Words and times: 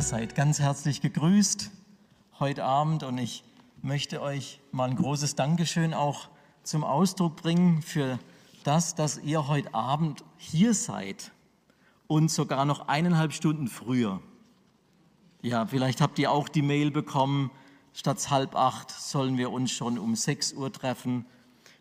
Ihr 0.00 0.04
seid 0.04 0.34
ganz 0.34 0.60
herzlich 0.60 1.02
gegrüßt 1.02 1.70
heute 2.38 2.64
Abend 2.64 3.02
und 3.02 3.18
ich 3.18 3.44
möchte 3.82 4.22
euch 4.22 4.58
mal 4.72 4.88
ein 4.88 4.96
großes 4.96 5.34
Dankeschön 5.34 5.92
auch 5.92 6.30
zum 6.62 6.84
Ausdruck 6.84 7.36
bringen 7.36 7.82
für 7.82 8.18
das, 8.64 8.94
dass 8.94 9.18
ihr 9.18 9.46
heute 9.46 9.74
Abend 9.74 10.24
hier 10.38 10.72
seid 10.72 11.32
und 12.06 12.30
sogar 12.30 12.64
noch 12.64 12.88
eineinhalb 12.88 13.34
Stunden 13.34 13.68
früher. 13.68 14.22
Ja, 15.42 15.66
vielleicht 15.66 16.00
habt 16.00 16.18
ihr 16.18 16.32
auch 16.32 16.48
die 16.48 16.62
Mail 16.62 16.90
bekommen, 16.90 17.50
statt 17.92 18.30
halb 18.30 18.56
acht 18.56 18.90
sollen 18.90 19.36
wir 19.36 19.50
uns 19.50 19.70
schon 19.70 19.98
um 19.98 20.16
sechs 20.16 20.54
Uhr 20.54 20.72
treffen. 20.72 21.26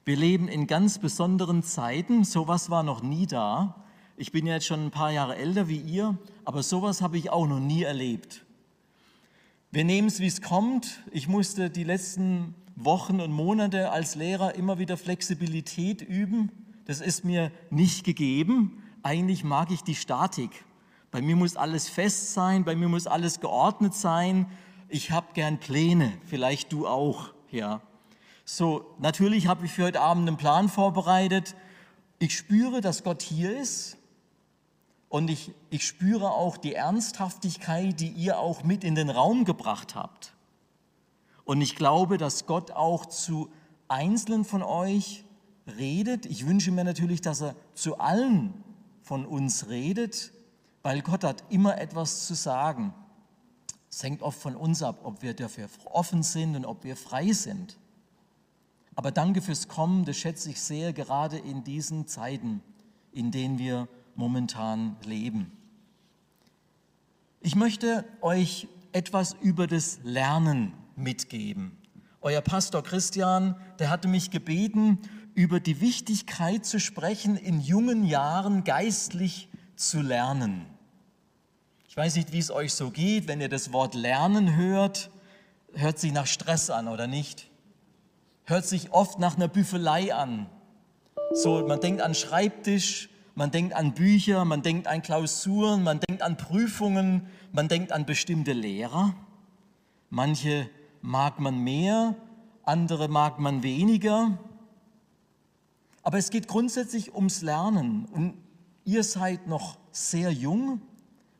Wir 0.03 0.17
leben 0.17 0.49
in 0.49 0.67
ganz 0.67 0.99
besonderen 0.99 1.63
Zeiten, 1.63 2.25
sowas 2.25 2.69
war 2.69 2.83
noch 2.83 3.01
nie 3.01 3.27
da. 3.27 3.85
Ich 4.21 4.33
bin 4.33 4.45
ja 4.45 4.55
jetzt 4.55 4.65
schon 4.65 4.87
ein 4.87 4.91
paar 4.91 5.11
Jahre 5.11 5.37
älter 5.37 5.69
wie 5.69 5.77
ihr, 5.77 6.17
aber 6.43 6.61
sowas 6.61 7.01
habe 7.01 7.17
ich 7.17 7.29
auch 7.29 7.47
noch 7.47 7.61
nie 7.61 7.83
erlebt. 7.83 8.43
Wir 9.71 9.85
nehmen 9.85 10.09
es, 10.09 10.19
wie 10.19 10.27
es 10.27 10.41
kommt. 10.41 10.99
Ich 11.11 11.29
musste 11.29 11.69
die 11.69 11.85
letzten 11.85 12.53
Wochen 12.75 13.21
und 13.21 13.31
Monate 13.31 13.91
als 13.91 14.15
Lehrer 14.15 14.55
immer 14.55 14.77
wieder 14.77 14.97
Flexibilität 14.97 16.01
üben. 16.01 16.51
Das 16.83 16.99
ist 16.99 17.23
mir 17.23 17.49
nicht 17.69 18.03
gegeben. 18.03 18.83
Eigentlich 19.03 19.45
mag 19.45 19.71
ich 19.71 19.83
die 19.83 19.95
Statik. 19.95 20.65
Bei 21.11 21.21
mir 21.21 21.37
muss 21.37 21.55
alles 21.55 21.87
fest 21.87 22.33
sein, 22.33 22.65
bei 22.65 22.75
mir 22.75 22.89
muss 22.89 23.07
alles 23.07 23.39
geordnet 23.39 23.93
sein. 23.93 24.47
Ich 24.89 25.11
habe 25.11 25.27
gern 25.33 25.61
Pläne, 25.61 26.11
vielleicht 26.25 26.73
du 26.73 26.87
auch, 26.87 27.31
ja. 27.51 27.79
So, 28.43 28.97
natürlich 28.99 29.47
habe 29.47 29.65
ich 29.65 29.71
für 29.71 29.85
heute 29.85 30.01
Abend 30.01 30.27
einen 30.27 30.35
Plan 30.35 30.67
vorbereitet. 30.67 31.55
Ich 32.19 32.35
spüre, 32.35 32.81
dass 32.81 33.05
Gott 33.05 33.21
hier 33.21 33.57
ist 33.57 33.95
und 35.09 35.29
ich, 35.29 35.51
ich 35.71 35.85
spüre 35.85 36.31
auch 36.31 36.55
die 36.55 36.75
Ernsthaftigkeit, 36.75 37.99
die 37.99 38.09
ihr 38.09 38.37
auch 38.37 38.63
mit 38.63 38.83
in 38.83 38.95
den 38.95 39.09
Raum 39.09 39.43
gebracht 39.43 39.95
habt. 39.95 40.33
Und 41.45 41.61
ich 41.61 41.75
glaube, 41.75 42.19
dass 42.19 42.45
Gott 42.45 42.71
auch 42.71 43.07
zu 43.07 43.49
Einzelnen 43.87 44.45
von 44.45 44.61
euch 44.61 45.25
redet. 45.77 46.27
Ich 46.27 46.45
wünsche 46.45 46.71
mir 46.71 46.83
natürlich, 46.83 47.21
dass 47.21 47.41
er 47.41 47.55
zu 47.73 47.97
allen 47.97 48.53
von 49.01 49.25
uns 49.25 49.67
redet, 49.67 50.31
weil 50.83 51.01
Gott 51.01 51.23
hat 51.23 51.43
immer 51.49 51.79
etwas 51.81 52.27
zu 52.27 52.35
sagen. 52.35 52.93
Es 53.89 54.03
hängt 54.03 54.21
oft 54.21 54.39
von 54.39 54.55
uns 54.55 54.83
ab, 54.83 54.99
ob 55.03 55.23
wir 55.23 55.33
dafür 55.33 55.67
offen 55.85 56.21
sind 56.21 56.55
und 56.55 56.65
ob 56.65 56.83
wir 56.83 56.95
frei 56.95 57.31
sind. 57.31 57.79
Aber 58.93 59.11
danke 59.11 59.41
fürs 59.41 59.67
Kommen, 59.67 60.05
das 60.05 60.17
schätze 60.17 60.51
ich 60.51 60.61
sehr, 60.61 60.93
gerade 60.93 61.39
in 61.39 61.63
diesen 61.63 62.05
Zeiten, 62.05 62.61
in 63.11 63.31
denen 63.31 63.57
wir 63.57 63.87
momentan 64.15 64.97
leben. 65.05 65.51
Ich 67.41 67.55
möchte 67.55 68.05
euch 68.21 68.67
etwas 68.91 69.35
über 69.41 69.67
das 69.67 69.99
Lernen 70.03 70.73
mitgeben. 70.95 71.77
Euer 72.21 72.41
Pastor 72.41 72.83
Christian, 72.83 73.55
der 73.79 73.89
hatte 73.89 74.07
mich 74.07 74.29
gebeten, 74.29 74.99
über 75.35 75.61
die 75.61 75.79
Wichtigkeit 75.79 76.65
zu 76.65 76.79
sprechen, 76.79 77.37
in 77.37 77.61
jungen 77.61 78.03
Jahren 78.03 78.65
geistlich 78.65 79.47
zu 79.75 80.01
lernen. 80.01 80.65
Ich 81.87 81.95
weiß 81.95 82.15
nicht, 82.15 82.33
wie 82.33 82.39
es 82.39 82.51
euch 82.51 82.73
so 82.73 82.91
geht, 82.91 83.27
wenn 83.27 83.39
ihr 83.39 83.47
das 83.47 83.71
Wort 83.71 83.95
lernen 83.95 84.55
hört, 84.55 85.09
hört 85.73 85.97
sich 85.97 86.11
nach 86.11 86.27
Stress 86.27 86.69
an 86.69 86.87
oder 86.87 87.07
nicht? 87.07 87.49
Hört 88.43 88.65
sich 88.65 88.91
oft 88.91 89.19
nach 89.19 89.37
einer 89.37 89.47
Büffelei 89.47 90.13
an. 90.13 90.49
So, 91.33 91.65
man 91.65 91.79
denkt 91.79 92.01
an 92.01 92.15
Schreibtisch, 92.15 93.09
man 93.39 93.51
denkt 93.51 93.73
an 93.73 93.93
Bücher, 93.93 94.43
man 94.43 94.63
denkt 94.63 94.85
an 94.85 95.01
Klausuren, 95.01 95.81
man 95.81 96.01
denkt 96.01 96.21
an 96.21 96.35
Prüfungen, 96.35 97.25
man 97.53 97.69
denkt 97.69 97.93
an 97.93 98.05
bestimmte 98.05 98.51
Lehrer. 98.51 99.15
Manche 100.09 100.69
mag 101.01 101.39
man 101.39 101.63
mehr, 101.63 102.15
andere 102.63 103.07
mag 103.07 103.39
man 103.39 103.63
weniger. 103.63 104.37
Aber 106.03 106.17
es 106.17 106.31
geht 106.31 106.49
grundsätzlich 106.49 107.15
ums 107.15 107.41
Lernen. 107.41 108.03
Und 108.11 108.33
ihr 108.83 109.05
seid 109.05 109.47
noch 109.47 109.77
sehr 109.93 110.33
jung, 110.33 110.81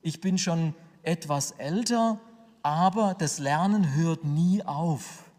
ich 0.01 0.21
bin 0.21 0.37
schon 0.37 0.73
etwas 1.03 1.51
älter, 1.51 2.17
aber 2.63 3.13
das 3.13 3.39
Lernen 3.39 3.95
hört 3.95 4.23
nie 4.23 4.63
auf. 4.63 5.29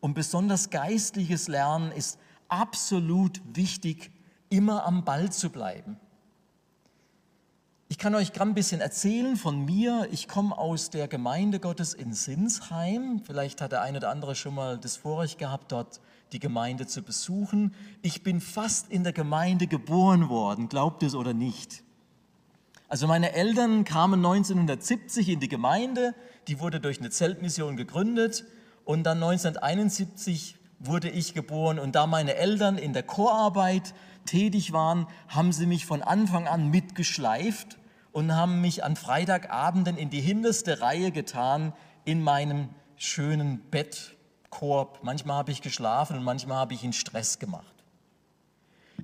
Und 0.00 0.14
besonders 0.14 0.70
geistliches 0.70 1.46
Lernen 1.46 1.92
ist 1.92 2.18
absolut 2.48 3.40
wichtig 3.54 4.10
immer 4.50 4.84
am 4.84 5.04
Ball 5.04 5.32
zu 5.32 5.50
bleiben. 5.50 5.96
Ich 7.88 7.98
kann 7.98 8.14
euch 8.14 8.32
gerade 8.32 8.50
ein 8.50 8.54
bisschen 8.54 8.80
erzählen 8.80 9.36
von 9.36 9.64
mir. 9.64 10.06
Ich 10.12 10.28
komme 10.28 10.56
aus 10.56 10.90
der 10.90 11.08
Gemeinde 11.08 11.58
Gottes 11.58 11.92
in 11.92 12.12
Sinsheim. 12.12 13.20
Vielleicht 13.24 13.60
hat 13.60 13.72
der 13.72 13.82
eine 13.82 13.98
oder 13.98 14.10
andere 14.10 14.36
schon 14.36 14.54
mal 14.54 14.78
das 14.78 14.96
Vorrecht 14.96 15.38
gehabt, 15.38 15.72
dort 15.72 16.00
die 16.32 16.38
Gemeinde 16.38 16.86
zu 16.86 17.02
besuchen. 17.02 17.74
Ich 18.02 18.22
bin 18.22 18.40
fast 18.40 18.90
in 18.90 19.02
der 19.02 19.12
Gemeinde 19.12 19.66
geboren 19.66 20.28
worden, 20.28 20.68
glaubt 20.68 21.02
es 21.02 21.14
oder 21.14 21.34
nicht. 21.34 21.82
Also 22.88 23.06
meine 23.06 23.32
Eltern 23.32 23.84
kamen 23.84 24.24
1970 24.24 25.28
in 25.28 25.40
die 25.40 25.48
Gemeinde, 25.48 26.14
die 26.48 26.60
wurde 26.60 26.80
durch 26.80 26.98
eine 26.98 27.10
Zeltmission 27.10 27.76
gegründet 27.76 28.44
und 28.84 29.04
dann 29.04 29.22
1971 29.22 30.56
wurde 30.80 31.08
ich 31.08 31.34
geboren 31.34 31.78
und 31.78 31.94
da 31.94 32.06
meine 32.06 32.34
Eltern 32.34 32.78
in 32.78 32.92
der 32.92 33.02
Chorarbeit 33.02 33.94
tätig 34.24 34.72
waren, 34.72 35.06
haben 35.28 35.52
sie 35.52 35.66
mich 35.66 35.86
von 35.86 36.02
Anfang 36.02 36.46
an 36.46 36.70
mitgeschleift 36.70 37.78
und 38.12 38.34
haben 38.34 38.60
mich 38.60 38.84
an 38.84 38.96
Freitagabenden 38.96 39.96
in 39.96 40.10
die 40.10 40.20
hinterste 40.20 40.80
Reihe 40.80 41.10
getan 41.12 41.72
in 42.04 42.22
meinem 42.22 42.68
schönen 42.96 43.60
Bettkorb. 43.70 45.00
Manchmal 45.02 45.36
habe 45.36 45.52
ich 45.52 45.62
geschlafen 45.62 46.16
und 46.16 46.24
manchmal 46.24 46.58
habe 46.58 46.74
ich 46.74 46.84
ihn 46.84 46.92
Stress 46.92 47.38
gemacht. 47.38 47.74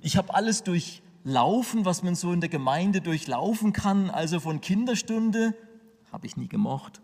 Ich 0.01 0.17
habe 0.17 0.33
alles 0.33 0.63
durchlaufen, 0.63 1.85
was 1.85 2.03
man 2.03 2.15
so 2.15 2.31
in 2.31 2.41
der 2.41 2.49
Gemeinde 2.49 3.01
durchlaufen 3.01 3.73
kann, 3.73 4.09
also 4.09 4.39
von 4.39 4.61
Kinderstunde, 4.61 5.55
habe 6.11 6.27
ich 6.27 6.37
nie 6.37 6.47
gemocht, 6.47 7.01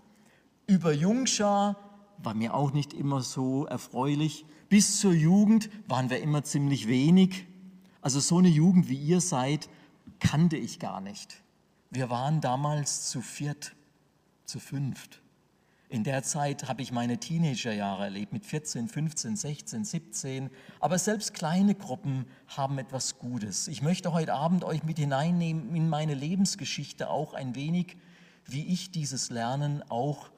über 0.68 0.94
Jungschar, 0.94 1.75
war 2.19 2.34
mir 2.34 2.53
auch 2.53 2.72
nicht 2.72 2.94
immer 2.94 3.22
so 3.22 3.66
erfreulich, 3.66 4.46
bis 4.69 5.00
zur 5.00 5.13
Jugend 5.13 5.69
waren 5.88 6.09
wir 6.09 6.22
immer 6.22 6.44
ziemlich 6.44 6.88
wenig. 6.88 7.46
Also 8.03 8.19
so 8.19 8.38
eine 8.38 8.50
Jugend, 8.50 8.90
wie 8.90 8.97
ihr 8.97 9.22
seid, 9.22 9.69
kannte 10.19 10.58
ich 10.58 10.78
gar 10.78 11.00
nicht. 11.00 11.41
Wir 11.90 12.09
waren 12.09 12.41
damals 12.41 13.09
zu 13.09 13.22
viert, 13.22 13.74
zu 14.44 14.59
fünft. 14.59 15.22
In 15.88 16.03
der 16.03 16.22
Zeit 16.22 16.68
habe 16.68 16.81
ich 16.81 16.91
meine 16.91 17.18
Teenagerjahre 17.18 18.03
erlebt, 18.03 18.34
mit 18.34 18.46
14, 18.46 18.90
15, 18.90 19.38
16, 19.38 19.86
17. 19.86 20.50
Aber 20.81 21.00
selbst 21.00 21.34
kleine 21.34 21.75
Gruppen 21.75 22.25
haben 22.47 22.78
etwas 22.78 23.19
Gutes. 23.19 23.69
Ich 23.69 23.81
möchte 23.81 24.12
heute 24.12 24.34
Abend 24.34 24.66
euch 24.66 24.84
mit 24.84 25.00
hineinnehmen 25.00 25.74
in 25.74 25.88
meine 25.88 26.14
Lebensgeschichte 26.14 27.09
auch 27.09 27.34
ein 27.34 27.56
wenig, 27.56 27.96
wie 28.46 28.66
ich 28.66 28.91
dieses 28.91 29.30
Lernen 29.30 29.81
auch 29.90 30.30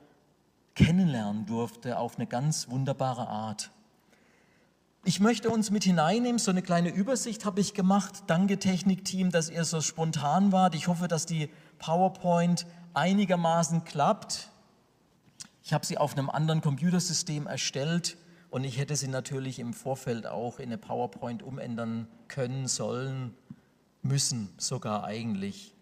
kennenlernen 0.76 1.48
durfte 1.48 1.98
auf 1.98 2.18
eine 2.18 2.28
ganz 2.28 2.70
wunderbare 2.70 3.28
Art. 3.28 3.72
Ich 5.08 5.20
möchte 5.20 5.52
uns 5.52 5.70
mit 5.70 5.84
hineinnehmen, 5.84 6.40
so 6.40 6.50
eine 6.50 6.64
kleine 6.64 6.90
Übersicht 6.90 7.46
habe 7.46 7.62
ich 7.62 7.76
gemacht. 7.76 8.24
Danke 8.26 8.58
Technikteam, 8.58 9.30
dass 9.30 9.52
ihr 9.52 9.64
so 9.64 9.80
spontan 9.80 10.52
wart. 10.52 10.74
Ich 10.74 10.88
hoffe, 10.88 11.08
dass 11.08 11.28
die 11.28 11.52
PowerPoint 11.78 12.66
einigermaßen 12.96 13.84
klappt. 13.84 14.50
Ich 15.62 15.74
habe 15.74 15.86
sie 15.86 16.00
auf 16.00 16.18
einem 16.18 16.32
anderen 16.32 16.62
Computersystem 16.62 17.46
erstellt 17.46 18.18
und 18.50 18.64
ich 18.64 18.80
hätte 18.80 18.96
sie 18.96 19.08
natürlich 19.08 19.60
im 19.60 19.76
Vorfeld 19.76 20.26
auch 20.26 20.58
in 20.58 20.70
eine 20.70 20.80
PowerPoint 20.80 21.44
umändern 21.44 22.08
können, 22.28 22.68
sollen, 22.68 23.36
müssen 24.02 24.50
sogar 24.58 25.04
eigentlich. 25.04 25.76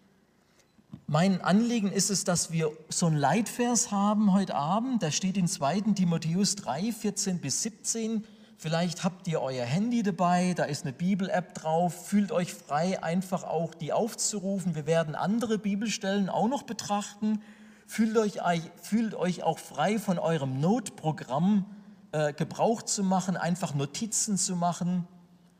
Mein 1.06 1.40
Anliegen 1.40 1.90
ist 1.90 2.10
es, 2.10 2.24
dass 2.24 2.52
wir 2.52 2.72
so 2.90 3.06
einen 3.06 3.16
Leitvers 3.16 3.90
haben 3.90 4.34
heute 4.34 4.54
Abend, 4.54 5.00
der 5.00 5.12
steht 5.12 5.38
in 5.38 5.48
2. 5.48 5.80
Timotheus 5.94 6.56
3, 6.56 6.92
14 6.92 7.40
bis 7.40 7.62
17. 7.62 8.26
Vielleicht 8.56 9.04
habt 9.04 9.26
ihr 9.28 9.42
euer 9.42 9.64
Handy 9.64 10.02
dabei, 10.02 10.54
da 10.54 10.64
ist 10.64 10.84
eine 10.84 10.92
Bibel-App 10.92 11.54
drauf. 11.54 12.06
Fühlt 12.06 12.32
euch 12.32 12.54
frei, 12.54 13.02
einfach 13.02 13.44
auch 13.44 13.74
die 13.74 13.92
aufzurufen. 13.92 14.74
Wir 14.74 14.86
werden 14.86 15.14
andere 15.14 15.58
Bibelstellen 15.58 16.28
auch 16.28 16.48
noch 16.48 16.62
betrachten. 16.62 17.42
Fühlt 17.86 18.16
euch, 18.16 18.40
fühlt 18.80 19.14
euch 19.14 19.42
auch 19.42 19.58
frei 19.58 19.98
von 19.98 20.18
eurem 20.18 20.60
Notprogramm 20.60 21.66
äh, 22.12 22.32
Gebrauch 22.32 22.82
zu 22.82 23.02
machen, 23.02 23.36
einfach 23.36 23.74
Notizen 23.74 24.38
zu 24.38 24.56
machen. 24.56 25.06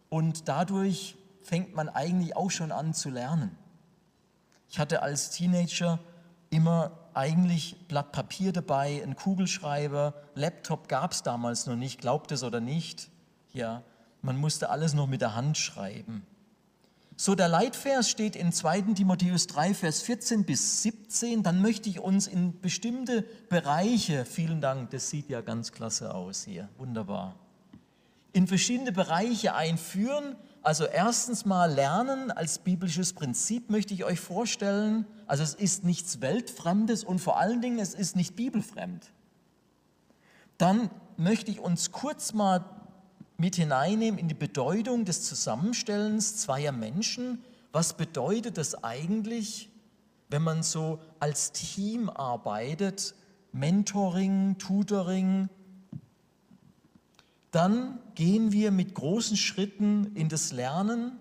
Und 0.09 0.49
dadurch 0.49 1.17
fängt 1.43 1.75
man 1.75 1.89
eigentlich 1.89 2.37
auch 2.37 2.51
schon 2.51 2.73
an 2.73 2.95
zu 2.95 3.11
lernen. 3.11 3.57
Ich 4.71 4.79
hatte 4.79 5.03
als 5.03 5.31
Teenager 5.31 5.99
immer 6.51 6.93
eigentlich 7.15 7.77
Blatt 7.89 8.13
Papier 8.13 8.53
dabei, 8.53 9.03
ein 9.03 9.17
Kugelschreiber, 9.17 10.15
Laptop 10.35 10.89
gab 10.89 11.13
es 11.13 11.23
damals 11.23 11.67
noch 11.67 11.77
nicht, 11.77 12.01
glaubt 12.01 12.33
es 12.33 12.43
oder 12.43 12.61
nicht. 12.61 13.11
Ja, 13.53 13.83
man 14.23 14.37
musste 14.37 14.71
alles 14.71 14.95
noch 14.95 15.07
mit 15.07 15.21
der 15.21 15.35
Hand 15.35 15.57
schreiben. 15.57 16.27
So, 17.17 17.37
der 17.37 17.47
Leitvers 17.47 18.11
steht 18.11 18.35
in 18.35 18.53
2. 18.53 18.95
Timotheus 18.95 19.47
3, 19.47 19.75
Vers 19.75 20.03
14 20.03 20.45
bis 20.45 20.83
17. 20.83 21.45
Dann 21.45 21.63
möchte 21.63 21.89
ich 21.89 22.01
uns 22.01 22.27
in 22.27 22.61
bestimmte 22.61 23.23
Bereiche, 23.49 24.25
vielen 24.25 24.61
Dank, 24.61 24.91
das 24.91 25.11
sieht 25.11 25.29
ja 25.29 25.41
ganz 25.41 25.71
klasse 25.71 26.13
aus 26.13 26.43
hier, 26.45 26.69
wunderbar, 26.77 27.37
in 28.33 28.49
verschiedene 28.49 28.91
Bereiche 28.91 29.55
einführen. 29.55 30.35
Also 30.65 30.87
erstens 30.87 31.45
mal 31.45 31.71
Lernen 31.71 32.31
als 32.31 32.59
biblisches 32.59 33.13
Prinzip 33.13 33.69
möchte 33.69 33.93
ich 33.93 34.05
euch 34.05 34.19
vorstellen. 34.19 35.07
Also 35.27 35.43
es 35.43 35.55
ist 35.55 35.85
nichts 35.85 36.23
Weltfremdes 36.23 37.05
und 37.05 37.19
vor 37.19 37.39
allen 37.39 37.61
Dingen 37.61 37.79
es 37.79 37.93
ist 37.93 38.17
nicht 38.17 38.35
bibelfremd. 38.35 39.13
Dann 40.57 40.91
möchte 41.19 41.51
ich 41.51 41.61
uns 41.61 41.93
kurz 41.93 42.33
mal 42.33 42.65
mit 43.37 43.57
hineinnehmen 43.57 44.19
in 44.19 44.27
die 44.27 44.35
Bedeutung 44.35 45.05
des 45.05 45.25
Zusammenstellens 45.25 46.39
zweier 46.39 46.73
Menschen. 46.73 47.45
Was 47.73 47.95
bedeutet 47.95 48.57
das 48.57 48.83
eigentlich, 48.83 49.71
wenn 50.31 50.43
man 50.43 50.63
so 50.63 50.99
als 51.21 51.53
Team 51.53 52.09
arbeitet? 52.09 53.15
Mentoring, 53.53 54.57
Tutoring. 54.57 55.51
Dann 57.55 58.01
gehen 58.17 58.51
wir 58.51 58.73
mit 58.73 58.95
großen 58.95 59.37
Schritten 59.37 60.11
in 60.17 60.29
das 60.29 60.51
Lernen, 60.51 61.13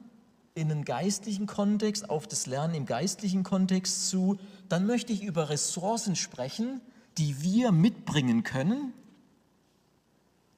in 0.56 0.70
den 0.70 0.84
geistlichen 0.84 1.46
Kontext, 1.46 2.10
auf 2.10 2.26
das 2.26 2.48
Lernen 2.48 2.74
im 2.74 2.88
geistlichen 2.88 3.44
Kontext 3.44 4.10
zu. 4.10 4.40
Dann 4.68 4.88
möchte 4.88 5.14
ich 5.14 5.24
über 5.24 5.50
Ressourcen 5.50 6.16
sprechen, 6.16 6.82
die 7.20 7.44
wir 7.44 7.72
mitbringen 7.72 8.42
können, 8.42 8.94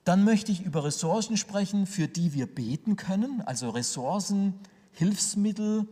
dann 0.05 0.23
möchte 0.23 0.51
ich 0.51 0.61
über 0.61 0.83
Ressourcen 0.83 1.35
sprechen, 1.35 1.87
für 1.87 2.07
die 2.07 2.33
wir 2.33 2.45
beten 2.45 2.95
können, 2.95 3.41
also 3.41 3.71
Ressourcen, 3.71 4.53
Hilfsmittel, 4.91 5.87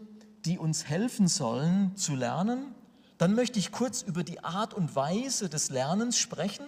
die 0.45 0.59
uns 0.59 0.85
helfen 0.85 1.27
sollen 1.27 1.95
zu 1.95 2.15
lernen. 2.15 2.75
Dann 3.17 3.33
möchte 3.33 3.57
ich 3.57 3.71
kurz 3.71 4.03
über 4.03 4.23
die 4.23 4.43
Art 4.43 4.75
und 4.75 4.95
Weise 4.95 5.49
des 5.49 5.71
Lernens 5.71 6.19
sprechen, 6.19 6.63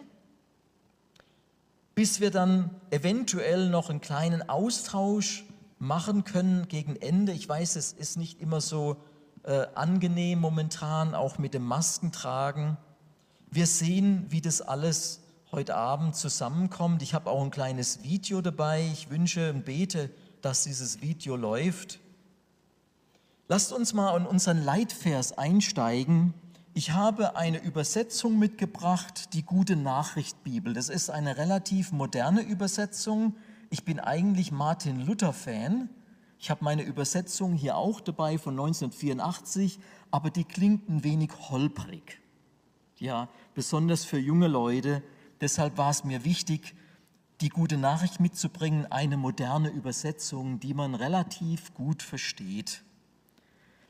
bis 1.96 2.20
wir 2.20 2.30
dann 2.30 2.70
eventuell 2.92 3.70
noch 3.70 3.90
einen 3.90 4.02
kleinen 4.02 4.48
Austausch 4.50 5.46
machen 5.80 6.26
können 6.26 6.68
gegen 6.68 6.96
Ende. 6.98 7.32
Ich 7.32 7.48
weiß, 7.48 7.78
es 7.78 7.94
ist 7.94 8.18
nicht 8.18 8.42
immer 8.42 8.60
so 8.60 8.98
äh, 9.44 9.66
angenehm 9.76 10.40
momentan, 10.40 11.16
auch 11.16 11.38
mit 11.38 11.54
dem 11.54 11.64
Maskentragen. 11.66 12.78
Wir 13.50 13.66
sehen, 13.66 14.26
wie 14.30 14.42
das 14.42 14.62
alles 14.62 15.22
heute 15.52 15.76
Abend 15.76 16.16
zusammenkommt. 16.16 17.02
Ich 17.02 17.14
habe 17.14 17.30
auch 17.30 17.42
ein 17.42 17.52
kleines 17.52 18.04
Video 18.04 18.42
dabei. 18.42 18.90
Ich 18.92 19.10
wünsche 19.10 19.54
und 19.54 19.64
bete, 19.64 20.10
dass 20.42 20.64
dieses 20.64 21.02
Video 21.02 21.38
läuft. 21.38 22.00
Lasst 23.48 23.72
uns 23.72 23.94
mal 23.94 24.18
in 24.18 24.26
unseren 24.26 24.64
Leitvers 24.64 25.38
einsteigen. 25.38 26.34
Ich 26.78 26.92
habe 26.92 27.36
eine 27.36 27.64
Übersetzung 27.64 28.38
mitgebracht, 28.38 29.34
die 29.34 29.44
Gute 29.44 29.76
Nachricht 29.76 30.44
Bibel. 30.44 30.74
Das 30.74 30.90
ist 30.90 31.10
eine 31.10 31.38
relativ 31.38 31.92
moderne 31.92 32.42
Übersetzung. 32.42 33.36
Ich 33.70 33.86
bin 33.86 34.00
eigentlich 34.00 34.52
Martin 34.52 35.00
Luther 35.00 35.34
Fan. 35.34 35.90
Ich 36.38 36.52
habe 36.52 36.64
meine 36.64 36.84
Übersetzung 36.84 37.54
hier 37.54 37.78
auch 37.78 38.02
dabei 38.02 38.38
von 38.38 38.54
1984, 38.54 39.80
aber 40.12 40.30
die 40.30 40.44
klingt 40.44 40.88
ein 40.90 41.04
wenig 41.04 41.32
holprig. 41.50 42.20
Ja, 42.98 43.30
besonders 43.54 44.06
für 44.06 44.20
junge 44.20 44.48
Leute 44.48 45.02
Deshalb 45.42 45.78
war 45.78 45.90
es 45.90 46.04
mir 46.04 46.24
wichtig, 46.24 46.76
die 47.42 47.50
gute 47.50 47.78
Nachricht 47.78 48.20
mitzubringen, 48.20 48.90
eine 48.92 49.18
moderne 49.18 49.70
Übersetzung, 49.70 50.60
die 50.60 50.74
man 50.74 50.96
relativ 50.96 51.74
gut 51.74 52.02
versteht. 52.02 52.85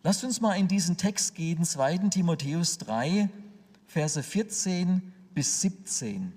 Lasst 0.05 0.23
uns 0.23 0.39
mal 0.39 0.53
in 0.53 0.67
diesen 0.67 0.97
Text 0.97 1.33
gehen, 1.33 1.63
2. 1.63 2.09
Timotheus 2.09 2.77
3, 2.77 3.27
Verse 3.87 4.21
14 4.21 5.11
bis 5.33 5.61
17. 5.61 6.31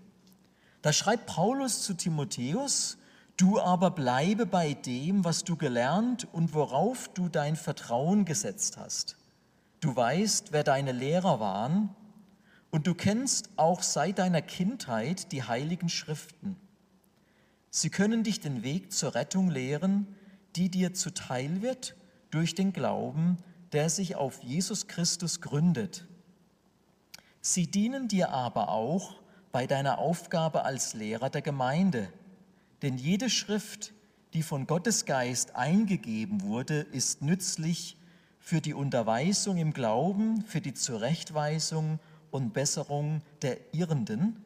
Da 0.80 0.90
schreibt 0.90 1.26
Paulus 1.26 1.82
zu 1.82 1.92
Timotheus, 1.92 2.96
du 3.36 3.60
aber 3.60 3.90
bleibe 3.90 4.46
bei 4.46 4.72
dem, 4.72 5.22
was 5.22 5.44
du 5.44 5.56
gelernt 5.56 6.26
und 6.32 6.54
worauf 6.54 7.08
du 7.08 7.28
dein 7.28 7.56
Vertrauen 7.56 8.24
gesetzt 8.24 8.78
hast. 8.78 9.18
Du 9.80 9.94
weißt, 9.94 10.50
wer 10.52 10.64
deine 10.64 10.92
Lehrer 10.92 11.38
waren 11.38 11.90
und 12.70 12.86
du 12.86 12.94
kennst 12.94 13.50
auch 13.56 13.82
seit 13.82 14.18
deiner 14.18 14.40
Kindheit 14.40 15.30
die 15.30 15.42
heiligen 15.42 15.90
Schriften. 15.90 16.56
Sie 17.68 17.90
können 17.90 18.22
dich 18.22 18.40
den 18.40 18.62
Weg 18.62 18.94
zur 18.94 19.14
Rettung 19.14 19.50
lehren, 19.50 20.06
die 20.56 20.70
dir 20.70 20.94
zuteil 20.94 21.60
wird 21.60 21.96
durch 22.30 22.54
den 22.54 22.72
Glauben, 22.72 23.36
der 23.72 23.90
sich 23.90 24.16
auf 24.16 24.42
Jesus 24.42 24.86
Christus 24.86 25.40
gründet. 25.40 26.06
Sie 27.40 27.66
dienen 27.66 28.08
dir 28.08 28.30
aber 28.30 28.68
auch 28.68 29.16
bei 29.52 29.66
deiner 29.66 29.98
Aufgabe 29.98 30.64
als 30.64 30.94
Lehrer 30.94 31.30
der 31.30 31.42
Gemeinde, 31.42 32.12
denn 32.82 32.98
jede 32.98 33.30
Schrift, 33.30 33.92
die 34.34 34.42
von 34.42 34.66
Gottes 34.66 35.04
Geist 35.06 35.56
eingegeben 35.56 36.42
wurde, 36.42 36.80
ist 36.80 37.22
nützlich 37.22 37.96
für 38.38 38.60
die 38.60 38.74
Unterweisung 38.74 39.56
im 39.56 39.72
Glauben, 39.72 40.42
für 40.42 40.60
die 40.60 40.74
Zurechtweisung 40.74 41.98
und 42.30 42.52
Besserung 42.52 43.22
der 43.42 43.58
Irrenden, 43.74 44.44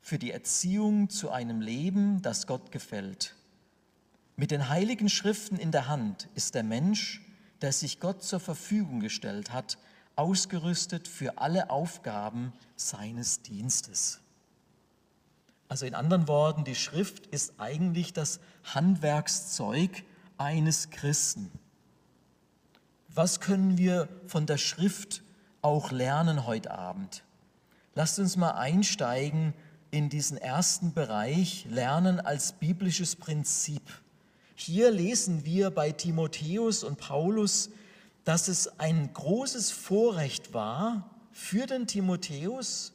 für 0.00 0.18
die 0.18 0.30
Erziehung 0.30 1.10
zu 1.10 1.30
einem 1.30 1.60
Leben, 1.60 2.22
das 2.22 2.46
Gott 2.46 2.72
gefällt. 2.72 3.36
Mit 4.36 4.50
den 4.50 4.68
heiligen 4.68 5.08
Schriften 5.08 5.56
in 5.56 5.70
der 5.70 5.88
Hand 5.88 6.28
ist 6.34 6.54
der 6.54 6.62
Mensch, 6.62 7.20
der 7.62 7.72
sich 7.72 8.00
Gott 8.00 8.22
zur 8.22 8.40
Verfügung 8.40 9.00
gestellt 9.00 9.52
hat, 9.52 9.78
ausgerüstet 10.16 11.08
für 11.08 11.38
alle 11.38 11.70
Aufgaben 11.70 12.52
seines 12.76 13.42
Dienstes. 13.42 14.20
Also 15.68 15.86
in 15.86 15.94
anderen 15.94 16.26
Worten, 16.26 16.64
die 16.64 16.74
Schrift 16.74 17.26
ist 17.28 17.54
eigentlich 17.58 18.12
das 18.12 18.40
Handwerkszeug 18.64 20.02
eines 20.36 20.90
Christen. 20.90 21.50
Was 23.14 23.40
können 23.40 23.78
wir 23.78 24.08
von 24.26 24.46
der 24.46 24.58
Schrift 24.58 25.22
auch 25.62 25.90
lernen 25.90 26.46
heute 26.46 26.70
Abend. 26.70 27.22
Lasst 27.94 28.18
uns 28.18 28.36
mal 28.36 28.52
einsteigen 28.52 29.52
in 29.90 30.08
diesen 30.08 30.36
ersten 30.36 30.92
Bereich, 30.92 31.66
Lernen 31.68 32.20
als 32.20 32.52
biblisches 32.52 33.16
Prinzip. 33.16 33.82
Hier 34.62 34.90
lesen 34.90 35.46
wir 35.46 35.70
bei 35.70 35.90
Timotheus 35.90 36.84
und 36.84 36.98
Paulus, 36.98 37.70
dass 38.24 38.46
es 38.46 38.78
ein 38.78 39.10
großes 39.14 39.70
Vorrecht 39.70 40.52
war 40.52 41.08
für 41.32 41.64
den 41.64 41.86
Timotheus, 41.86 42.92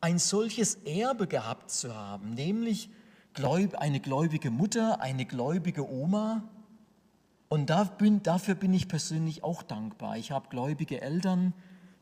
ein 0.00 0.18
solches 0.18 0.76
Erbe 0.86 1.26
gehabt 1.26 1.70
zu 1.70 1.94
haben, 1.94 2.32
nämlich 2.32 2.88
eine 3.34 4.00
gläubige 4.00 4.50
Mutter, 4.50 5.02
eine 5.02 5.26
gläubige 5.26 5.86
Oma. 5.86 6.44
Und 7.50 7.68
dafür 7.68 8.54
bin 8.54 8.72
ich 8.72 8.88
persönlich 8.88 9.44
auch 9.44 9.62
dankbar. 9.62 10.16
Ich 10.16 10.30
habe 10.30 10.48
gläubige 10.48 11.02
Eltern, 11.02 11.52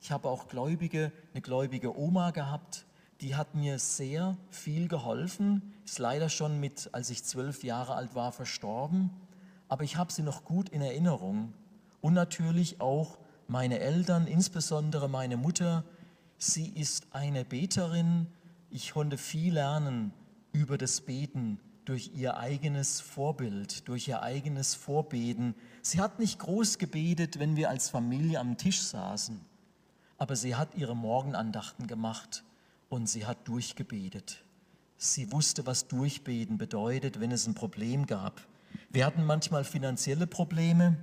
ich 0.01 0.13
habe 0.13 0.29
auch 0.29 0.47
gläubige, 0.47 1.11
eine 1.33 1.41
gläubige 1.43 1.99
Oma 1.99 2.31
gehabt, 2.31 2.87
die 3.21 3.37
hat 3.37 3.55
mir 3.55 3.79
sehr 3.79 4.37
viel 4.51 4.89
geholfen, 4.89 5.75
ist 5.85 5.99
leider 5.99 6.29
schon 6.29 6.59
mit, 6.61 6.89
als 6.93 7.11
ich 7.11 7.25
zwölf 7.25 7.63
Jahre 7.65 7.95
alt 7.95 8.15
war, 8.15 8.33
verstorben, 8.33 9.11
aber 9.69 9.85
ich 9.85 9.97
habe 9.97 10.13
sie 10.13 10.23
noch 10.23 10.45
gut 10.45 10.69
in 10.69 10.81
Erinnerung. 10.81 11.53
Und 12.01 12.15
natürlich 12.15 12.81
auch 12.81 13.19
meine 13.47 13.79
Eltern, 13.79 14.27
insbesondere 14.27 15.09
meine 15.09 15.37
Mutter, 15.37 15.85
sie 16.39 16.69
ist 16.69 17.09
eine 17.13 17.45
Beterin. 17.45 18.27
Ich 18.71 18.93
konnte 18.93 19.19
viel 19.19 19.55
lernen 19.55 20.13
über 20.53 20.79
das 20.79 21.01
Beten 21.03 21.61
durch 21.85 22.13
ihr 22.15 22.37
eigenes 22.37 23.01
Vorbild, 23.01 23.89
durch 23.89 24.09
ihr 24.09 24.23
eigenes 24.23 24.75
Vorbeten. 24.75 25.55
Sie 25.83 26.01
hat 26.01 26.19
nicht 26.19 26.39
groß 26.39 26.79
gebetet, 26.79 27.39
wenn 27.39 27.57
wir 27.57 27.69
als 27.69 27.91
Familie 27.91 28.41
am 28.41 28.57
Tisch 28.57 28.81
saßen 28.81 29.41
aber 30.21 30.37
sie 30.37 30.55
hat 30.55 30.75
ihre 30.75 30.95
Morgenandachten 30.95 31.87
gemacht 31.87 32.45
und 32.91 33.09
sie 33.09 33.25
hat 33.25 33.49
durchgebetet. 33.49 34.45
Sie 34.99 35.33
wusste, 35.33 35.65
was 35.65 35.89
Durchbeten 35.89 36.59
bedeutet, 36.59 37.21
wenn 37.21 37.33
es 37.33 37.47
ein 37.47 37.55
Problem 37.55 38.05
gab. 38.05 38.47
Wir 38.91 39.07
hatten 39.07 39.25
manchmal 39.25 39.65
finanzielle 39.65 40.27
Probleme 40.27 40.99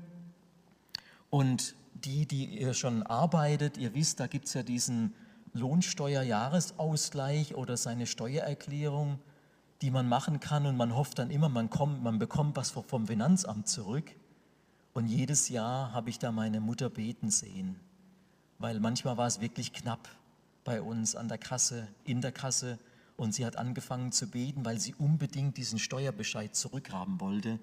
und 1.31 1.73
die, 1.95 2.27
die 2.27 2.59
ihr 2.59 2.75
schon 2.75 3.01
arbeitet, 3.01 3.77
ihr 3.77 3.95
wisst, 3.95 4.19
da 4.19 4.27
gibt 4.27 4.45
es 4.45 4.53
ja 4.53 4.61
diesen 4.61 5.15
Lohnsteuerjahresausgleich 5.53 7.55
oder 7.55 7.75
seine 7.75 8.05
Steuererklärung, 8.05 9.17
die 9.81 9.89
man 9.89 10.07
machen 10.07 10.39
kann 10.39 10.67
und 10.67 10.77
man 10.77 10.95
hofft 10.95 11.17
dann 11.17 11.31
immer, 11.31 11.49
man, 11.49 11.71
kommt, 11.71 12.03
man 12.03 12.19
bekommt 12.19 12.55
was 12.55 12.69
vom 12.69 13.07
Finanzamt 13.07 13.67
zurück. 13.67 14.15
Und 14.93 15.07
jedes 15.07 15.49
Jahr 15.49 15.91
habe 15.93 16.11
ich 16.11 16.19
da 16.19 16.31
meine 16.31 16.59
Mutter 16.59 16.91
beten 16.91 17.31
sehen 17.31 17.79
weil 18.59 18.79
manchmal 18.79 19.17
war 19.17 19.27
es 19.27 19.41
wirklich 19.41 19.73
knapp 19.73 20.09
bei 20.67 20.81
uns 20.81 21.15
an 21.15 21.29
der 21.29 21.37
Kasse, 21.37 21.87
in 22.03 22.19
der 22.19 22.33
Kasse. 22.33 22.77
Und 23.15 23.33
sie 23.33 23.45
hat 23.45 23.55
angefangen 23.55 24.11
zu 24.11 24.27
beten, 24.27 24.65
weil 24.65 24.81
sie 24.81 24.93
unbedingt 24.95 25.55
diesen 25.55 25.79
Steuerbescheid 25.79 26.53
zurückhaben 26.57 27.21
wollte. 27.21 27.57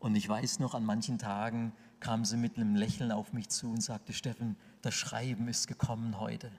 Und 0.00 0.16
ich 0.16 0.28
weiß 0.28 0.58
noch, 0.58 0.74
an 0.74 0.84
manchen 0.84 1.18
Tagen 1.18 1.72
kam 2.00 2.24
sie 2.24 2.36
mit 2.36 2.56
einem 2.56 2.74
Lächeln 2.74 3.12
auf 3.12 3.32
mich 3.32 3.48
zu 3.48 3.70
und 3.70 3.80
sagte, 3.80 4.12
Steffen, 4.12 4.56
das 4.82 4.94
Schreiben 4.94 5.46
ist 5.46 5.68
gekommen 5.68 6.18
heute. 6.18 6.50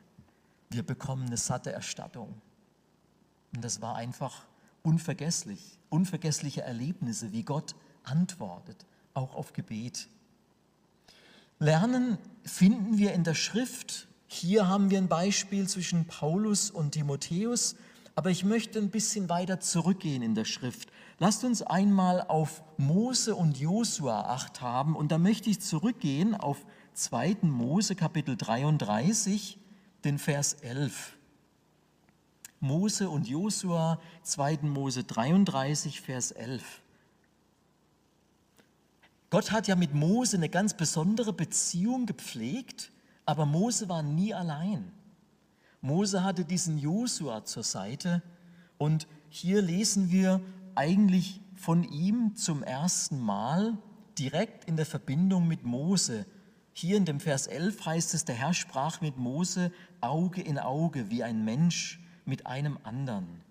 Wir 0.69 0.83
bekommen 0.83 1.27
eine 1.27 1.35
satte 1.35 1.73
Erstattung. 1.73 2.41
Und 3.53 3.61
das 3.61 3.81
war 3.81 3.97
einfach 3.97 4.45
unvergesslich, 4.83 5.79
unvergessliche 5.89 6.61
Erlebnisse, 6.61 7.33
wie 7.33 7.43
Gott 7.43 7.75
antwortet, 8.05 8.85
auch 9.13 9.35
auf 9.35 9.51
Gebet. 9.51 10.07
Lernen 11.59 12.17
finden 12.45 12.97
wir 12.97 13.11
in 13.11 13.25
der 13.25 13.35
Schrift. 13.35 14.07
Hier 14.31 14.67
haben 14.67 14.91
wir 14.91 14.99
ein 14.99 15.07
Beispiel 15.07 15.67
zwischen 15.67 16.05
Paulus 16.05 16.69
und 16.69 16.91
Timotheus, 16.91 17.75
aber 18.13 18.29
ich 18.29 18.45
möchte 18.45 18.77
ein 18.77 18.91
bisschen 18.91 19.27
weiter 19.27 19.59
zurückgehen 19.59 20.21
in 20.21 20.35
der 20.35 20.45
Schrift. 20.45 20.91
Lasst 21.17 21.43
uns 21.43 21.63
einmal 21.63 22.21
auf 22.21 22.61
Mose 22.77 23.35
und 23.35 23.57
Josua 23.57 24.21
acht 24.21 24.61
haben 24.61 24.95
und 24.95 25.11
da 25.11 25.17
möchte 25.17 25.49
ich 25.49 25.61
zurückgehen 25.61 26.35
auf 26.35 26.63
2. 26.93 27.37
Mose 27.41 27.95
Kapitel 27.95 28.37
33, 28.37 29.57
den 30.03 30.19
Vers 30.19 30.53
11. 30.53 31.17
Mose 32.59 33.09
und 33.09 33.27
Josua, 33.27 33.99
2. 34.21 34.59
Mose 34.61 35.05
33, 35.05 36.01
Vers 36.01 36.31
11. 36.31 36.83
Gott 39.31 39.51
hat 39.51 39.67
ja 39.67 39.75
mit 39.75 39.95
Mose 39.95 40.37
eine 40.37 40.49
ganz 40.49 40.75
besondere 40.75 41.33
Beziehung 41.33 42.05
gepflegt, 42.05 42.91
aber 43.29 43.45
Mose 43.45 43.87
war 43.89 44.01
nie 44.01 44.33
allein. 44.33 44.91
Mose 45.81 46.23
hatte 46.23 46.45
diesen 46.45 46.79
Josua 46.79 47.45
zur 47.45 47.61
Seite 47.61 48.23
und 48.79 49.07
hier 49.29 49.61
lesen 49.61 50.09
wir 50.09 50.41
eigentlich 50.73 51.39
von 51.53 51.83
ihm 51.83 52.35
zum 52.35 52.63
ersten 52.63 53.19
Mal 53.19 53.77
direkt 54.17 54.65
in 54.65 54.77
der 54.77 54.87
Verbindung 54.87 55.47
mit 55.47 55.63
Mose. 55.63 56.25
Hier 56.73 56.97
in 56.97 57.05
dem 57.05 57.19
Vers 57.19 57.45
11 57.45 57.85
heißt 57.85 58.15
es, 58.15 58.25
der 58.25 58.33
Herr 58.33 58.55
sprach 58.55 58.99
mit 58.99 59.17
Mose 59.17 59.71
Auge 60.01 60.41
in 60.41 60.57
Auge 60.57 61.11
wie 61.11 61.21
ein 61.21 61.45
Mensch 61.45 61.99
mit 62.25 62.47
einem 62.47 62.79
anderen. 62.81 63.43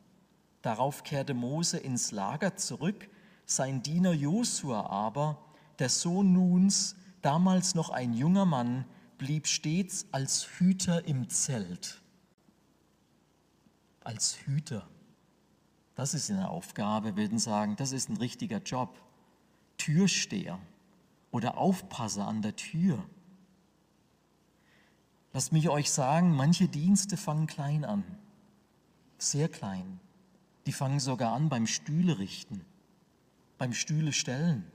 Darauf 0.61 1.05
kehrte 1.05 1.35
Mose 1.35 1.79
ins 1.79 2.11
Lager 2.11 2.57
zurück, 2.57 3.09
sein 3.47 3.81
Diener 3.85 4.13
Josua 4.13 4.87
aber, 4.91 5.39
der 5.79 5.89
Sohn 5.89 6.33
Nuns, 6.33 6.97
damals 7.23 7.77
noch 7.77 7.91
ein 7.91 8.13
junger 8.13 8.45
Mann, 8.45 8.85
blieb 9.19 9.47
stets 9.47 10.07
als 10.13 10.47
Hüter 10.59 11.05
im 11.05 11.29
Zelt. 11.29 12.01
Als 14.05 14.39
Hüter. 14.47 14.89
Das 15.95 16.15
ist 16.15 16.31
eine 16.31 16.49
Aufgabe, 16.49 17.17
würden 17.17 17.39
sagen, 17.39 17.77
das 17.77 17.93
ist 17.93 18.09
ein 18.09 18.17
richtiger 18.17 18.59
Job. 18.59 19.01
Türsteher 19.77 20.59
oder 21.31 21.59
Aufpasser 21.59 22.27
an 22.27 22.43
der 22.43 22.57
Tür. 22.57 23.05
Lasst 25.33 25.53
mich 25.53 25.69
euch 25.69 25.91
sagen, 25.91 26.35
manche 26.35 26.69
Dienste 26.69 27.17
fangen 27.17 27.47
klein 27.47 27.85
an 27.85 28.05
sehr 29.19 29.49
klein. 29.49 30.01
Die 30.67 30.73
fangen 30.73 31.01
sogar 31.01 31.33
an 31.33 31.49
beim 31.49 31.67
Stühle 31.67 32.19
richten, 32.19 32.65
beim 33.59 33.73
Stühle 33.73 34.13
stellen. 34.13 34.71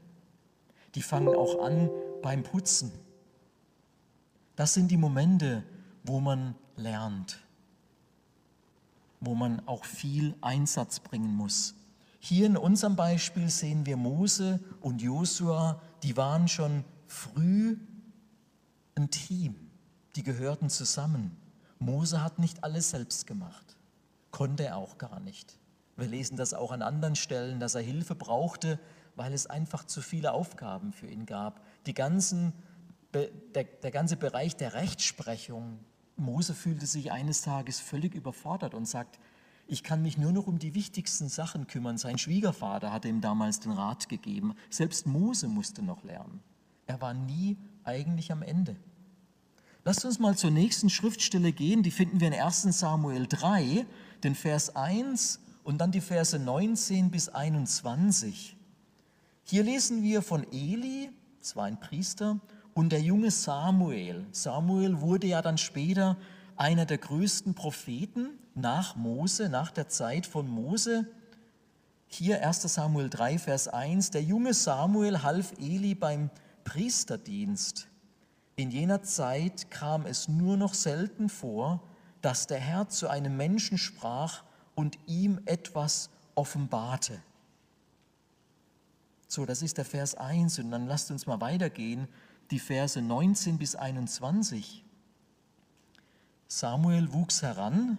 Die 0.95 1.01
fangen 1.01 1.29
auch 1.29 1.63
an 1.63 1.89
beim 2.21 2.43
Putzen. 2.43 2.91
Das 4.55 4.73
sind 4.73 4.89
die 4.89 4.97
Momente, 4.97 5.63
wo 6.03 6.19
man 6.19 6.55
lernt, 6.75 7.39
wo 9.19 9.35
man 9.35 9.65
auch 9.67 9.85
viel 9.85 10.35
Einsatz 10.41 10.99
bringen 10.99 11.35
muss. 11.35 11.75
Hier 12.19 12.45
in 12.45 12.57
unserem 12.57 12.95
Beispiel 12.95 13.49
sehen 13.49 13.85
wir 13.85 13.97
Mose 13.97 14.59
und 14.81 15.01
Josua, 15.01 15.81
die 16.03 16.15
waren 16.15 16.47
schon 16.47 16.83
früh 17.07 17.77
ein 18.95 19.09
Team, 19.09 19.55
die 20.15 20.23
gehörten 20.23 20.69
zusammen. 20.69 21.35
Mose 21.79 22.23
hat 22.23 22.39
nicht 22.39 22.63
alles 22.63 22.91
selbst 22.91 23.27
gemacht. 23.27 23.75
Konnte 24.31 24.65
er 24.65 24.77
auch 24.77 24.97
gar 24.97 25.19
nicht. 25.19 25.59
Wir 25.95 26.07
lesen 26.07 26.37
das 26.37 26.53
auch 26.53 26.71
an 26.71 26.81
anderen 26.81 27.15
Stellen, 27.15 27.59
dass 27.59 27.75
er 27.75 27.81
Hilfe 27.81 28.15
brauchte, 28.15 28.79
weil 29.15 29.33
es 29.33 29.45
einfach 29.45 29.85
zu 29.85 30.01
viele 30.01 30.31
Aufgaben 30.31 30.91
für 30.91 31.07
ihn 31.07 31.25
gab. 31.25 31.61
Die 31.85 31.93
ganzen, 31.93 32.53
der, 33.13 33.63
der 33.63 33.91
ganze 33.91 34.17
Bereich 34.17 34.55
der 34.55 34.73
Rechtsprechung, 34.73 35.79
Mose 36.15 36.53
fühlte 36.53 36.85
sich 36.85 37.11
eines 37.11 37.41
Tages 37.41 37.79
völlig 37.79 38.13
überfordert 38.13 38.73
und 38.73 38.87
sagt, 38.87 39.19
ich 39.67 39.83
kann 39.83 40.01
mich 40.01 40.17
nur 40.17 40.31
noch 40.31 40.47
um 40.47 40.59
die 40.59 40.75
wichtigsten 40.75 41.29
Sachen 41.29 41.67
kümmern. 41.67 41.97
Sein 41.97 42.17
Schwiegervater 42.17 42.91
hatte 42.91 43.07
ihm 43.07 43.21
damals 43.21 43.59
den 43.59 43.71
Rat 43.71 44.09
gegeben. 44.09 44.55
Selbst 44.69 45.07
Mose 45.07 45.47
musste 45.47 45.81
noch 45.81 46.03
lernen. 46.03 46.41
Er 46.85 47.01
war 47.01 47.13
nie 47.13 47.57
eigentlich 47.83 48.31
am 48.31 48.41
Ende. 48.41 48.75
Lasst 49.85 50.05
uns 50.05 50.19
mal 50.19 50.37
zur 50.37 50.51
nächsten 50.51 50.89
Schriftstelle 50.89 51.51
gehen, 51.51 51.83
die 51.83 51.91
finden 51.91 52.19
wir 52.19 52.27
in 52.27 52.33
1 52.33 52.63
Samuel 52.77 53.27
3 53.27 53.85
den 54.23 54.35
Vers 54.35 54.75
1 54.75 55.39
und 55.63 55.79
dann 55.79 55.91
die 55.91 56.01
Verse 56.01 56.37
19 56.37 57.11
bis 57.11 57.29
21. 57.29 58.55
Hier 59.43 59.63
lesen 59.63 60.03
wir 60.03 60.21
von 60.21 60.45
Eli, 60.51 61.09
es 61.41 61.55
war 61.55 61.65
ein 61.65 61.79
Priester, 61.79 62.39
und 62.73 62.91
der 62.91 63.01
junge 63.01 63.31
Samuel. 63.31 64.25
Samuel 64.31 65.01
wurde 65.01 65.27
ja 65.27 65.41
dann 65.41 65.57
später 65.57 66.17
einer 66.55 66.85
der 66.85 66.97
größten 66.97 67.53
Propheten 67.53 68.39
nach 68.55 68.95
Mose, 68.95 69.49
nach 69.49 69.71
der 69.71 69.89
Zeit 69.89 70.25
von 70.25 70.47
Mose. 70.47 71.07
Hier 72.07 72.45
1 72.45 72.61
Samuel 72.61 73.09
3, 73.09 73.39
Vers 73.39 73.67
1. 73.67 74.11
Der 74.11 74.23
junge 74.23 74.53
Samuel 74.53 75.23
half 75.23 75.53
Eli 75.59 75.95
beim 75.95 76.29
Priesterdienst. 76.63 77.87
In 78.55 78.69
jener 78.69 79.01
Zeit 79.01 79.71
kam 79.71 80.05
es 80.05 80.27
nur 80.27 80.57
noch 80.57 80.73
selten 80.73 81.29
vor, 81.29 81.81
dass 82.21 82.47
der 82.47 82.59
Herr 82.59 82.87
zu 82.87 83.09
einem 83.09 83.35
Menschen 83.35 83.77
sprach 83.77 84.43
und 84.75 84.97
ihm 85.07 85.41
etwas 85.45 86.09
offenbarte. 86.35 87.19
So, 89.27 89.47
das 89.47 89.63
ist 89.63 89.79
der 89.79 89.85
Vers 89.85 90.13
1 90.13 90.59
und 90.59 90.69
dann 90.69 90.85
lasst 90.85 91.09
uns 91.09 91.25
mal 91.25 91.41
weitergehen, 91.41 92.07
die 92.53 92.59
Verse 92.59 93.01
19 93.01 93.57
bis 93.57 93.75
21. 93.75 94.85
Samuel 96.47 97.11
wuchs 97.11 97.41
heran, 97.41 97.97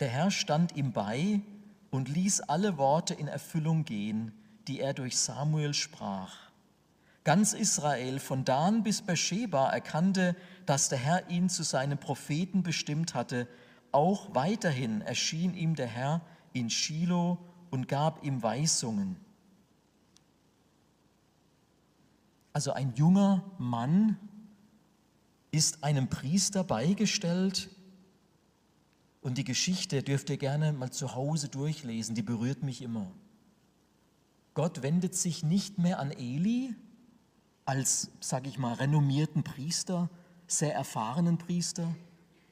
der 0.00 0.08
Herr 0.08 0.30
stand 0.30 0.74
ihm 0.74 0.92
bei 0.92 1.42
und 1.90 2.08
ließ 2.08 2.40
alle 2.40 2.78
Worte 2.78 3.12
in 3.12 3.28
Erfüllung 3.28 3.84
gehen, 3.84 4.32
die 4.68 4.80
er 4.80 4.94
durch 4.94 5.18
Samuel 5.18 5.74
sprach. 5.74 6.34
Ganz 7.24 7.52
Israel 7.52 8.20
von 8.20 8.46
Dan 8.46 8.84
bis 8.84 9.02
Beersheba 9.02 9.68
erkannte, 9.68 10.34
dass 10.64 10.88
der 10.88 10.96
Herr 10.96 11.28
ihn 11.28 11.50
zu 11.50 11.62
seinem 11.62 11.98
Propheten 11.98 12.62
bestimmt 12.62 13.14
hatte. 13.14 13.46
Auch 13.92 14.34
weiterhin 14.34 15.02
erschien 15.02 15.52
ihm 15.52 15.74
der 15.74 15.88
Herr 15.88 16.22
in 16.54 16.70
Shiloh 16.70 17.36
und 17.68 17.86
gab 17.86 18.24
ihm 18.24 18.42
Weisungen. 18.42 19.27
Also 22.58 22.72
ein 22.72 22.92
junger 22.96 23.44
Mann 23.58 24.18
ist 25.52 25.84
einem 25.84 26.08
Priester 26.08 26.64
beigestellt 26.64 27.70
und 29.20 29.38
die 29.38 29.44
Geschichte 29.44 30.02
dürft 30.02 30.28
ihr 30.28 30.38
gerne 30.38 30.72
mal 30.72 30.90
zu 30.90 31.14
Hause 31.14 31.48
durchlesen, 31.48 32.16
die 32.16 32.22
berührt 32.22 32.64
mich 32.64 32.82
immer. 32.82 33.12
Gott 34.54 34.82
wendet 34.82 35.14
sich 35.14 35.44
nicht 35.44 35.78
mehr 35.78 36.00
an 36.00 36.10
Eli, 36.10 36.74
als, 37.64 38.10
sage 38.18 38.48
ich 38.48 38.58
mal, 38.58 38.74
renommierten 38.74 39.44
Priester, 39.44 40.10
sehr 40.48 40.74
erfahrenen 40.74 41.38
Priester, 41.38 41.94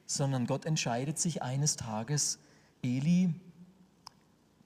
sondern 0.07 0.47
Gott 0.47 0.67
entscheidet 0.67 1.19
sich 1.19 1.43
eines 1.43 1.75
Tages, 1.75 2.39
Eli, 2.81 3.35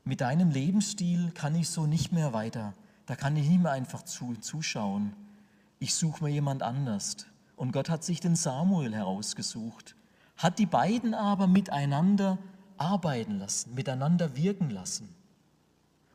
mit 0.05 0.21
deinem 0.21 0.51
Lebensstil 0.51 1.31
kann 1.31 1.55
ich 1.55 1.71
so 1.71 1.87
nicht 1.87 2.13
mehr 2.13 2.35
weiter, 2.35 2.75
da 3.07 3.17
kann 3.17 3.39
ich 3.39 3.49
nicht 3.49 3.63
mehr 3.63 3.73
einfach 3.73 4.03
zu, 4.03 4.35
zuschauen. 4.35 5.15
Ich 5.83 5.95
suche 5.95 6.25
mir 6.25 6.31
jemand 6.31 6.63
anders. 6.63 7.17
Und 7.57 7.73
Gott 7.73 7.89
hat 7.89 8.05
sich 8.05 8.21
den 8.21 8.37
Samuel 8.37 8.95
herausgesucht, 8.95 9.97
hat 10.37 10.59
die 10.59 10.67
beiden 10.67 11.15
aber 11.15 11.47
miteinander 11.47 12.39
arbeiten 12.77 13.39
lassen, 13.39 13.75
miteinander 13.75 14.37
wirken 14.37 14.69
lassen. 14.71 15.09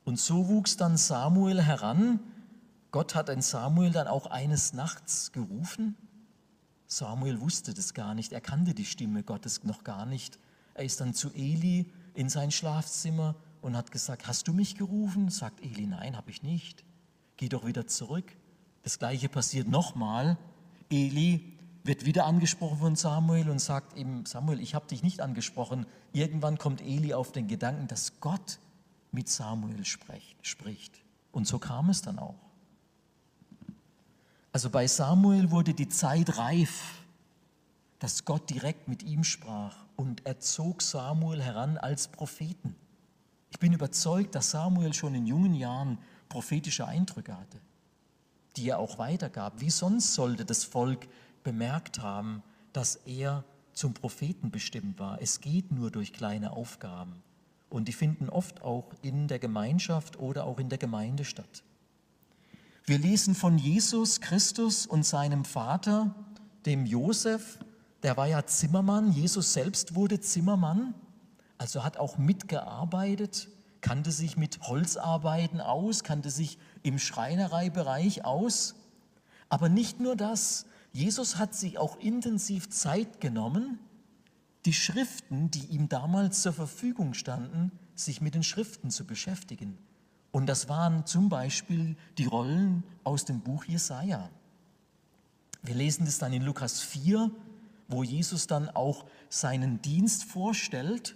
Und 0.03 0.19
so 0.19 0.47
wuchs 0.47 0.77
dann 0.77 0.97
Samuel 0.97 1.63
heran, 1.63 2.19
Gott 2.91 3.15
hat 3.15 3.27
den 3.27 3.41
Samuel 3.41 3.91
dann 3.91 4.07
auch 4.07 4.27
eines 4.27 4.73
Nachts 4.73 5.31
gerufen. 5.31 5.97
Samuel 6.85 7.41
wusste 7.41 7.73
das 7.73 7.95
gar 7.95 8.13
nicht, 8.13 8.33
er 8.33 8.41
kannte 8.41 8.75
die 8.75 8.85
Stimme 8.85 9.23
Gottes 9.23 9.63
noch 9.63 9.83
gar 9.83 10.05
nicht. 10.05 10.37
Er 10.75 10.85
ist 10.85 11.01
dann 11.01 11.15
zu 11.15 11.31
Eli 11.33 11.91
in 12.13 12.29
sein 12.29 12.51
Schlafzimmer 12.51 13.35
und 13.61 13.75
hat 13.75 13.91
gesagt, 13.91 14.27
hast 14.27 14.47
du 14.47 14.53
mich 14.53 14.75
gerufen? 14.75 15.29
Sagt 15.29 15.59
Eli, 15.61 15.87
nein, 15.87 16.15
habe 16.15 16.29
ich 16.29 16.43
nicht. 16.43 16.83
Geh 17.37 17.49
doch 17.49 17.65
wieder 17.65 17.87
zurück. 17.87 18.35
Das 18.85 18.99
gleiche 18.99 19.29
passiert 19.29 19.67
nochmal. 19.67 20.37
Eli 20.91 21.53
wird 21.83 22.05
wieder 22.05 22.27
angesprochen 22.27 22.77
von 22.77 22.95
Samuel 22.95 23.49
und 23.49 23.57
sagt 23.57 23.97
ihm, 23.97 24.27
Samuel, 24.27 24.59
ich 24.59 24.75
habe 24.75 24.85
dich 24.85 25.01
nicht 25.01 25.21
angesprochen. 25.21 25.87
Irgendwann 26.13 26.59
kommt 26.59 26.81
Eli 26.81 27.15
auf 27.15 27.31
den 27.31 27.47
Gedanken, 27.47 27.87
dass 27.87 28.19
Gott 28.19 28.59
mit 29.11 29.27
Samuel 29.27 29.83
spricht. 29.85 31.01
Und 31.31 31.47
so 31.47 31.57
kam 31.57 31.89
es 31.89 32.03
dann 32.03 32.19
auch. 32.19 32.35
Also 34.51 34.69
bei 34.69 34.85
Samuel 34.85 35.49
wurde 35.49 35.73
die 35.73 35.89
Zeit 35.89 36.37
reif, 36.37 37.01
dass 37.97 38.23
Gott 38.23 38.51
direkt 38.51 38.87
mit 38.87 39.01
ihm 39.01 39.23
sprach 39.23 39.77
und 39.95 40.27
er 40.27 40.39
zog 40.39 40.83
Samuel 40.83 41.41
heran 41.41 41.79
als 41.79 42.07
Propheten. 42.07 42.75
Ich 43.49 43.57
bin 43.57 43.73
überzeugt, 43.73 44.35
dass 44.35 44.51
Samuel 44.51 44.93
schon 44.93 45.15
in 45.15 45.25
jungen 45.25 45.55
Jahren 45.55 45.97
prophetische 46.29 46.85
Eindrücke 46.85 47.35
hatte, 47.35 47.59
die 48.57 48.69
er 48.69 48.79
auch 48.79 48.97
weitergab. 48.97 49.61
Wie 49.61 49.69
sonst 49.69 50.13
sollte 50.13 50.45
das 50.45 50.63
Volk 50.63 51.07
bemerkt 51.43 51.99
haben, 52.01 52.43
dass 52.73 52.95
er 52.95 53.43
zum 53.73 53.93
Propheten 53.93 54.51
bestimmt 54.51 54.99
war? 54.99 55.21
Es 55.21 55.41
geht 55.41 55.71
nur 55.71 55.91
durch 55.91 56.13
kleine 56.13 56.51
Aufgaben. 56.51 57.21
Und 57.69 57.87
die 57.87 57.93
finden 57.93 58.29
oft 58.29 58.61
auch 58.61 58.93
in 59.01 59.27
der 59.27 59.39
Gemeinschaft 59.39 60.19
oder 60.19 60.45
auch 60.45 60.59
in 60.59 60.69
der 60.69 60.77
Gemeinde 60.77 61.25
statt. 61.25 61.63
Wir 62.85 62.99
lesen 62.99 63.33
von 63.33 63.57
Jesus 63.57 64.21
Christus 64.21 64.85
und 64.85 65.05
seinem 65.05 65.43
Vater, 65.43 66.13
dem 66.67 66.85
Josef, 66.85 67.59
der 68.03 68.15
war 68.15 68.27
ja 68.27 68.45
Zimmermann, 68.45 69.11
Jesus 69.11 69.53
selbst 69.53 69.95
wurde 69.95 70.19
Zimmermann, 70.19 70.93
also 71.57 71.83
hat 71.83 71.97
auch 71.97 72.19
mitgearbeitet, 72.19 73.49
kannte 73.81 74.11
sich 74.11 74.37
mit 74.37 74.61
Holzarbeiten 74.61 75.61
aus, 75.61 76.03
kannte 76.03 76.29
sich 76.29 76.59
im 76.85 76.99
Schreinereibereich 76.99 78.25
aus. 78.25 78.75
Aber 79.49 79.69
nicht 79.69 79.99
nur 79.99 80.15
das, 80.15 80.65
Jesus 80.93 81.37
hat 81.37 81.55
sich 81.55 81.77
auch 81.77 81.97
intensiv 81.99 82.69
Zeit 82.69 83.19
genommen, 83.19 83.79
die 84.65 84.73
Schriften, 84.73 85.51
die 85.51 85.65
ihm 85.65 85.89
damals 85.89 86.41
zur 86.41 86.53
Verfügung 86.53 87.13
standen, 87.13 87.71
sich 87.95 88.21
mit 88.21 88.35
den 88.35 88.43
Schriften 88.43 88.91
zu 88.91 89.05
beschäftigen. 89.05 89.77
Und 90.31 90.47
das 90.47 90.69
waren 90.69 91.05
zum 91.05 91.29
Beispiel 91.29 91.95
die 92.17 92.25
Rollen 92.25 92.83
aus 93.03 93.25
dem 93.25 93.41
Buch 93.41 93.65
Jesaja. 93.65 94.29
Wir 95.63 95.75
lesen 95.75 96.05
das 96.05 96.19
dann 96.19 96.33
in 96.33 96.43
Lukas 96.43 96.81
4, 96.81 97.31
wo 97.87 98.03
Jesus 98.03 98.45
dann 98.45 98.69
auch 98.69 99.05
seinen 99.29 99.81
Dienst 99.81 100.23
vorstellt, 100.23 101.15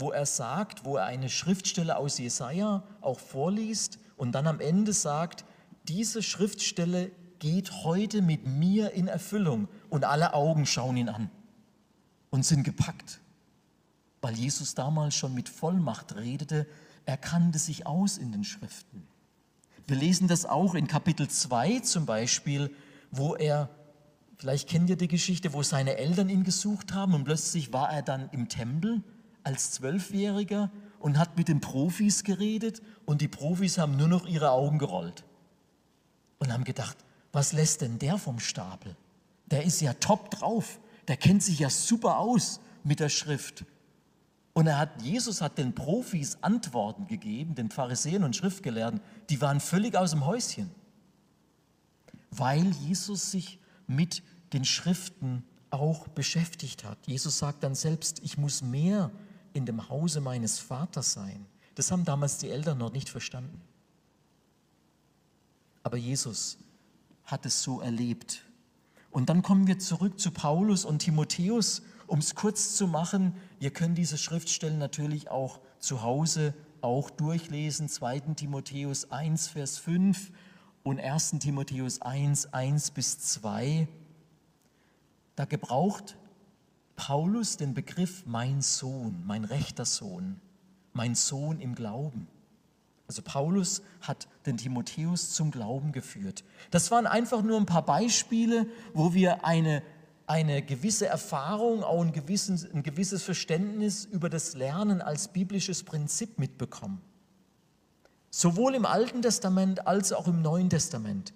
wo 0.00 0.10
er 0.10 0.26
sagt, 0.26 0.84
wo 0.84 0.96
er 0.96 1.04
eine 1.04 1.28
Schriftstelle 1.28 1.96
aus 1.96 2.18
Jesaja 2.18 2.82
auch 3.00 3.18
vorliest 3.18 3.98
und 4.16 4.32
dann 4.32 4.46
am 4.46 4.60
Ende 4.60 4.92
sagt, 4.92 5.44
diese 5.88 6.22
Schriftstelle 6.22 7.10
geht 7.38 7.84
heute 7.84 8.22
mit 8.22 8.46
mir 8.46 8.92
in 8.92 9.08
Erfüllung 9.08 9.68
und 9.88 10.04
alle 10.04 10.34
Augen 10.34 10.66
schauen 10.66 10.96
ihn 10.96 11.08
an 11.08 11.30
und 12.30 12.44
sind 12.44 12.64
gepackt, 12.64 13.20
weil 14.20 14.34
Jesus 14.34 14.74
damals 14.74 15.14
schon 15.14 15.34
mit 15.34 15.48
Vollmacht 15.48 16.16
redete, 16.16 16.66
er 17.06 17.16
kannte 17.16 17.58
sich 17.58 17.86
aus 17.86 18.18
in 18.18 18.30
den 18.30 18.44
Schriften. 18.44 19.06
Wir 19.86 19.96
lesen 19.96 20.28
das 20.28 20.46
auch 20.46 20.74
in 20.74 20.86
Kapitel 20.86 21.28
2 21.28 21.80
zum 21.80 22.06
Beispiel, 22.06 22.70
wo 23.10 23.34
er, 23.34 23.70
vielleicht 24.36 24.68
kennt 24.68 24.88
ihr 24.90 24.96
die 24.96 25.08
Geschichte, 25.08 25.52
wo 25.52 25.62
seine 25.62 25.96
Eltern 25.96 26.28
ihn 26.28 26.44
gesucht 26.44 26.92
haben 26.92 27.14
und 27.14 27.24
plötzlich 27.24 27.72
war 27.72 27.90
er 27.90 28.02
dann 28.02 28.28
im 28.30 28.48
Tempel 28.48 29.02
als 29.42 29.72
Zwölfjähriger 29.72 30.70
und 30.98 31.18
hat 31.18 31.36
mit 31.36 31.48
den 31.48 31.60
Profis 31.60 32.24
geredet 32.24 32.82
und 33.06 33.20
die 33.20 33.28
Profis 33.28 33.78
haben 33.78 33.96
nur 33.96 34.08
noch 34.08 34.26
ihre 34.26 34.50
Augen 34.50 34.78
gerollt 34.78 35.24
und 36.38 36.52
haben 36.52 36.64
gedacht, 36.64 36.96
was 37.32 37.52
lässt 37.52 37.80
denn 37.80 37.98
der 37.98 38.18
vom 38.18 38.40
Stapel? 38.40 38.96
Der 39.46 39.64
ist 39.64 39.80
ja 39.80 39.94
top 39.94 40.30
drauf, 40.30 40.80
der 41.08 41.16
kennt 41.16 41.42
sich 41.42 41.58
ja 41.58 41.70
super 41.70 42.18
aus 42.18 42.60
mit 42.84 43.00
der 43.00 43.08
Schrift. 43.08 43.64
Und 44.52 44.66
er 44.66 44.78
hat, 44.78 45.02
Jesus 45.02 45.40
hat 45.40 45.58
den 45.58 45.74
Profis 45.74 46.38
Antworten 46.42 47.06
gegeben, 47.06 47.54
den 47.54 47.70
Pharisäern 47.70 48.24
und 48.24 48.36
Schriftgelehrten, 48.36 49.00
die 49.28 49.40
waren 49.40 49.60
völlig 49.60 49.96
aus 49.96 50.10
dem 50.10 50.26
Häuschen, 50.26 50.70
weil 52.30 52.66
Jesus 52.82 53.30
sich 53.30 53.58
mit 53.86 54.22
den 54.52 54.64
Schriften 54.64 55.44
auch 55.70 56.08
beschäftigt 56.08 56.84
hat. 56.84 56.98
Jesus 57.06 57.38
sagt 57.38 57.62
dann 57.62 57.74
selbst, 57.74 58.20
ich 58.24 58.38
muss 58.38 58.62
mehr 58.62 59.10
in 59.52 59.66
dem 59.66 59.88
Hause 59.88 60.20
meines 60.20 60.58
Vaters 60.58 61.12
sein. 61.12 61.46
Das 61.74 61.90
haben 61.90 62.04
damals 62.04 62.38
die 62.38 62.50
Eltern 62.50 62.78
noch 62.78 62.92
nicht 62.92 63.08
verstanden. 63.08 63.60
Aber 65.82 65.96
Jesus 65.96 66.58
hat 67.24 67.46
es 67.46 67.62
so 67.62 67.80
erlebt. 67.80 68.44
Und 69.10 69.28
dann 69.28 69.42
kommen 69.42 69.66
wir 69.66 69.78
zurück 69.78 70.20
zu 70.20 70.30
Paulus 70.30 70.84
und 70.84 71.00
Timotheus 71.00 71.82
um 72.10 72.18
es 72.18 72.34
kurz 72.34 72.74
zu 72.74 72.88
machen, 72.88 73.36
ihr 73.60 73.70
könnt 73.70 73.96
diese 73.96 74.18
Schriftstellen 74.18 74.78
natürlich 74.78 75.30
auch 75.30 75.60
zu 75.78 76.02
Hause 76.02 76.54
auch 76.80 77.08
durchlesen. 77.08 77.88
2. 77.88 78.18
Timotheus 78.34 79.12
1, 79.12 79.46
Vers 79.46 79.78
5 79.78 80.32
und 80.82 80.98
1. 80.98 81.36
Timotheus 81.38 82.02
1, 82.02 82.52
1 82.52 82.90
bis 82.90 83.20
2. 83.20 83.86
Da 85.36 85.44
gebraucht 85.44 86.16
Paulus 87.00 87.56
den 87.56 87.72
Begriff 87.72 88.26
mein 88.26 88.60
Sohn, 88.60 89.22
mein 89.24 89.44
rechter 89.44 89.86
Sohn, 89.86 90.38
mein 90.92 91.14
Sohn 91.14 91.58
im 91.58 91.74
Glauben. 91.74 92.28
Also 93.08 93.22
Paulus 93.22 93.80
hat 94.02 94.28
den 94.44 94.58
Timotheus 94.58 95.32
zum 95.32 95.50
Glauben 95.50 95.92
geführt. 95.92 96.44
Das 96.70 96.90
waren 96.90 97.06
einfach 97.06 97.40
nur 97.40 97.56
ein 97.56 97.64
paar 97.64 97.86
Beispiele, 97.86 98.66
wo 98.92 99.14
wir 99.14 99.46
eine 99.46 99.82
eine 100.26 100.62
gewisse 100.62 101.06
Erfahrung, 101.06 101.82
auch 101.82 102.02
ein, 102.02 102.12
gewissen, 102.12 102.64
ein 102.72 102.82
gewisses 102.84 103.22
Verständnis 103.22 104.04
über 104.04 104.28
das 104.28 104.54
Lernen 104.54 105.00
als 105.00 105.26
biblisches 105.28 105.82
Prinzip 105.82 106.38
mitbekommen. 106.38 107.00
Sowohl 108.28 108.74
im 108.74 108.84
Alten 108.86 109.22
Testament 109.22 109.88
als 109.88 110.12
auch 110.12 110.28
im 110.28 110.42
Neuen 110.42 110.70
Testament. 110.70 111.32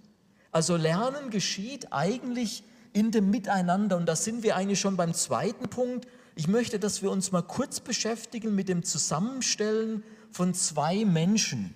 Also 0.53 0.77
Lernen 0.77 1.31
geschieht 1.31 1.93
eigentlich 1.93 2.63
in 2.95 3.11
dem 3.11 3.29
Miteinander 3.29 3.97
und 3.97 4.07
da 4.07 4.17
sind 4.17 4.43
wir 4.43 4.57
eigentlich 4.57 4.81
schon 4.81 4.97
beim 4.97 5.13
zweiten 5.13 5.69
Punkt. 5.69 6.07
Ich 6.37 6.49
möchte, 6.49 6.79
dass 6.79 7.03
wir 7.03 7.11
uns 7.11 7.33
mal 7.33 7.43
kurz 7.43 7.81
beschäftigen 7.81 8.55
mit 8.55 8.69
dem 8.69 8.85
Zusammenstellen 8.85 10.05
von 10.31 10.55
zwei 10.55 11.05
Menschen, 11.05 11.75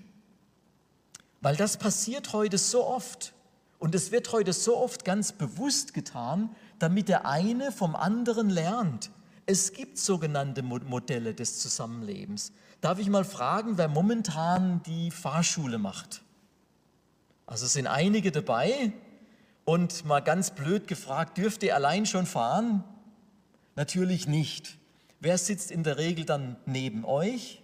weil 1.41 1.57
das 1.57 1.77
passiert 1.77 2.33
heute 2.33 2.57
so 2.57 2.87
oft 2.87 3.35
und 3.81 3.95
es 3.95 4.13
wird 4.13 4.33
heute 4.33 4.53
so 4.53 4.77
oft 4.77 5.05
ganz 5.05 5.33
bewusst 5.33 5.93
getan, 5.93 6.55
damit 6.79 7.09
der 7.09 7.27
eine 7.27 7.73
vom 7.73 7.97
anderen 7.97 8.49
lernt. 8.49 9.11
Es 9.45 9.73
gibt 9.73 9.99
sogenannte 9.99 10.63
Modelle 10.63 11.35
des 11.35 11.59
Zusammenlebens. 11.59 12.53
Darf 12.81 13.01
ich 13.01 13.09
mal 13.09 13.25
fragen, 13.25 13.77
wer 13.77 13.89
momentan 13.89 14.83
die 14.85 15.11
Fahrschule 15.11 15.79
macht? 15.79 16.23
Also 17.47 17.67
sind 17.67 17.89
einige 17.89 18.31
dabei 18.31 18.93
und 19.69 20.07
mal 20.07 20.21
ganz 20.21 20.53
blöd 20.53 20.89
gefragt, 20.89 21.37
dürft 21.37 21.63
ihr 21.63 21.75
allein 21.75 22.07
schon 22.07 22.25
fahren? 22.25 22.85
Natürlich 23.77 24.27
nicht. 24.27 24.79
Wer 25.21 25.37
sitzt 25.37 25.71
in 25.71 25.83
der 25.83 25.99
Regel 25.99 26.25
dann 26.25 26.57
neben 26.65 27.05
euch? 27.05 27.63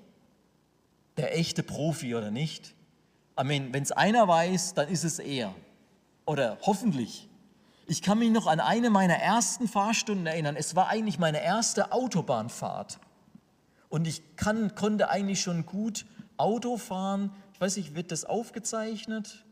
Der 1.17 1.35
echte 1.35 1.63
Profi 1.63 2.15
oder 2.15 2.31
nicht? 2.31 2.75
Wenn 3.37 3.73
es 3.73 3.91
einer 3.91 4.29
weiß, 4.29 4.75
dann 4.75 4.89
ist 4.89 5.05
es 5.05 5.19
er. 5.19 5.55
Oder 6.27 6.59
hoffentlich. 6.61 7.31
Ich 7.87 8.03
kann 8.03 8.19
mich 8.19 8.31
noch 8.31 8.49
an 8.49 8.61
eine 8.61 8.91
meiner 8.91 9.17
ersten 9.17 9.67
Fahrstunden 9.67 10.27
erinnern. 10.27 10.57
Es 10.57 10.77
war 10.77 10.89
eigentlich 10.89 11.19
meine 11.19 11.43
erste 11.43 11.91
Autobahnfahrt. 11.91 12.99
Und 13.89 14.07
ich 14.07 14.37
kann, 14.37 14.75
konnte 14.75 15.09
eigentlich 15.09 15.41
schon 15.41 15.65
gut 15.65 16.05
Auto 16.37 16.77
fahren. 16.77 17.31
Ich 17.55 17.61
weiß 17.63 17.79
nicht, 17.79 17.95
wird 17.95 18.13
das 18.13 18.27
aufgezeichnet? 18.27 19.44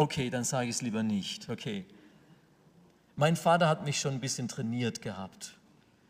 Okay, 0.00 0.30
dann 0.30 0.44
sage 0.44 0.70
ich 0.70 0.76
es 0.76 0.80
lieber 0.80 1.02
nicht. 1.02 1.50
Okay. 1.50 1.84
Mein 3.16 3.36
Vater 3.36 3.68
hat 3.68 3.84
mich 3.84 4.00
schon 4.00 4.14
ein 4.14 4.20
bisschen 4.20 4.48
trainiert 4.48 5.02
gehabt. 5.02 5.58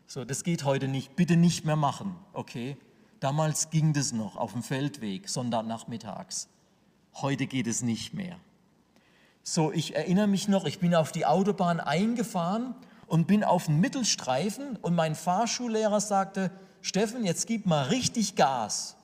So, 0.07 0.23
das 0.23 0.45
geht 0.45 0.63
heute 0.63 0.87
nicht. 0.87 1.17
Bitte 1.17 1.35
nicht 1.35 1.65
mehr 1.65 1.75
machen. 1.75 2.15
Okay. 2.31 2.77
Damals 3.19 3.69
ging 3.69 3.91
das 3.91 4.13
noch 4.13 4.37
auf 4.37 4.53
dem 4.53 4.63
Feldweg, 4.63 5.27
Sonntagnachmittags. 5.27 6.47
Heute 7.15 7.47
geht 7.47 7.67
es 7.67 7.81
nicht 7.81 8.13
mehr. 8.13 8.37
So, 9.43 9.73
ich 9.73 9.93
erinnere 9.93 10.27
mich 10.27 10.47
noch, 10.47 10.63
ich 10.63 10.79
bin 10.79 10.95
auf 10.95 11.11
die 11.11 11.25
Autobahn 11.25 11.81
eingefahren 11.81 12.75
und 13.07 13.27
bin 13.27 13.43
auf 13.43 13.65
den 13.65 13.81
Mittelstreifen 13.81 14.77
und 14.77 14.95
mein 14.95 15.15
Fahrschullehrer 15.15 15.99
sagte, 15.99 16.49
Steffen, 16.81 17.25
jetzt 17.25 17.45
gib 17.45 17.65
mal 17.65 17.87
richtig 17.87 18.37
Gas. 18.37 18.95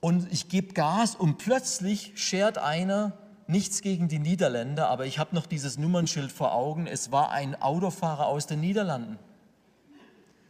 Und 0.00 0.32
ich 0.32 0.48
gebe 0.48 0.74
Gas 0.74 1.14
und 1.14 1.38
plötzlich 1.38 2.10
schert 2.16 2.58
einer, 2.58 3.16
nichts 3.48 3.82
gegen 3.82 4.08
die 4.08 4.18
Niederländer, 4.18 4.88
aber 4.88 5.06
ich 5.06 5.18
habe 5.18 5.34
noch 5.34 5.46
dieses 5.46 5.78
Nummernschild 5.78 6.32
vor 6.32 6.52
Augen, 6.52 6.86
es 6.86 7.12
war 7.12 7.30
ein 7.30 7.60
Autofahrer 7.60 8.26
aus 8.26 8.46
den 8.46 8.60
Niederlanden. 8.60 9.18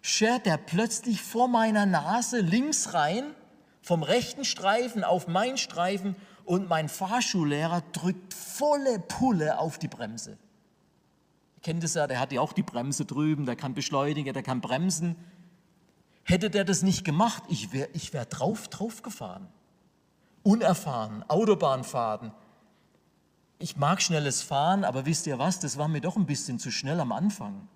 Schert 0.02 0.46
der 0.46 0.56
plötzlich 0.56 1.20
vor 1.22 1.48
meiner 1.48 1.84
Nase 1.84 2.40
links 2.40 2.94
rein, 2.94 3.24
vom 3.82 4.02
rechten 4.02 4.44
Streifen 4.44 5.04
auf 5.04 5.28
meinen 5.28 5.58
Streifen 5.58 6.16
und 6.44 6.68
mein 6.68 6.88
Fahrschullehrer 6.88 7.82
drückt 7.92 8.32
volle 8.32 9.00
Pulle 9.00 9.58
auf 9.58 9.78
die 9.78 9.88
Bremse. 9.88 10.32
Ihr 11.56 11.62
kennt 11.62 11.84
es 11.84 11.94
ja, 11.94 12.06
der 12.06 12.20
hat 12.20 12.32
ja 12.32 12.40
auch 12.40 12.52
die 12.52 12.62
Bremse 12.62 13.04
drüben, 13.04 13.46
der 13.46 13.56
kann 13.56 13.74
beschleunigen, 13.74 14.32
der 14.32 14.42
kann 14.42 14.60
bremsen. 14.60 15.16
Hätte 16.22 16.50
der 16.50 16.64
das 16.64 16.82
nicht 16.82 17.04
gemacht, 17.04 17.42
ich 17.48 17.72
wäre 17.72 17.88
ich 17.92 18.12
wär 18.12 18.24
drauf, 18.24 18.68
drauf 18.68 19.02
gefahren. 19.02 19.48
Unerfahren, 20.42 21.24
Autobahnfahrten. 21.28 22.32
Ich 23.58 23.76
mag 23.76 24.02
schnelles 24.02 24.42
Fahren, 24.42 24.84
aber 24.84 25.06
wisst 25.06 25.26
ihr 25.26 25.38
was, 25.38 25.60
das 25.60 25.78
war 25.78 25.88
mir 25.88 26.00
doch 26.00 26.16
ein 26.16 26.26
bisschen 26.26 26.58
zu 26.58 26.70
schnell 26.70 27.00
am 27.00 27.12
Anfang. 27.12 27.68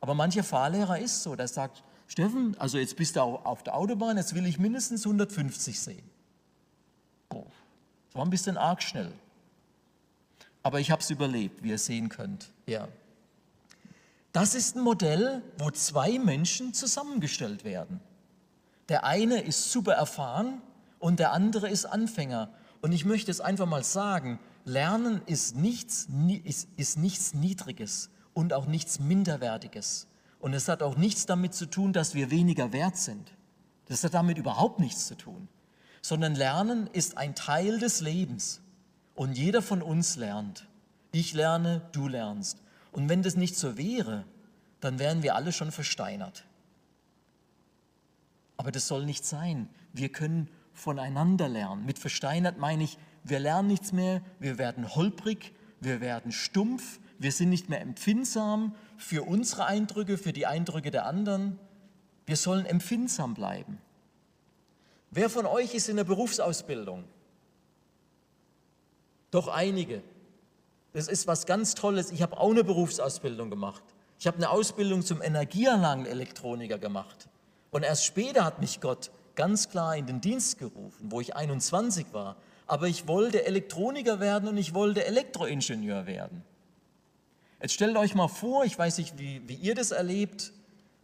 Aber 0.00 0.14
mancher 0.14 0.44
Fahrlehrer 0.44 0.98
ist 0.98 1.22
so, 1.22 1.36
der 1.36 1.48
sagt, 1.48 1.82
Steffen, 2.06 2.54
also 2.58 2.76
jetzt 2.76 2.96
bist 2.96 3.16
du 3.16 3.20
auf 3.20 3.62
der 3.62 3.74
Autobahn, 3.74 4.16
jetzt 4.16 4.34
will 4.34 4.44
ich 4.46 4.58
mindestens 4.58 5.06
150 5.06 5.80
sehen. 5.80 6.10
Das 7.30 7.40
war 8.12 8.26
ein 8.26 8.30
bisschen 8.30 8.58
arg 8.58 8.82
schnell. 8.82 9.12
Aber 10.62 10.80
ich 10.80 10.90
habe 10.90 11.00
es 11.00 11.08
überlebt, 11.08 11.62
wie 11.62 11.70
ihr 11.70 11.78
sehen 11.78 12.10
könnt. 12.10 12.50
Ja. 12.66 12.88
Das 14.32 14.54
ist 14.54 14.76
ein 14.76 14.82
Modell, 14.82 15.42
wo 15.58 15.70
zwei 15.70 16.18
Menschen 16.18 16.74
zusammengestellt 16.74 17.64
werden. 17.64 18.00
Der 18.88 19.04
eine 19.04 19.40
ist 19.40 19.72
super 19.72 19.94
erfahren 19.94 20.60
und 20.98 21.18
der 21.18 21.32
andere 21.32 21.68
ist 21.70 21.86
Anfänger. 21.86 22.50
Und 22.82 22.92
ich 22.92 23.04
möchte 23.04 23.30
es 23.30 23.40
einfach 23.40 23.66
mal 23.66 23.84
sagen, 23.84 24.38
Lernen 24.64 25.22
ist 25.26 25.56
nichts, 25.56 26.08
ist, 26.44 26.68
ist 26.76 26.98
nichts 26.98 27.34
Niedriges 27.34 28.10
und 28.32 28.52
auch 28.52 28.66
nichts 28.66 29.00
Minderwertiges. 29.00 30.08
Und 30.38 30.54
es 30.54 30.68
hat 30.68 30.82
auch 30.82 30.96
nichts 30.96 31.26
damit 31.26 31.54
zu 31.54 31.66
tun, 31.66 31.92
dass 31.92 32.14
wir 32.14 32.30
weniger 32.30 32.72
wert 32.72 32.96
sind. 32.96 33.32
Das 33.86 34.04
hat 34.04 34.14
damit 34.14 34.38
überhaupt 34.38 34.80
nichts 34.80 35.06
zu 35.06 35.16
tun. 35.16 35.48
Sondern 36.00 36.34
Lernen 36.34 36.88
ist 36.88 37.16
ein 37.16 37.34
Teil 37.34 37.78
des 37.78 38.00
Lebens. 38.00 38.60
Und 39.14 39.36
jeder 39.36 39.62
von 39.62 39.82
uns 39.82 40.16
lernt. 40.16 40.66
Ich 41.12 41.34
lerne, 41.34 41.82
du 41.92 42.08
lernst. 42.08 42.62
Und 42.90 43.08
wenn 43.08 43.22
das 43.22 43.36
nicht 43.36 43.56
so 43.56 43.76
wäre, 43.76 44.24
dann 44.80 44.98
wären 44.98 45.22
wir 45.22 45.34
alle 45.36 45.52
schon 45.52 45.70
versteinert. 45.70 46.44
Aber 48.56 48.72
das 48.72 48.88
soll 48.88 49.04
nicht 49.04 49.24
sein. 49.24 49.68
Wir 49.92 50.08
können 50.08 50.48
voneinander 50.72 51.48
lernen. 51.48 51.84
Mit 51.84 51.98
versteinert 51.98 52.58
meine 52.58 52.84
ich, 52.84 52.98
wir 53.24 53.38
lernen 53.38 53.68
nichts 53.68 53.92
mehr, 53.92 54.22
wir 54.38 54.58
werden 54.58 54.94
holprig, 54.94 55.52
wir 55.80 56.00
werden 56.00 56.32
stumpf, 56.32 57.00
wir 57.18 57.32
sind 57.32 57.50
nicht 57.50 57.68
mehr 57.68 57.80
empfindsam 57.80 58.74
für 58.96 59.22
unsere 59.22 59.66
Eindrücke, 59.66 60.18
für 60.18 60.32
die 60.32 60.46
Eindrücke 60.46 60.90
der 60.90 61.06
anderen. 61.06 61.58
Wir 62.26 62.36
sollen 62.36 62.66
empfindsam 62.66 63.34
bleiben. 63.34 63.78
Wer 65.10 65.28
von 65.28 65.46
euch 65.46 65.74
ist 65.74 65.88
in 65.88 65.96
der 65.96 66.04
Berufsausbildung? 66.04 67.04
Doch 69.30 69.48
einige. 69.48 70.02
Das 70.92 71.08
ist 71.08 71.26
was 71.26 71.46
ganz 71.46 71.74
Tolles. 71.74 72.10
Ich 72.10 72.22
habe 72.22 72.38
auch 72.38 72.50
eine 72.50 72.64
Berufsausbildung 72.64 73.50
gemacht. 73.50 73.82
Ich 74.18 74.26
habe 74.26 74.36
eine 74.36 74.50
Ausbildung 74.50 75.02
zum 75.02 75.20
Energieanlagenelektroniker 75.22 76.78
gemacht. 76.78 77.28
Und 77.70 77.82
erst 77.82 78.04
später 78.04 78.44
hat 78.44 78.60
mich 78.60 78.80
Gott 78.80 79.10
ganz 79.34 79.68
klar 79.68 79.96
in 79.96 80.06
den 80.06 80.20
Dienst 80.20 80.58
gerufen, 80.58 81.10
wo 81.10 81.20
ich 81.20 81.34
21 81.34 82.06
war. 82.12 82.36
Aber 82.72 82.88
ich 82.88 83.06
wollte 83.06 83.44
Elektroniker 83.44 84.18
werden 84.18 84.48
und 84.48 84.56
ich 84.56 84.72
wollte 84.72 85.04
Elektroingenieur 85.04 86.06
werden. 86.06 86.42
Jetzt 87.60 87.74
stellt 87.74 87.98
euch 87.98 88.14
mal 88.14 88.28
vor, 88.28 88.64
ich 88.64 88.78
weiß 88.78 88.96
nicht, 88.96 89.18
wie, 89.18 89.46
wie 89.46 89.56
ihr 89.56 89.74
das 89.74 89.90
erlebt, 89.90 90.54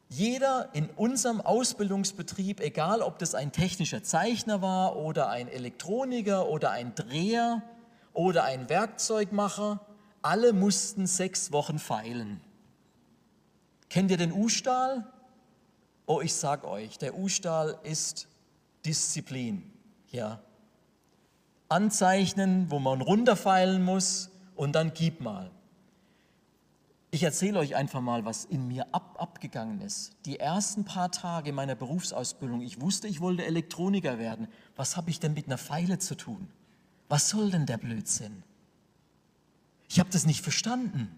jeder 0.09 0.71
in 0.73 0.89
unserem 0.89 1.43
Ausbildungsbetrieb, 1.43 2.61
egal 2.61 3.03
ob 3.03 3.19
das 3.19 3.35
ein 3.35 3.53
technischer 3.53 4.03
Zeichner 4.03 4.63
war 4.63 4.97
oder 4.97 5.29
ein 5.29 5.47
Elektroniker 5.47 6.49
oder 6.49 6.71
ein 6.71 6.95
Dreher 6.95 7.61
oder 8.15 8.45
ein 8.45 8.71
Werkzeugmacher, 8.71 9.79
alle 10.23 10.55
mussten 10.55 11.07
sechs 11.07 11.53
Wochen 11.53 11.79
feilen. 11.79 12.41
Kennt 13.91 14.11
ihr 14.11 14.17
den 14.17 14.33
U-Stahl? 14.33 15.07
Oh, 16.07 16.23
ich 16.23 16.33
sag 16.33 16.65
euch, 16.65 16.97
der 16.97 17.19
U-Stahl 17.19 17.79
ist 17.83 18.27
Disziplin. 18.87 19.71
Ja. 20.11 20.41
Anzeichnen, 21.69 22.71
wo 22.71 22.79
man 22.79 23.01
runterfeilen 23.01 23.83
muss 23.83 24.31
und 24.55 24.73
dann 24.73 24.93
gib 24.95 25.21
mal. 25.21 25.51
Ich 27.11 27.23
erzähle 27.23 27.59
euch 27.59 27.75
einfach 27.75 28.03
mal, 28.03 28.25
was 28.25 28.45
in 28.45 28.69
mir 28.69 28.87
ab, 28.93 29.17
abgegangen 29.19 29.81
ist. 29.81 30.13
Die 30.27 30.39
ersten 30.39 30.85
paar 30.85 31.11
Tage 31.11 31.53
meiner 31.53 31.75
Berufsausbildung, 31.75 32.61
ich 32.61 32.81
wusste, 32.81 33.09
ich 33.09 33.21
wollte 33.21 33.47
Elektroniker 33.47 34.19
werden. 34.19 34.49
Was 34.77 34.97
habe 34.97 35.09
ich 35.09 35.19
denn 35.19 35.33
mit 35.33 35.47
einer 35.47 35.57
Feile 35.57 35.99
zu 35.99 36.15
tun? 36.17 36.49
Was 37.09 37.31
soll 37.31 37.51
denn 37.51 37.65
der 37.65 37.79
Blödsinn? 37.79 38.43
Ich 39.89 39.99
habe 39.99 40.11
das 40.11 40.27
nicht 40.27 40.43
verstanden, 40.43 41.11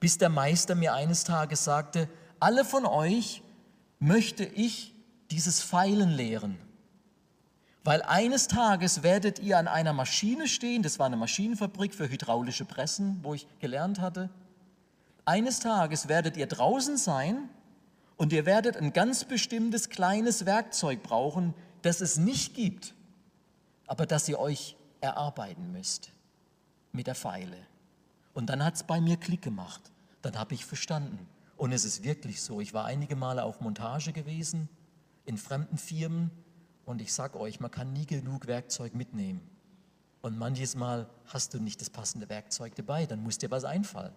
bis 0.00 0.18
der 0.18 0.28
Meister 0.28 0.74
mir 0.74 0.92
eines 0.92 1.24
Tages 1.24 1.64
sagte, 1.64 2.08
alle 2.38 2.64
von 2.64 2.84
euch 2.84 3.42
möchte 3.98 4.44
ich 4.44 4.94
dieses 5.30 5.62
Pfeilen 5.62 6.10
lehren. 6.10 6.58
Weil 7.82 8.02
eines 8.02 8.46
Tages 8.46 9.02
werdet 9.02 9.38
ihr 9.38 9.58
an 9.58 9.66
einer 9.66 9.92
Maschine 9.92 10.48
stehen, 10.48 10.82
das 10.82 10.98
war 10.98 11.06
eine 11.06 11.16
Maschinenfabrik 11.16 11.94
für 11.94 12.08
hydraulische 12.08 12.66
Pressen, 12.66 13.20
wo 13.22 13.34
ich 13.34 13.46
gelernt 13.58 14.00
hatte. 14.00 14.28
Eines 15.24 15.60
Tages 15.60 16.08
werdet 16.08 16.36
ihr 16.36 16.46
draußen 16.46 16.98
sein 16.98 17.48
und 18.16 18.32
ihr 18.32 18.44
werdet 18.44 18.76
ein 18.76 18.92
ganz 18.92 19.24
bestimmtes 19.24 19.88
kleines 19.88 20.44
Werkzeug 20.44 21.02
brauchen, 21.02 21.54
das 21.80 22.02
es 22.02 22.18
nicht 22.18 22.54
gibt, 22.54 22.94
aber 23.86 24.04
das 24.04 24.28
ihr 24.28 24.38
euch 24.38 24.76
erarbeiten 25.00 25.72
müsst 25.72 26.12
mit 26.92 27.06
der 27.06 27.14
Pfeile. 27.14 27.56
Und 28.34 28.50
dann 28.50 28.62
hat 28.62 28.74
es 28.74 28.82
bei 28.82 29.00
mir 29.00 29.16
Klick 29.16 29.42
gemacht. 29.42 29.80
Dann 30.22 30.38
habe 30.38 30.54
ich 30.54 30.64
verstanden. 30.64 31.26
Und 31.56 31.72
es 31.72 31.84
ist 31.84 32.04
wirklich 32.04 32.42
so. 32.42 32.60
Ich 32.60 32.74
war 32.74 32.84
einige 32.84 33.16
Male 33.16 33.42
auf 33.42 33.60
Montage 33.60 34.12
gewesen 34.12 34.68
in 35.24 35.36
fremden 35.38 35.78
Firmen 35.78 36.30
und 36.90 37.00
ich 37.00 37.12
sage 37.12 37.38
euch, 37.38 37.60
man 37.60 37.70
kann 37.70 37.92
nie 37.92 38.06
genug 38.06 38.46
Werkzeug 38.46 38.94
mitnehmen. 38.94 39.40
Und 40.22 40.36
manches 40.38 40.74
Mal 40.74 41.08
hast 41.26 41.54
du 41.54 41.58
nicht 41.58 41.80
das 41.80 41.88
passende 41.88 42.28
Werkzeug 42.28 42.74
dabei, 42.74 43.06
dann 43.06 43.22
muss 43.22 43.38
dir 43.38 43.50
was 43.50 43.64
einfallen. 43.64 44.12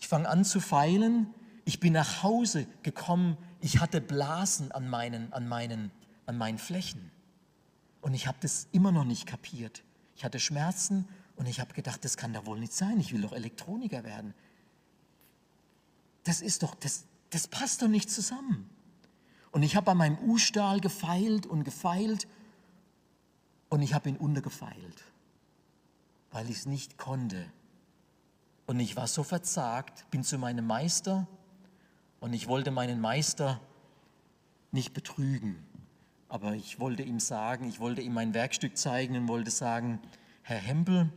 Ich 0.00 0.08
fange 0.08 0.28
an 0.28 0.44
zu 0.44 0.60
feilen. 0.60 1.32
Ich 1.64 1.80
bin 1.80 1.92
nach 1.92 2.22
Hause 2.22 2.66
gekommen. 2.82 3.36
Ich 3.60 3.80
hatte 3.80 4.00
Blasen 4.00 4.72
an 4.72 4.88
meinen, 4.88 5.32
an 5.32 5.48
meinen, 5.48 5.90
an 6.26 6.38
meinen 6.38 6.58
Flächen. 6.58 7.10
Und 8.00 8.14
ich 8.14 8.26
habe 8.26 8.38
das 8.40 8.66
immer 8.72 8.90
noch 8.90 9.04
nicht 9.04 9.26
kapiert. 9.26 9.84
Ich 10.16 10.24
hatte 10.24 10.40
Schmerzen 10.40 11.06
und 11.36 11.46
ich 11.46 11.60
habe 11.60 11.74
gedacht, 11.74 12.04
das 12.04 12.16
kann 12.16 12.32
da 12.32 12.46
wohl 12.46 12.58
nicht 12.58 12.72
sein. 12.72 12.98
Ich 12.98 13.12
will 13.12 13.20
doch 13.20 13.32
Elektroniker 13.32 14.02
werden 14.02 14.34
das 16.24 16.40
ist 16.40 16.62
doch, 16.62 16.74
das, 16.74 17.04
das 17.30 17.48
passt 17.48 17.82
doch 17.82 17.88
nicht 17.88 18.10
zusammen. 18.10 18.68
Und 19.52 19.62
ich 19.62 19.76
habe 19.76 19.90
an 19.90 19.98
meinem 19.98 20.18
U-Stahl 20.18 20.80
gefeilt 20.80 21.46
und 21.46 21.64
gefeilt 21.64 22.26
und 23.68 23.82
ich 23.82 23.94
habe 23.94 24.08
ihn 24.08 24.16
untergefeilt, 24.16 25.04
weil 26.30 26.48
ich 26.50 26.56
es 26.56 26.66
nicht 26.66 26.98
konnte. 26.98 27.46
Und 28.66 28.80
ich 28.80 28.96
war 28.96 29.06
so 29.06 29.22
verzagt, 29.22 30.10
bin 30.10 30.24
zu 30.24 30.38
meinem 30.38 30.66
Meister 30.66 31.26
und 32.20 32.32
ich 32.32 32.48
wollte 32.48 32.70
meinen 32.70 33.00
Meister 33.00 33.60
nicht 34.70 34.94
betrügen. 34.94 35.62
Aber 36.28 36.54
ich 36.54 36.80
wollte 36.80 37.02
ihm 37.02 37.20
sagen, 37.20 37.68
ich 37.68 37.78
wollte 37.78 38.00
ihm 38.00 38.14
mein 38.14 38.32
Werkstück 38.32 38.76
zeigen 38.76 39.16
und 39.16 39.28
wollte 39.28 39.50
sagen, 39.50 40.00
Herr 40.42 40.58
Hempel, 40.58 41.12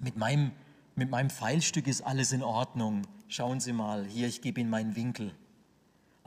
mit 0.00 0.16
meinem, 0.16 0.52
mit 0.96 1.10
meinem 1.10 1.28
Pfeilstück 1.28 1.86
ist 1.86 2.00
alles 2.00 2.32
in 2.32 2.42
Ordnung 2.42 3.02
schauen 3.28 3.60
Sie 3.60 3.72
mal, 3.72 4.06
hier, 4.06 4.26
ich 4.26 4.40
gebe 4.40 4.60
Ihnen 4.60 4.70
meinen 4.70 4.96
Winkel. 4.96 5.32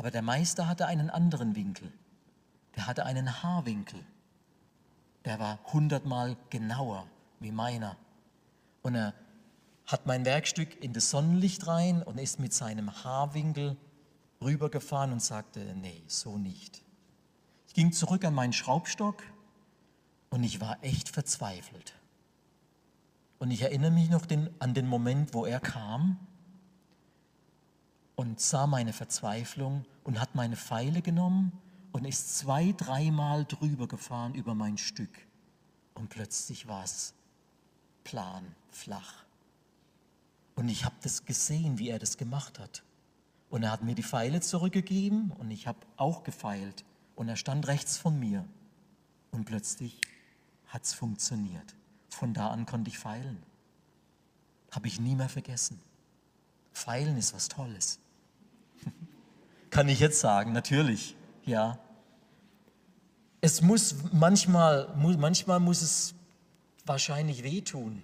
Aber 0.01 0.09
der 0.09 0.23
Meister 0.23 0.67
hatte 0.67 0.87
einen 0.87 1.11
anderen 1.11 1.55
Winkel. 1.55 1.93
Der 2.75 2.87
hatte 2.87 3.05
einen 3.05 3.43
Haarwinkel. 3.43 3.99
Der 5.25 5.37
war 5.37 5.59
hundertmal 5.71 6.37
genauer 6.49 7.05
wie 7.39 7.51
meiner. 7.51 7.95
Und 8.81 8.95
er 8.95 9.13
hat 9.85 10.07
mein 10.07 10.25
Werkstück 10.25 10.83
in 10.83 10.91
das 10.91 11.11
Sonnenlicht 11.11 11.67
rein 11.67 12.01
und 12.01 12.19
ist 12.19 12.39
mit 12.39 12.51
seinem 12.51 13.03
Haarwinkel 13.03 13.77
rübergefahren 14.43 15.11
und 15.11 15.21
sagte, 15.21 15.59
nee, 15.75 16.01
so 16.07 16.35
nicht. 16.35 16.81
Ich 17.67 17.75
ging 17.75 17.93
zurück 17.93 18.25
an 18.25 18.33
meinen 18.33 18.53
Schraubstock 18.53 19.21
und 20.31 20.43
ich 20.43 20.59
war 20.59 20.83
echt 20.83 21.09
verzweifelt. 21.09 21.93
Und 23.37 23.51
ich 23.51 23.61
erinnere 23.61 23.91
mich 23.91 24.09
noch 24.09 24.25
den, 24.25 24.49
an 24.57 24.73
den 24.73 24.87
Moment, 24.87 25.35
wo 25.35 25.45
er 25.45 25.59
kam 25.59 26.17
und 28.21 28.39
sah 28.39 28.67
meine 28.67 28.93
Verzweiflung 28.93 29.83
und 30.03 30.21
hat 30.21 30.35
meine 30.35 30.55
Pfeile 30.55 31.01
genommen 31.01 31.51
und 31.91 32.05
ist 32.05 32.37
zwei, 32.37 32.71
dreimal 32.71 33.45
drüber 33.45 33.87
gefahren 33.87 34.35
über 34.35 34.53
mein 34.53 34.77
Stück. 34.77 35.25
Und 35.95 36.09
plötzlich 36.09 36.67
war 36.67 36.83
es 36.83 37.15
plan, 38.03 38.45
flach. 38.69 39.25
Und 40.53 40.69
ich 40.69 40.85
habe 40.85 40.93
das 41.01 41.25
gesehen, 41.25 41.79
wie 41.79 41.89
er 41.89 41.97
das 41.97 42.15
gemacht 42.15 42.59
hat. 42.59 42.83
Und 43.49 43.63
er 43.63 43.71
hat 43.71 43.81
mir 43.81 43.95
die 43.95 44.03
Pfeile 44.03 44.39
zurückgegeben 44.39 45.31
und 45.39 45.49
ich 45.49 45.65
habe 45.65 45.79
auch 45.97 46.21
gefeilt. 46.21 46.85
Und 47.15 47.27
er 47.27 47.37
stand 47.37 47.67
rechts 47.67 47.97
von 47.97 48.19
mir. 48.19 48.45
Und 49.31 49.45
plötzlich 49.45 49.99
hat 50.67 50.83
es 50.83 50.93
funktioniert. 50.93 51.73
Von 52.09 52.35
da 52.35 52.49
an 52.49 52.67
konnte 52.67 52.91
ich 52.91 52.99
feilen. 52.99 53.41
Habe 54.69 54.87
ich 54.87 54.99
nie 54.99 55.15
mehr 55.15 55.27
vergessen. 55.27 55.81
Feilen 56.71 57.17
ist 57.17 57.33
was 57.33 57.47
Tolles. 57.47 57.97
Kann 59.69 59.87
ich 59.89 59.99
jetzt 59.99 60.19
sagen, 60.19 60.51
natürlich, 60.51 61.15
ja. 61.45 61.79
Es 63.39 63.61
muss 63.61 63.95
manchmal, 64.11 64.93
manchmal 64.95 65.59
muss 65.59 65.81
es 65.81 66.13
wahrscheinlich 66.85 67.43
wehtun, 67.43 68.01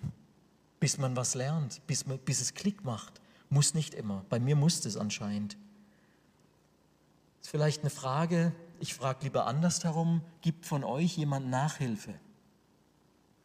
bis 0.79 0.97
man 0.97 1.15
was 1.15 1.35
lernt, 1.35 1.85
bis, 1.87 2.03
bis 2.03 2.41
es 2.41 2.53
Klick 2.53 2.83
macht. 2.83 3.21
Muss 3.49 3.73
nicht 3.73 3.93
immer. 3.93 4.25
Bei 4.29 4.39
mir 4.39 4.55
musste 4.55 4.87
es 4.87 4.97
anscheinend. 4.97 5.57
Ist 7.41 7.49
vielleicht 7.49 7.81
eine 7.81 7.89
Frage, 7.89 8.53
ich 8.79 8.93
frage 8.93 9.23
lieber 9.23 9.47
andersherum, 9.47 10.21
gibt 10.41 10.65
von 10.65 10.83
euch 10.83 11.17
jemand 11.17 11.49
Nachhilfe? 11.49 12.13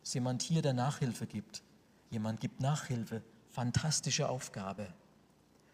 Ist 0.03 0.15
jemand 0.15 0.43
hier, 0.43 0.63
der 0.63 0.73
Nachhilfe 0.73 1.27
gibt? 1.27 1.63
Jemand 2.11 2.41
gibt 2.41 2.61
Nachhilfe. 2.61 3.23
Fantastische 3.51 4.29
Aufgabe. 4.29 4.93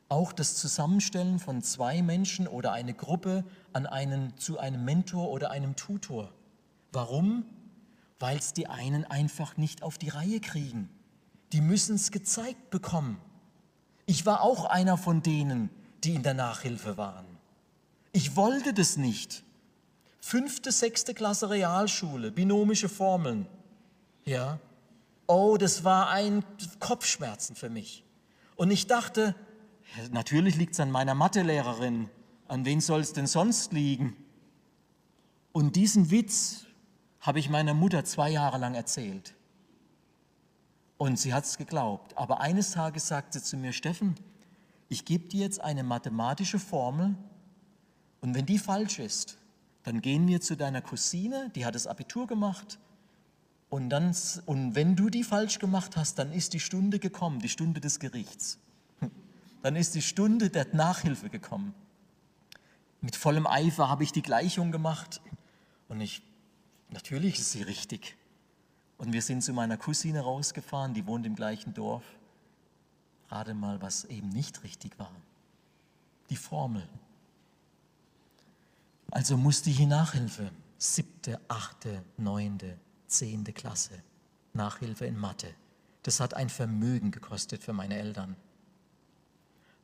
Auch 0.08 0.32
das 0.32 0.56
Zusammenstellen 0.56 1.38
von 1.38 1.62
zwei 1.62 2.02
Menschen 2.02 2.48
oder 2.48 2.72
eine 2.72 2.94
Gruppe 2.94 3.44
an 3.72 3.86
einen, 3.86 4.36
zu 4.38 4.58
einem 4.58 4.84
Mentor 4.84 5.30
oder 5.30 5.50
einem 5.50 5.76
Tutor. 5.76 6.32
Warum? 6.92 7.44
Weil 8.18 8.38
es 8.38 8.54
die 8.54 8.68
einen 8.68 9.04
einfach 9.04 9.56
nicht 9.56 9.82
auf 9.82 9.98
die 9.98 10.08
Reihe 10.08 10.40
kriegen. 10.40 10.88
Die 11.52 11.60
müssen 11.60 11.96
es 11.96 12.10
gezeigt 12.10 12.70
bekommen. 12.70 13.20
Ich 14.06 14.24
war 14.24 14.42
auch 14.42 14.64
einer 14.64 14.96
von 14.96 15.22
denen, 15.22 15.68
die 16.04 16.14
in 16.14 16.22
der 16.22 16.34
Nachhilfe 16.34 16.96
waren. 16.96 17.26
Ich 18.12 18.36
wollte 18.36 18.72
das 18.72 18.96
nicht. 18.96 19.44
Fünfte, 20.20 20.72
sechste 20.72 21.14
Klasse 21.14 21.50
Realschule, 21.50 22.30
binomische 22.30 22.88
Formeln. 22.88 23.46
Ja. 24.24 24.58
Oh, 25.26 25.58
das 25.58 25.84
war 25.84 26.08
ein 26.08 26.42
Kopfschmerzen 26.80 27.54
für 27.54 27.68
mich. 27.68 28.04
Und 28.56 28.70
ich 28.70 28.86
dachte, 28.86 29.34
natürlich 30.10 30.56
liegt 30.56 30.74
es 30.74 30.80
an 30.80 30.90
meiner 30.90 31.14
Mathelehrerin. 31.14 32.08
An 32.46 32.64
wen 32.64 32.80
soll 32.80 33.00
es 33.00 33.12
denn 33.12 33.26
sonst 33.26 33.72
liegen? 33.72 34.16
Und 35.52 35.76
diesen 35.76 36.10
Witz 36.10 36.66
habe 37.20 37.38
ich 37.38 37.50
meiner 37.50 37.74
Mutter 37.74 38.04
zwei 38.04 38.30
Jahre 38.30 38.58
lang 38.58 38.74
erzählt. 38.74 39.34
Und 40.96 41.18
sie 41.18 41.34
hat 41.34 41.44
es 41.44 41.58
geglaubt. 41.58 42.16
Aber 42.16 42.40
eines 42.40 42.72
Tages 42.72 43.08
sagte 43.08 43.38
sie 43.38 43.44
zu 43.44 43.56
mir, 43.56 43.72
Steffen, 43.72 44.14
ich 44.88 45.04
gebe 45.04 45.28
dir 45.28 45.40
jetzt 45.40 45.60
eine 45.60 45.82
mathematische 45.82 46.58
Formel 46.58 47.16
und 48.20 48.34
wenn 48.34 48.46
die 48.46 48.58
falsch 48.58 48.98
ist, 48.98 49.38
dann 49.84 50.00
gehen 50.00 50.26
wir 50.26 50.40
zu 50.40 50.56
deiner 50.56 50.82
Cousine, 50.82 51.50
die 51.54 51.64
hat 51.64 51.74
das 51.74 51.86
Abitur 51.86 52.26
gemacht 52.26 52.78
und, 53.68 53.90
dann, 53.90 54.14
und 54.46 54.74
wenn 54.74 54.96
du 54.96 55.10
die 55.10 55.24
falsch 55.24 55.58
gemacht 55.58 55.96
hast, 55.96 56.18
dann 56.18 56.32
ist 56.32 56.52
die 56.52 56.60
Stunde 56.60 56.98
gekommen, 56.98 57.40
die 57.40 57.48
Stunde 57.48 57.80
des 57.80 58.00
Gerichts. 58.00 58.58
Dann 59.68 59.76
ist 59.76 59.94
die 59.94 60.00
Stunde 60.00 60.48
der 60.48 60.66
Nachhilfe 60.74 61.28
gekommen. 61.28 61.74
Mit 63.02 63.16
vollem 63.16 63.46
Eifer 63.46 63.90
habe 63.90 64.02
ich 64.02 64.12
die 64.12 64.22
Gleichung 64.22 64.72
gemacht 64.72 65.20
und 65.90 66.00
ich, 66.00 66.22
natürlich 66.88 67.38
ist 67.38 67.52
sie 67.52 67.64
richtig. 67.64 68.16
Und 68.96 69.12
wir 69.12 69.20
sind 69.20 69.42
zu 69.42 69.52
meiner 69.52 69.76
Cousine 69.76 70.20
rausgefahren, 70.20 70.94
die 70.94 71.06
wohnt 71.06 71.26
im 71.26 71.34
gleichen 71.34 71.74
Dorf. 71.74 72.02
Rate 73.28 73.52
mal, 73.52 73.82
was 73.82 74.06
eben 74.06 74.30
nicht 74.30 74.62
richtig 74.62 74.98
war. 74.98 75.12
Die 76.30 76.36
Formel. 76.36 76.88
Also 79.10 79.36
musste 79.36 79.68
ich 79.68 79.80
in 79.80 79.90
Nachhilfe. 79.90 80.50
Siebte, 80.78 81.38
achte, 81.46 82.02
neunte, 82.16 82.78
zehnte 83.06 83.52
Klasse. 83.52 84.02
Nachhilfe 84.54 85.04
in 85.04 85.18
Mathe. 85.18 85.54
Das 86.04 86.20
hat 86.20 86.32
ein 86.32 86.48
Vermögen 86.48 87.10
gekostet 87.10 87.62
für 87.62 87.74
meine 87.74 87.98
Eltern. 87.98 88.34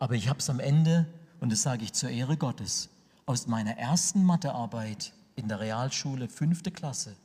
Aber 0.05 0.17
ich 0.17 0.29
habe 0.29 0.39
es 0.39 0.51
am 0.51 0.61
Ende, 0.61 1.07
und 1.41 1.51
das 1.51 1.63
sage 1.63 1.83
ich 1.83 1.95
zur 1.95 2.11
Ehre 2.11 2.37
Gottes, 2.37 2.91
aus 3.25 3.47
meiner 3.47 3.79
ersten 3.79 4.23
Mathearbeit 4.23 5.15
in 5.35 5.49
der 5.49 5.61
Realschule, 5.61 6.29
fünfte 6.29 6.71
Klasse, 6.71 7.17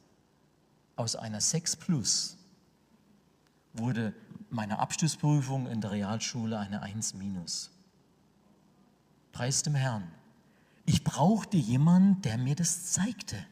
aus 0.96 1.18
einer 1.18 1.42
6 1.42 1.76
plus 1.76 2.38
wurde 3.74 4.14
meine 4.50 4.80
Abschlussprüfung 4.80 5.68
in 5.68 5.82
der 5.82 5.92
Realschule 5.92 6.58
eine 6.58 6.82
1 6.82 7.16
minus. 7.16 7.70
Preis 9.34 9.62
dem 9.62 9.76
Herrn. 9.76 10.10
Ich 10.86 11.04
brauchte 11.04 11.58
jemanden, 11.58 12.22
der 12.22 12.38
mir 12.38 12.56
das 12.56 12.94
zeigte. 12.94 13.46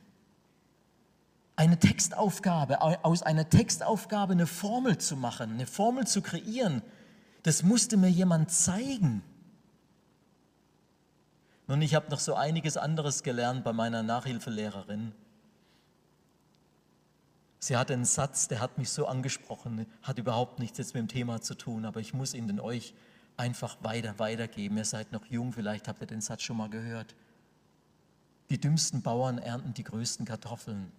Eine 1.58 1.78
Textaufgabe, 1.78 2.82
aus 3.04 3.24
einer 3.24 3.50
Textaufgabe 3.50 4.32
eine 4.32 4.48
Formel 4.48 4.98
zu 5.00 5.18
machen, 5.18 5.52
eine 5.52 5.68
Formel 5.68 6.08
zu 6.08 6.22
kreieren, 6.22 6.82
das 7.43 7.63
musste 7.63 7.97
mir 7.97 8.10
jemand 8.10 8.52
zeigen. 8.52 9.23
Nun, 11.67 11.82
ich 11.82 11.95
habe 11.95 12.10
noch 12.10 12.19
so 12.19 12.34
einiges 12.34 12.78
anderes 12.78 13.23
gelernt 13.23 13.63
bei 13.63 13.73
meiner 13.73 14.04
Nachhilfelehrerin. 14.04 15.13
Sie 17.60 17.76
hatte 17.76 17.93
einen 17.93 18.06
Satz, 18.06 18.47
der 18.47 18.62
hat 18.62 18.78
mich 18.78 18.89
so 18.89 19.08
angesprochen, 19.08 19.86
hat 20.02 20.19
überhaupt 20.19 20.60
nichts 20.60 20.78
jetzt 20.78 20.93
mit 20.93 21.02
dem 21.02 21.08
Thema 21.10 21.41
zu 21.41 21.56
tun, 21.56 21.86
aber 21.86 22.00
ich 22.00 22.13
muss 22.13 22.34
ihn 22.34 22.47
denn 22.47 22.60
euch 22.60 22.93
einfach 23.36 23.78
weiter 23.84 24.17
weitergeben. 24.19 24.78
Ihr 24.78 24.86
seid 24.86 25.12
noch 25.12 25.26
jung, 25.26 25.52
vielleicht 25.52 25.88
habt 25.88 26.02
ihr 26.02 26.08
den 26.08 26.21
Satz 26.21 26.43
schon 26.43 26.58
mal 26.58 26.69
gehört. 26.69 27.15
Die 28.50 28.60
dümmsten 28.60 29.02
Bauern 29.02 29.38
ernten 29.38 29.73
die 29.73 29.84
größten 29.84 30.26
Kartoffeln. 30.26 30.91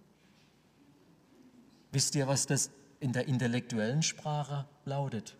Wisst 1.91 2.13
ihr, 2.13 2.27
was 2.27 2.45
das 2.45 2.69
in 2.99 3.13
der 3.13 3.27
intellektuellen 3.27 4.03
Sprache 4.03 4.67
lautet? 4.85 5.35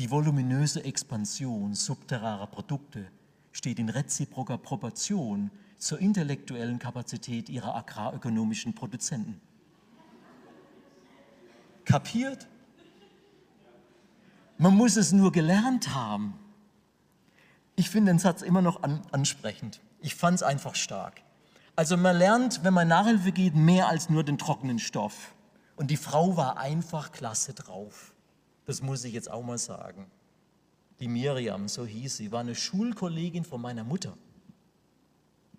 Die 0.00 0.10
voluminöse 0.10 0.82
Expansion 0.82 1.74
subterraner 1.74 2.46
Produkte 2.46 3.06
steht 3.52 3.78
in 3.78 3.90
reziproker 3.90 4.56
Proportion 4.56 5.50
zur 5.76 5.98
intellektuellen 5.98 6.78
Kapazität 6.78 7.50
ihrer 7.50 7.74
agrarökonomischen 7.74 8.74
Produzenten. 8.74 9.42
Kapiert? 11.84 12.48
Man 14.56 14.74
muss 14.74 14.96
es 14.96 15.12
nur 15.12 15.32
gelernt 15.32 15.94
haben. 15.94 16.32
Ich 17.76 17.90
finde 17.90 18.12
den 18.12 18.18
Satz 18.18 18.40
immer 18.40 18.62
noch 18.62 18.82
an, 18.82 19.02
ansprechend. 19.12 19.82
Ich 20.00 20.14
fand 20.14 20.36
es 20.36 20.42
einfach 20.42 20.76
stark. 20.76 21.20
Also 21.76 21.98
man 21.98 22.16
lernt, 22.16 22.64
wenn 22.64 22.72
man 22.72 22.88
Nachhilfe 22.88 23.32
geht, 23.32 23.54
mehr 23.54 23.88
als 23.88 24.08
nur 24.08 24.24
den 24.24 24.38
trockenen 24.38 24.78
Stoff. 24.78 25.34
Und 25.76 25.90
die 25.90 25.98
Frau 25.98 26.38
war 26.38 26.56
einfach 26.56 27.12
klasse 27.12 27.52
drauf. 27.52 28.14
Das 28.70 28.82
muss 28.82 29.02
ich 29.02 29.12
jetzt 29.12 29.28
auch 29.28 29.42
mal 29.42 29.58
sagen. 29.58 30.06
Die 31.00 31.08
Miriam, 31.08 31.66
so 31.66 31.84
hieß 31.84 32.18
sie, 32.18 32.30
war 32.30 32.38
eine 32.38 32.54
Schulkollegin 32.54 33.42
von 33.42 33.60
meiner 33.60 33.82
Mutter. 33.82 34.16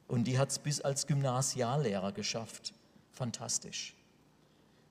Und 0.07 0.27
die 0.27 0.39
hat 0.39 0.49
es 0.51 0.59
bis 0.59 0.79
als 0.79 1.07
Gymnasiallehrer 1.07 2.13
geschafft. 2.13 2.73
Fantastisch. 3.11 3.95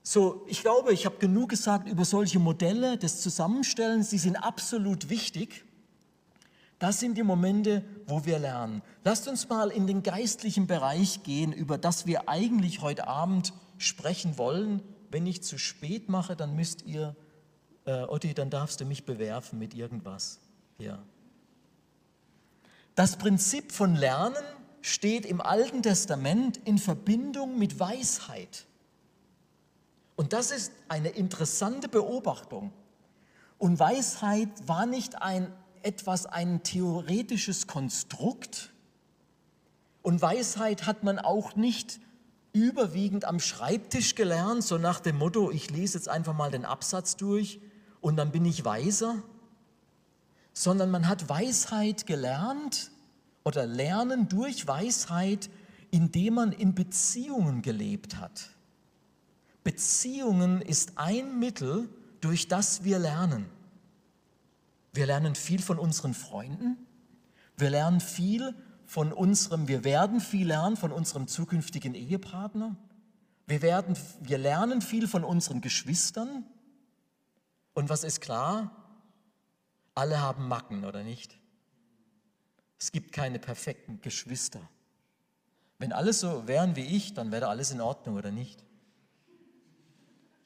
So, 0.03 0.45
ich 0.49 0.61
glaube, 0.61 0.93
ich 0.93 1.07
habe 1.07 1.17
genug 1.17 1.49
gesagt 1.49 1.89
über 1.89 2.05
solche 2.05 2.39
Modelle 2.39 2.99
des 2.99 3.23
Zusammenstellens. 3.23 4.11
Sie 4.11 4.19
sind 4.19 4.37
absolut 4.37 5.09
wichtig. 5.09 5.65
Das 6.79 7.01
sind 7.01 7.17
die 7.17 7.23
Momente, 7.23 7.83
wo 8.07 8.27
wir 8.27 8.39
lernen. 8.39 8.83
Lasst 9.03 9.29
uns 9.29 9.49
mal 9.49 9.71
in 9.71 9.87
den 9.87 10.03
geistlichen 10.03 10.67
Bereich 10.67 11.23
gehen, 11.23 11.55
über 11.55 11.79
das 11.79 12.07
wir 12.07 12.29
eigentlich 12.29 12.83
heute 12.83 13.07
Abend 13.07 13.55
sprechen 13.79 14.37
wollen. 14.37 14.83
Wenn 15.11 15.27
ich 15.27 15.43
zu 15.43 15.57
spät 15.57 16.11
mache, 16.11 16.37
dann 16.37 16.55
müsst 16.55 16.85
ihr, 16.85 17.17
äh, 17.85 18.03
Otti, 18.03 18.35
dann 18.35 18.51
darfst 18.51 18.81
du 18.81 18.85
mich 18.85 19.05
bewerfen 19.05 19.59
mit 19.59 19.75
irgendwas. 19.75 20.41
Ja. 20.79 20.99
Das 22.95 23.17
Prinzip 23.17 23.73
von 23.73 23.97
Lernen 23.97 24.45
steht 24.83 25.27
im 25.27 25.41
Alten 25.41 25.83
Testament 25.83 26.59
in 26.65 26.79
Verbindung 26.79 27.59
mit 27.59 27.79
Weisheit. 27.79 28.67
Und 30.17 30.33
das 30.33 30.51
ist 30.51 30.73
eine 30.89 31.09
interessante 31.11 31.89
Beobachtung. 31.89 32.73
Und 33.59 33.79
Weisheit 33.79 34.49
war 34.67 34.87
nicht 34.87 35.23
ein 35.23 35.53
etwas, 35.83 36.27
ein 36.27 36.63
theoretisches 36.63 37.67
Konstrukt. 37.67 38.73
Und 40.03 40.21
Weisheit 40.21 40.87
hat 40.87 41.05
man 41.05 41.19
auch 41.19 41.57
nicht 41.57 42.01
überwiegend 42.53 43.25
am 43.25 43.39
Schreibtisch 43.39 44.15
gelernt, 44.15 44.65
so 44.65 44.77
nach 44.77 45.01
dem 45.01 45.17
Motto, 45.17 45.51
ich 45.51 45.71
lese 45.71 45.99
jetzt 45.99 46.09
einfach 46.09 46.35
mal 46.35 46.51
den 46.51 46.65
Absatz 46.65 47.17
durch 47.17 47.61
und 48.01 48.17
dann 48.17 48.33
bin 48.33 48.45
ich 48.45 48.65
weiser, 48.65 49.23
sondern 50.53 50.91
man 50.91 51.09
hat 51.09 51.29
Weisheit 51.29 52.07
gelernt 52.07 52.91
oder 53.45 53.67
Lernen 53.67 54.29
durch 54.29 54.67
Weisheit, 54.67 55.51
indem 55.91 56.35
man 56.35 56.53
in 56.53 56.75
Beziehungen 56.75 57.63
gelebt 57.63 58.17
hat. 58.17 58.51
Beziehungen 59.65 60.63
ist 60.63 60.93
ein 60.97 61.39
Mittel, 61.39 61.89
durch 62.21 62.49
das 62.49 62.85
wir 62.85 62.99
lernen. 62.99 63.47
Wir 64.93 65.07
lernen 65.07 65.35
viel 65.35 65.63
von 65.63 65.79
unseren 65.79 66.15
Freunden. 66.15 66.77
Wir 67.57 67.71
lernen 67.71 68.01
viel 68.01 68.55
von 68.87 69.13
unserem, 69.13 69.69
wir 69.69 69.85
werden 69.85 70.21
viel 70.21 70.49
lernen 70.49 70.77
von 70.77 70.93
unserem 70.93 71.29
zukünftigen 71.29 71.95
Ehepartner. 71.95 72.77
Wir, 73.47 73.63
werden, 73.63 73.97
wir 74.21 74.39
lernen 74.39 74.83
viel 74.83 75.07
von 75.07 75.25
unseren 75.25 75.61
Geschwistern. 75.61 76.45
Und 77.81 77.89
was 77.89 78.05
ist 78.05 78.21
klar? 78.21 78.71
Alle 79.95 80.21
haben 80.21 80.49
Macken, 80.49 80.85
oder 80.85 81.03
nicht? 81.03 81.39
Es 82.79 82.93
gibt 82.93 83.11
keine 83.11 83.39
perfekten 83.39 84.03
Geschwister. 84.03 84.61
Wenn 85.79 85.95
alles 85.95 86.21
so 86.21 86.47
wären 86.47 86.77
wie 86.77 86.85
ich, 86.85 87.15
dann 87.15 87.33
wäre 87.33 87.49
alles 87.49 87.71
in 87.71 87.81
Ordnung, 87.81 88.17
oder 88.17 88.33
nicht? 88.33 88.63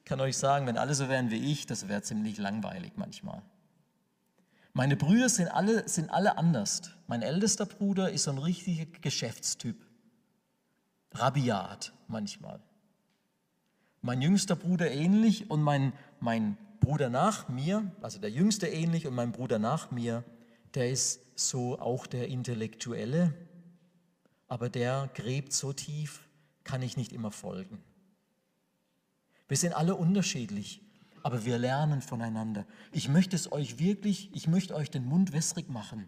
kann 0.04 0.20
euch 0.20 0.36
sagen, 0.36 0.68
wenn 0.68 0.78
alle 0.78 0.94
so 0.94 1.08
wären 1.08 1.32
wie 1.32 1.50
ich, 1.50 1.66
das 1.66 1.88
wäre 1.88 2.02
ziemlich 2.02 2.38
langweilig 2.38 2.92
manchmal. 2.94 3.42
Meine 4.72 4.94
Brüder 4.94 5.28
sind 5.28 5.48
alle, 5.48 5.88
sind 5.88 6.10
alle 6.10 6.38
anders. 6.38 6.82
Mein 7.08 7.22
ältester 7.22 7.66
Bruder 7.66 8.12
ist 8.12 8.24
so 8.24 8.30
ein 8.30 8.38
richtiger 8.38 8.86
Geschäftstyp. 9.00 9.84
Rabiat 11.14 11.92
manchmal. 12.06 12.62
Mein 14.02 14.22
jüngster 14.22 14.54
Bruder 14.54 14.88
ähnlich 14.92 15.50
und 15.50 15.62
mein, 15.62 15.94
mein 16.20 16.58
Bruder 16.84 17.08
nach 17.08 17.48
mir, 17.48 17.90
also 18.02 18.18
der 18.18 18.30
jüngste 18.30 18.66
ähnlich 18.66 19.06
und 19.06 19.14
mein 19.14 19.32
Bruder 19.32 19.58
nach 19.58 19.90
mir, 19.90 20.22
der 20.74 20.90
ist 20.90 21.20
so 21.34 21.78
auch 21.78 22.06
der 22.06 22.28
Intellektuelle, 22.28 23.32
aber 24.48 24.68
der 24.68 25.08
gräbt 25.14 25.54
so 25.54 25.72
tief, 25.72 26.28
kann 26.62 26.82
ich 26.82 26.98
nicht 26.98 27.14
immer 27.14 27.30
folgen. 27.30 27.82
Wir 29.48 29.56
sind 29.56 29.72
alle 29.72 29.94
unterschiedlich, 29.94 30.82
aber 31.22 31.46
wir 31.46 31.56
lernen 31.56 32.02
voneinander. 32.02 32.66
Ich 32.92 33.08
möchte 33.08 33.34
es 33.34 33.50
euch 33.50 33.78
wirklich, 33.78 34.28
ich 34.34 34.46
möchte 34.46 34.74
euch 34.74 34.90
den 34.90 35.06
Mund 35.06 35.32
wässrig 35.32 35.70
machen. 35.70 36.06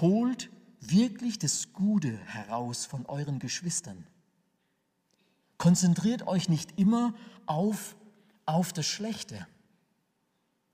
Holt 0.00 0.50
wirklich 0.80 1.38
das 1.38 1.72
Gute 1.72 2.16
heraus 2.26 2.86
von 2.86 3.06
euren 3.06 3.38
Geschwistern. 3.38 4.04
Konzentriert 5.58 6.26
euch 6.26 6.48
nicht 6.48 6.76
immer 6.76 7.14
auf, 7.46 7.94
auf 8.46 8.72
das 8.72 8.86
Schlechte. 8.86 9.46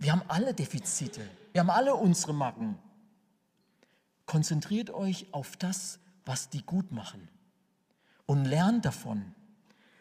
Wir 0.03 0.11
haben 0.11 0.25
alle 0.27 0.53
Defizite, 0.53 1.21
wir 1.53 1.61
haben 1.61 1.71
alle 1.71 1.95
unsere 1.95 2.35
Macken. 2.35 2.77
Konzentriert 4.27 4.91
euch 4.91 5.27
auf 5.31 5.57
das, 5.57 6.01
was 6.25 6.49
die 6.49 6.65
gut 6.65 6.91
machen 6.91 7.29
und 8.27 8.45
lernt 8.45 8.85
davon. 8.85 9.33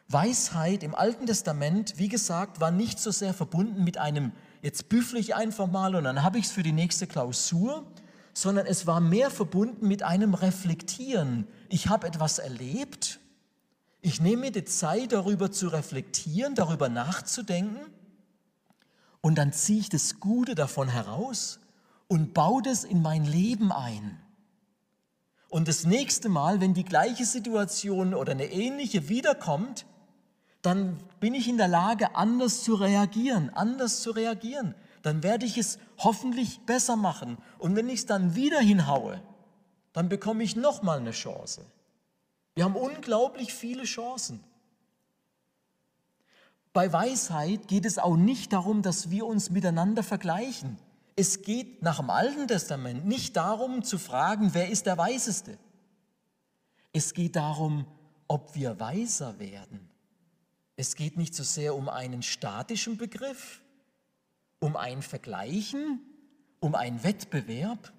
Weisheit 0.08 0.82
im 0.82 0.96
Alten 0.96 1.28
Testament, 1.28 2.00
wie 2.00 2.08
gesagt, 2.08 2.60
war 2.60 2.72
nicht 2.72 2.98
so 2.98 3.12
sehr 3.12 3.36
verbunden 3.36 3.84
mit 3.84 4.00
einem, 4.00 4.32
jetzt 4.64 4.90
büffle 4.90 5.20
ich 5.20 5.36
einfach 5.36 5.68
mal 5.68 5.94
und 5.94 6.06
dann 6.06 6.24
habe 6.24 6.40
ich 6.40 6.46
es 6.46 6.52
für 6.52 6.64
die 6.64 6.72
nächste 6.72 7.06
Klausur, 7.06 7.86
sondern 8.34 8.66
es 8.66 8.88
war 8.88 9.02
mehr 9.02 9.30
verbunden 9.30 9.88
mit 9.88 10.02
einem 10.02 10.34
Reflektieren. 10.34 11.48
Ich 11.70 11.90
habe 11.90 12.08
etwas 12.08 12.40
erlebt, 12.40 13.20
ich 14.02 14.20
nehme 14.20 14.42
mir 14.42 14.52
die 14.52 14.66
Zeit, 14.66 15.12
darüber 15.12 15.52
zu 15.52 15.68
reflektieren, 15.68 16.56
darüber 16.56 16.90
nachzudenken 16.90 17.86
und 19.22 19.36
dann 19.36 19.54
ziehe 19.54 19.80
ich 19.80 19.90
das 19.90 20.20
Gute 20.20 20.56
davon 20.56 20.90
heraus 20.90 21.60
und 22.08 22.34
baue 22.34 22.62
das 22.62 22.84
in 22.84 23.02
mein 23.02 23.24
Leben 23.24 23.72
ein. 23.72 24.20
Und 25.50 25.68
das 25.68 25.86
nächste 25.86 26.30
Mal, 26.30 26.62
wenn 26.62 26.74
die 26.74 26.86
gleiche 26.86 27.26
Situation 27.26 28.14
oder 28.14 28.32
eine 28.32 28.52
ähnliche 28.52 29.10
wiederkommt, 29.10 29.86
dann 30.62 30.98
bin 31.20 31.34
ich 31.34 31.48
in 31.48 31.58
der 31.58 31.68
Lage, 31.68 32.16
anders 32.16 32.64
zu 32.64 32.76
reagieren, 32.76 33.50
anders 33.50 34.02
zu 34.02 34.12
reagieren. 34.12 34.76
Dann 35.02 35.24
werde 35.24 35.46
ich 35.46 35.58
es 35.58 35.80
hoffentlich 35.98 36.62
besser 36.66 36.96
machen. 36.96 37.38
Und 37.58 37.76
wenn 37.76 37.90
ich 37.90 38.02
es 38.02 38.06
dann 38.06 38.36
wieder 38.36 38.60
hinhaue, 38.60 39.22
dann 39.94 40.10
bekomme 40.10 40.44
ich 40.44 40.56
nochmal 40.56 41.00
eine 41.00 41.12
Chance. 41.12 41.66
Wir 42.54 42.64
haben 42.64 42.76
unglaublich 42.76 43.54
viele 43.54 43.84
Chancen. 43.84 44.44
Bei 46.74 46.92
Weisheit 46.94 47.68
geht 47.68 47.86
es 47.86 47.98
auch 47.98 48.16
nicht 48.16 48.54
darum, 48.54 48.82
dass 48.82 49.10
wir 49.10 49.26
uns 49.26 49.50
miteinander 49.50 50.04
vergleichen. 50.04 50.78
Es 51.16 51.42
geht 51.42 51.82
nach 51.82 52.00
dem 52.00 52.10
Alten 52.10 52.48
Testament 52.48 53.06
nicht 53.06 53.36
darum 53.36 53.84
zu 53.84 53.98
fragen, 53.98 54.54
wer 54.54 54.70
ist 54.70 54.86
der 54.86 54.98
Weiseste. 54.98 55.58
Es 56.94 57.14
geht 57.14 57.36
darum, 57.36 57.86
ob 58.28 58.56
wir 58.56 58.80
weiser 58.80 59.38
werden. 59.40 59.90
Es 60.78 60.96
geht 60.96 61.18
nicht 61.18 61.36
so 61.36 61.44
sehr 61.44 61.76
um 61.76 61.90
einen 61.90 62.24
statischen 62.24 62.98
Begriff, 62.98 63.62
um 64.60 64.78
ein 64.78 65.02
Vergleichen, 65.02 66.00
um 66.62 66.76
einen 66.76 67.04
Wettbewerb, 67.04 67.92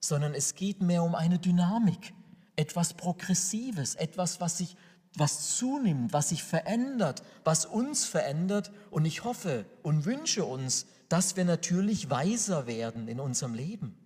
sondern 0.00 0.34
es 0.34 0.54
geht 0.54 0.80
mehr 0.80 1.02
um 1.02 1.14
eine 1.14 1.38
Dynamik, 1.38 2.14
etwas 2.54 2.94
Progressives, 2.94 3.96
etwas, 3.96 4.40
was 4.40 4.58
sich 4.58 4.76
was 5.16 5.56
zunimmt, 5.56 6.12
was 6.12 6.30
sich 6.30 6.42
verändert, 6.42 7.22
was 7.44 7.66
uns 7.66 8.04
verändert. 8.04 8.70
Und 8.90 9.04
ich 9.04 9.24
hoffe 9.24 9.66
und 9.82 10.04
wünsche 10.04 10.44
uns, 10.44 10.86
dass 11.08 11.36
wir 11.36 11.44
natürlich 11.44 12.10
weiser 12.10 12.66
werden 12.66 13.08
in 13.08 13.20
unserem 13.20 13.54
Leben, 13.54 13.96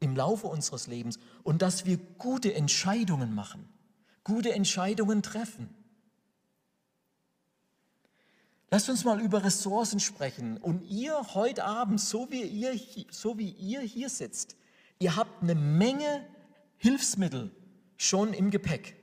im 0.00 0.14
Laufe 0.14 0.46
unseres 0.46 0.86
Lebens 0.86 1.18
und 1.42 1.62
dass 1.62 1.84
wir 1.84 1.98
gute 2.18 2.54
Entscheidungen 2.54 3.34
machen, 3.34 3.68
gute 4.22 4.52
Entscheidungen 4.52 5.22
treffen. 5.22 5.68
Lasst 8.70 8.88
uns 8.88 9.04
mal 9.04 9.20
über 9.20 9.44
Ressourcen 9.44 10.00
sprechen. 10.00 10.58
Und 10.58 10.82
ihr 10.82 11.34
heute 11.34 11.64
Abend, 11.64 12.00
so 12.00 12.30
wie 12.30 12.42
ihr, 12.42 12.78
so 13.10 13.38
wie 13.38 13.50
ihr 13.50 13.80
hier 13.80 14.08
sitzt, 14.08 14.56
ihr 14.98 15.16
habt 15.16 15.42
eine 15.42 15.54
Menge 15.54 16.26
Hilfsmittel 16.76 17.50
schon 17.96 18.34
im 18.34 18.50
Gepäck. 18.50 18.96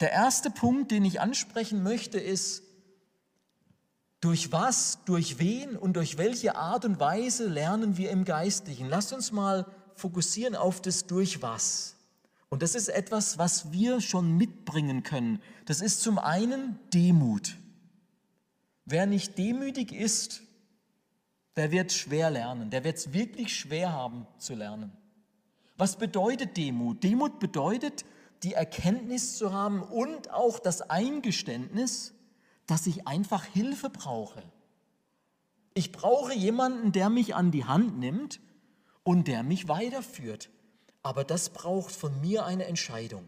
Der 0.00 0.12
erste 0.12 0.50
Punkt, 0.50 0.90
den 0.90 1.04
ich 1.04 1.20
ansprechen 1.20 1.82
möchte, 1.82 2.18
ist, 2.18 2.62
durch 4.20 4.52
was, 4.52 4.98
durch 5.06 5.38
wen 5.38 5.76
und 5.76 5.94
durch 5.94 6.18
welche 6.18 6.56
Art 6.56 6.84
und 6.84 7.00
Weise 7.00 7.46
lernen 7.48 7.96
wir 7.96 8.10
im 8.10 8.24
Geistlichen? 8.24 8.88
Lasst 8.88 9.12
uns 9.12 9.32
mal 9.32 9.66
fokussieren 9.94 10.54
auf 10.54 10.82
das 10.82 11.06
durch 11.06 11.40
was. 11.42 11.96
Und 12.50 12.62
das 12.62 12.74
ist 12.74 12.88
etwas, 12.88 13.38
was 13.38 13.72
wir 13.72 14.00
schon 14.00 14.36
mitbringen 14.36 15.02
können. 15.02 15.40
Das 15.66 15.80
ist 15.80 16.02
zum 16.02 16.18
einen 16.18 16.78
Demut. 16.92 17.56
Wer 18.84 19.06
nicht 19.06 19.38
demütig 19.38 19.92
ist, 19.92 20.42
der 21.56 21.70
wird 21.70 21.92
schwer 21.92 22.30
lernen. 22.30 22.70
Der 22.70 22.84
wird 22.84 22.96
es 22.96 23.12
wirklich 23.12 23.56
schwer 23.56 23.92
haben 23.92 24.26
zu 24.38 24.54
lernen. 24.54 24.92
Was 25.76 25.96
bedeutet 25.96 26.56
Demut? 26.56 27.02
Demut 27.02 27.38
bedeutet, 27.38 28.04
die 28.42 28.54
Erkenntnis 28.54 29.36
zu 29.36 29.52
haben 29.52 29.82
und 29.82 30.30
auch 30.30 30.58
das 30.58 30.82
Eingeständnis, 30.82 32.14
dass 32.66 32.86
ich 32.86 33.06
einfach 33.06 33.44
Hilfe 33.44 33.90
brauche. 33.90 34.42
Ich 35.74 35.92
brauche 35.92 36.34
jemanden, 36.34 36.92
der 36.92 37.10
mich 37.10 37.34
an 37.34 37.50
die 37.50 37.64
Hand 37.64 37.98
nimmt 37.98 38.40
und 39.02 39.28
der 39.28 39.42
mich 39.42 39.68
weiterführt. 39.68 40.50
Aber 41.02 41.24
das 41.24 41.50
braucht 41.50 41.92
von 41.92 42.20
mir 42.20 42.44
eine 42.44 42.66
Entscheidung. 42.66 43.24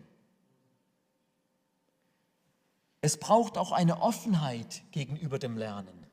Es 3.01 3.17
braucht 3.17 3.59
auch 3.59 3.73
eine 3.73 4.01
Offenheit 4.01 4.83
gegenüber 4.93 5.39
dem 5.39 5.57
Lernen. 5.57 6.07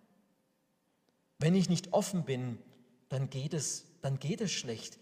Wenn 1.38 1.56
ich 1.56 1.70
nicht 1.70 1.94
offen 1.94 2.26
bin, 2.26 2.58
dann 3.10 3.30
geht 3.30 3.54
es, 3.54 3.86
dann 4.02 4.20
geht 4.20 4.42
es 4.42 4.52
schlecht. 4.52 5.00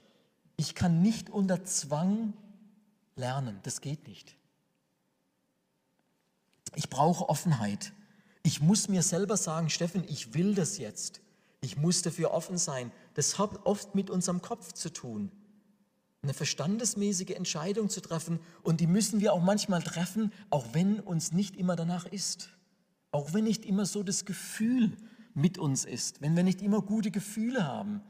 Ich 0.57 0.75
kann 0.75 1.01
nicht 1.01 1.29
unter 1.29 1.63
Zwang 1.63 2.33
lernen. 3.17 3.59
Das 3.63 3.81
geht 3.81 4.07
nicht. 4.07 4.35
Ich 6.75 6.89
brauche 6.89 7.29
Offenheit. 7.29 7.93
Ich 8.43 8.61
muss 8.61 8.87
mir 8.87 9.03
selber 9.03 9.37
sagen, 9.37 9.69
Steffen, 9.69 10.03
ich 10.07 10.33
will 10.33 10.55
das 10.55 10.77
jetzt. 10.77 11.21
Ich 11.61 11.77
muss 11.77 12.01
dafür 12.01 12.31
offen 12.31 12.57
sein. 12.57 12.91
Das 13.15 13.39
hat 13.39 13.65
oft 13.65 13.95
mit 13.95 14.09
unserem 14.09 14.41
Kopf 14.41 14.73
zu 14.73 14.91
tun. 14.91 15.31
Eine 16.21 16.33
verstandesmäßige 16.33 17.31
Entscheidung 17.31 17.89
zu 17.89 18.01
treffen 18.01 18.39
und 18.63 18.79
die 18.79 18.87
müssen 18.87 19.19
wir 19.19 19.33
auch 19.33 19.41
manchmal 19.41 19.81
treffen, 19.81 20.31
auch 20.49 20.65
wenn 20.73 20.99
uns 20.99 21.31
nicht 21.31 21.55
immer 21.55 21.75
danach 21.75 22.05
ist. 22.05 22.49
Auch 23.11 23.33
wenn 23.33 23.45
nicht 23.45 23.65
immer 23.65 23.85
so 23.85 24.03
das 24.03 24.25
Gefühl 24.25 24.95
mit 25.33 25.57
uns 25.57 25.85
ist, 25.85 26.21
wenn 26.21 26.35
wir 26.35 26.43
nicht 26.43 26.61
immer 26.61 26.81
gute 26.81 27.11
Gefühle 27.11 27.65
haben. 27.65 28.01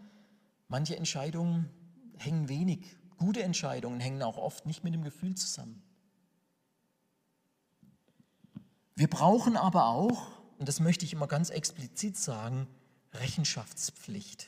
Manche 0.67 0.95
Entscheidungen 0.95 1.69
hängen 2.17 2.49
wenig 2.49 2.97
Gute 3.17 3.43
Entscheidungen 3.43 3.99
hängen 3.99 4.21
auch 4.21 4.37
oft 4.37 4.65
nicht 4.65 4.83
mit 4.83 4.93
dem 4.93 5.03
Gefühl 5.03 5.35
zusammen. 5.35 5.81
Wir 8.95 9.09
brauchen 9.09 9.57
aber 9.57 9.87
auch, 9.87 10.31
und 10.57 10.67
das 10.67 10.79
möchte 10.79 11.05
ich 11.05 11.13
immer 11.13 11.27
ganz 11.27 11.49
explizit 11.49 12.17
sagen, 12.17 12.67
Rechenschaftspflicht. 13.13 14.47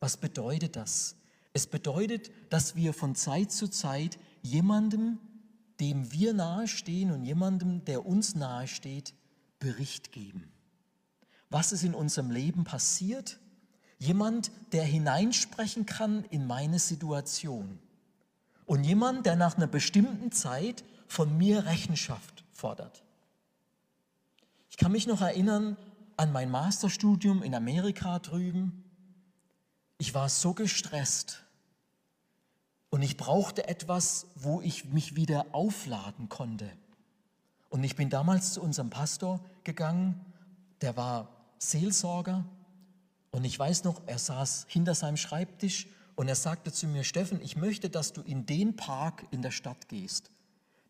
Was 0.00 0.16
bedeutet 0.16 0.76
das? 0.76 1.16
Es 1.52 1.66
bedeutet, 1.66 2.30
dass 2.50 2.76
wir 2.76 2.92
von 2.92 3.14
Zeit 3.14 3.52
zu 3.52 3.68
Zeit 3.68 4.18
jemandem, 4.42 5.18
dem 5.80 6.12
wir 6.12 6.34
nahestehen 6.34 7.10
und 7.10 7.24
jemandem, 7.24 7.84
der 7.84 8.06
uns 8.06 8.34
nahesteht, 8.34 9.14
Bericht 9.58 10.12
geben. 10.12 10.50
Was 11.50 11.72
ist 11.72 11.84
in 11.84 11.94
unserem 11.94 12.30
Leben 12.30 12.64
passiert? 12.64 13.38
Jemand, 13.98 14.50
der 14.72 14.84
hineinsprechen 14.84 15.86
kann 15.86 16.24
in 16.30 16.46
meine 16.46 16.78
Situation. 16.78 17.78
Und 18.66 18.84
jemand, 18.84 19.26
der 19.26 19.36
nach 19.36 19.56
einer 19.56 19.66
bestimmten 19.66 20.32
Zeit 20.32 20.84
von 21.06 21.36
mir 21.38 21.64
Rechenschaft 21.66 22.44
fordert. 22.52 23.04
Ich 24.70 24.76
kann 24.76 24.92
mich 24.92 25.06
noch 25.06 25.22
erinnern 25.22 25.76
an 26.16 26.32
mein 26.32 26.50
Masterstudium 26.50 27.42
in 27.42 27.54
Amerika 27.54 28.18
drüben. 28.18 28.84
Ich 29.98 30.14
war 30.14 30.28
so 30.28 30.52
gestresst 30.52 31.42
und 32.90 33.02
ich 33.02 33.16
brauchte 33.16 33.68
etwas, 33.68 34.26
wo 34.34 34.60
ich 34.60 34.86
mich 34.86 35.16
wieder 35.16 35.46
aufladen 35.52 36.28
konnte. 36.28 36.70
Und 37.68 37.84
ich 37.84 37.96
bin 37.96 38.10
damals 38.10 38.52
zu 38.52 38.62
unserem 38.62 38.90
Pastor 38.90 39.40
gegangen, 39.64 40.24
der 40.80 40.96
war 40.96 41.28
Seelsorger. 41.58 42.44
Und 43.30 43.44
ich 43.44 43.58
weiß 43.58 43.84
noch, 43.84 44.02
er 44.06 44.18
saß 44.18 44.66
hinter 44.68 44.94
seinem 44.94 45.16
Schreibtisch 45.16 45.86
und 46.14 46.28
er 46.28 46.34
sagte 46.34 46.72
zu 46.72 46.86
mir, 46.86 47.04
Steffen, 47.04 47.40
ich 47.42 47.56
möchte, 47.56 47.90
dass 47.90 48.12
du 48.12 48.22
in 48.22 48.46
den 48.46 48.76
Park 48.76 49.26
in 49.30 49.42
der 49.42 49.50
Stadt 49.50 49.88
gehst. 49.88 50.30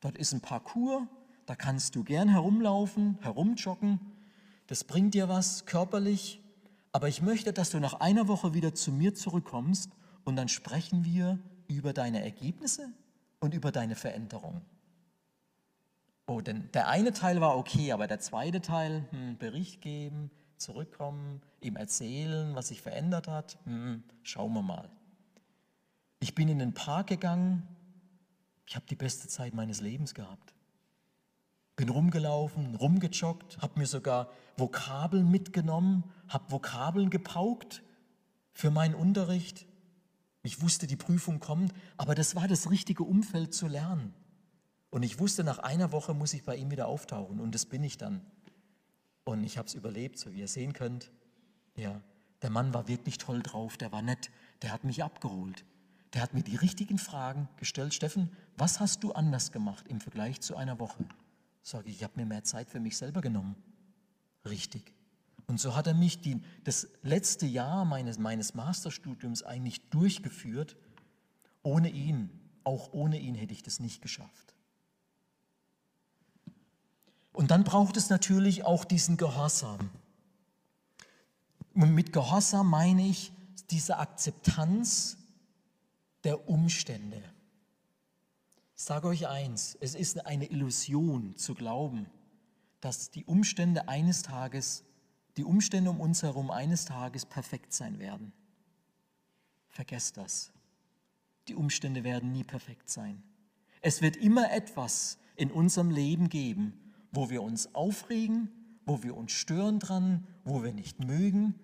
Dort 0.01 0.16
ist 0.16 0.32
ein 0.32 0.41
Parcours, 0.41 1.03
da 1.47 1.55
kannst 1.55 1.95
du 1.97 2.05
gern 2.05 2.28
herumlaufen, 2.28 3.18
herumjoggen. 3.22 4.01
Das 4.66 4.84
bringt 4.84 5.14
dir 5.14 5.28
was 5.28 5.66
körperlich. 5.66 6.41
Aber 6.93 7.09
ich 7.09 7.22
möchte, 7.22 7.53
dass 7.53 7.70
du 7.70 7.78
nach 7.78 7.95
einer 7.95 8.28
Woche 8.28 8.55
wieder 8.55 8.74
zu 8.74 8.91
mir 8.91 9.14
zurückkommst 9.14 9.91
und 10.24 10.37
dann 10.37 10.49
sprechen 10.49 11.05
wir 11.05 11.39
über 11.68 11.93
deine 11.93 12.22
Ergebnisse 12.22 12.89
und 13.41 13.55
über 13.55 13.70
deine 13.70 13.95
Veränderung. 13.95 14.62
Oh, 16.26 16.41
denn 16.41 16.68
der 16.72 16.89
eine 16.89 17.12
Teil 17.12 17.41
war 17.41 17.57
okay, 17.57 17.93
aber 17.93 18.07
der 18.07 18.18
zweite 18.18 18.61
Teil, 18.61 19.07
hm, 19.11 19.39
Bericht 19.39 19.80
geben, 19.80 20.30
zurückkommen, 20.59 21.42
ihm 21.61 21.76
erzählen, 21.76 22.54
was 22.54 22.68
sich 22.68 22.82
verändert 22.82 23.28
hat, 23.28 23.59
hm, 23.64 24.02
schauen 24.22 24.52
wir 24.52 24.62
mal. 24.62 24.90
Ich 26.20 26.34
bin 26.34 26.48
in 26.48 26.59
den 26.59 26.74
Park 26.74 27.09
gegangen, 27.09 27.66
ich 28.66 28.74
habe 28.74 28.86
die 28.88 28.96
beste 28.96 29.28
Zeit 29.28 29.54
meines 29.54 29.80
Lebens 29.80 30.14
gehabt. 30.14 30.54
Bin 31.76 31.88
rumgelaufen, 31.88 32.74
rumgejoggt, 32.74 33.59
habe 33.59 33.78
mir 33.78 33.86
sogar 33.86 34.30
Vokabeln 34.57 35.30
mitgenommen, 35.30 36.04
habe 36.28 36.50
Vokabeln 36.50 37.11
gepaukt 37.11 37.82
für 38.52 38.70
meinen 38.70 38.94
Unterricht. 38.94 39.66
Ich 40.42 40.62
wusste, 40.62 40.86
die 40.86 40.96
Prüfung 40.96 41.38
kommt, 41.38 41.74
aber 41.96 42.14
das 42.14 42.34
war 42.34 42.48
das 42.48 42.70
richtige 42.70 43.04
Umfeld 43.04 43.52
zu 43.52 43.66
lernen. 43.66 44.14
Und 44.90 45.02
ich 45.02 45.18
wusste, 45.18 45.44
nach 45.44 45.59
einer 45.59 45.92
Woche 45.92 46.14
muss 46.14 46.32
ich 46.32 46.44
bei 46.44 46.57
ihm 46.57 46.70
wieder 46.70 46.88
auftauchen 46.88 47.40
und 47.40 47.54
das 47.54 47.66
bin 47.66 47.84
ich 47.84 47.98
dann. 47.98 48.22
Und 49.27 49.43
ich 49.43 49.59
habe 49.59 49.66
es 49.66 49.74
überlebt, 49.74 50.20
so 50.20 50.33
wie 50.33 50.39
ihr 50.39 50.49
sehen 50.49 50.72
könnt. 50.72 51.11
Ja, 51.74 52.01
der 52.43 52.51
Mann 52.51 52.72
war 52.72 52.87
wirklich 52.87 53.18
toll 53.18 53.43
drauf, 53.43 53.77
der 53.77 53.91
war 53.91 54.01
nett, 54.01 54.31
der 54.62 54.72
hat 54.72 54.85
mich 54.85 55.03
abgeholt. 55.03 55.64
Der 56.14 56.22
hat 56.22 56.33
mir 56.33 56.45
die 56.45 56.55
richtigen 56.55 56.97
Fragen 56.97 57.49
gestellt. 57.57 57.93
Steffen, 57.93 58.31
was 58.57 58.79
hast 58.79 59.03
du 59.03 59.12
anders 59.12 59.51
gemacht 59.51 59.89
im 59.89 60.01
Vergleich 60.01 60.41
zu 60.41 60.57
einer 60.57 60.79
Woche? 60.79 61.05
Sage 61.62 61.91
ich, 61.91 61.97
ich 61.97 62.05
habe 62.05 62.12
mir 62.20 62.24
mehr 62.24 62.45
Zeit 62.45 62.70
für 62.70 62.79
mich 62.79 62.97
selber 62.97 63.20
genommen. 63.20 63.57
Richtig. 64.45 64.95
Und 65.49 65.59
so 65.59 65.74
hat 65.74 65.89
er 65.89 65.95
mich 65.95 66.20
die, 66.20 66.41
das 66.62 66.89
letzte 67.03 67.47
Jahr 67.47 67.85
meines, 67.85 68.20
meines 68.20 68.55
Masterstudiums 68.55 69.43
eigentlich 69.43 69.91
durchgeführt. 69.91 70.77
Ohne 71.64 71.91
ihn, 71.91 72.31
auch 72.62 72.93
ohne 72.93 73.18
ihn 73.18 73.35
hätte 73.35 73.53
ich 73.53 73.64
das 73.64 73.81
nicht 73.81 74.01
geschafft. 74.01 74.55
Und 77.37 77.51
dann 77.51 77.64
braucht 77.64 77.99
es 77.99 78.09
natürlich 78.09 78.64
auch 78.64 78.87
diesen 78.87 79.18
Gehorsam. 79.18 79.91
Und 81.74 81.95
mit 81.95 82.14
Gehorsam 82.14 82.70
meine 82.70 83.07
ich 83.07 83.30
diese 83.68 83.99
Akzeptanz 83.99 85.18
der 86.24 86.49
Umstände. 86.49 87.22
Ich 88.74 88.82
sage 88.82 89.09
euch 89.09 89.28
eins, 89.28 89.76
es 89.82 89.95
ist 89.95 90.24
eine 90.24 90.47
Illusion 90.47 91.37
zu 91.37 91.55
glauben, 91.55 92.07
dass 92.80 93.11
die 93.11 93.26
Umstände 93.26 93.87
eines 93.87 94.22
Tages, 94.22 94.82
die 95.37 95.45
Umstände 95.45 95.91
um 95.91 96.01
uns 96.01 96.22
herum 96.22 96.51
eines 96.51 96.87
Tages 96.87 97.26
perfekt 97.26 97.74
sein 97.74 97.99
werden. 97.99 98.32
Vergesst 99.68 100.16
das. 100.16 100.53
Die 101.49 101.55
Umstände 101.55 102.03
werden 102.03 102.32
nie 102.32 102.45
perfekt 102.45 102.89
sein. 102.89 103.22
Es 103.82 104.01
wird 104.01 104.16
immer 104.16 104.51
etwas 104.53 105.18
in 105.37 105.51
unserem 105.51 105.91
Leben 105.91 106.30
geben, 106.30 106.80
wo 107.16 107.30
wir 107.30 107.42
uns 107.42 107.74
aufregen, 107.74 108.50
wo 108.84 109.02
wir 109.02 109.16
uns 109.16 109.32
stören 109.32 109.80
dran, 109.80 110.26
wo 110.44 110.62
wir 110.62 110.72
nicht 110.72 111.02
mögen, 111.02 111.54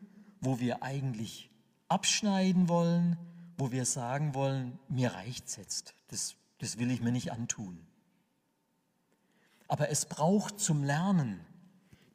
wo 0.41 0.59
wir 0.59 0.83
eigentlich 0.83 1.51
abschneiden 1.89 2.69
wollen, 2.69 3.19
wo 3.59 3.71
wir 3.71 3.85
sagen 3.85 4.35
wollen, 4.35 4.79
mir 4.89 5.13
reicht's 5.13 5.57
jetzt, 5.57 5.95
das, 6.09 6.35
das 6.59 6.79
will 6.79 6.91
ich 6.91 7.03
mir 7.03 7.13
nicht 7.13 7.31
antun. 7.31 7.87
Aber 9.69 9.91
es 9.91 10.07
braucht 10.07 10.59
zum 10.59 10.83
Lernen 10.83 11.41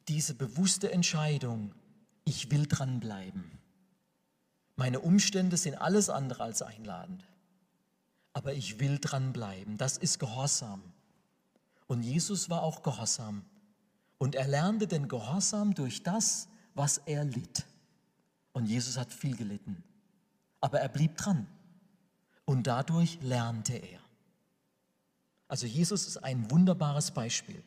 diese 0.08 0.34
bewusste 0.34 0.90
Entscheidung, 0.90 1.74
ich 2.24 2.50
will 2.50 2.66
dranbleiben. 2.66 3.58
Meine 4.74 5.00
Umstände 5.00 5.56
sind 5.56 5.76
alles 5.76 6.10
andere 6.10 6.42
als 6.42 6.62
einladend, 6.62 7.24
aber 8.32 8.52
ich 8.54 8.80
will 8.80 8.98
dranbleiben. 8.98 9.76
Das 9.76 9.96
ist 9.96 10.18
Gehorsam. 10.18 10.82
Und 11.88 12.02
Jesus 12.02 12.48
war 12.48 12.62
auch 12.62 12.82
Gehorsam. 12.82 13.44
Und 14.18 14.36
er 14.36 14.46
lernte 14.46 14.86
den 14.86 15.08
Gehorsam 15.08 15.74
durch 15.74 16.02
das, 16.04 16.48
was 16.74 16.98
er 16.98 17.24
litt. 17.24 17.66
Und 18.52 18.66
Jesus 18.66 18.96
hat 18.96 19.12
viel 19.12 19.36
gelitten 19.36 19.82
aber 20.60 20.80
er 20.80 20.88
blieb 20.88 21.16
dran 21.16 21.46
und 22.44 22.66
dadurch 22.66 23.18
lernte 23.22 23.74
er. 23.74 24.00
Also 25.46 25.66
Jesus 25.66 26.06
ist 26.06 26.18
ein 26.18 26.50
wunderbares 26.50 27.12
Beispiel. 27.12 27.62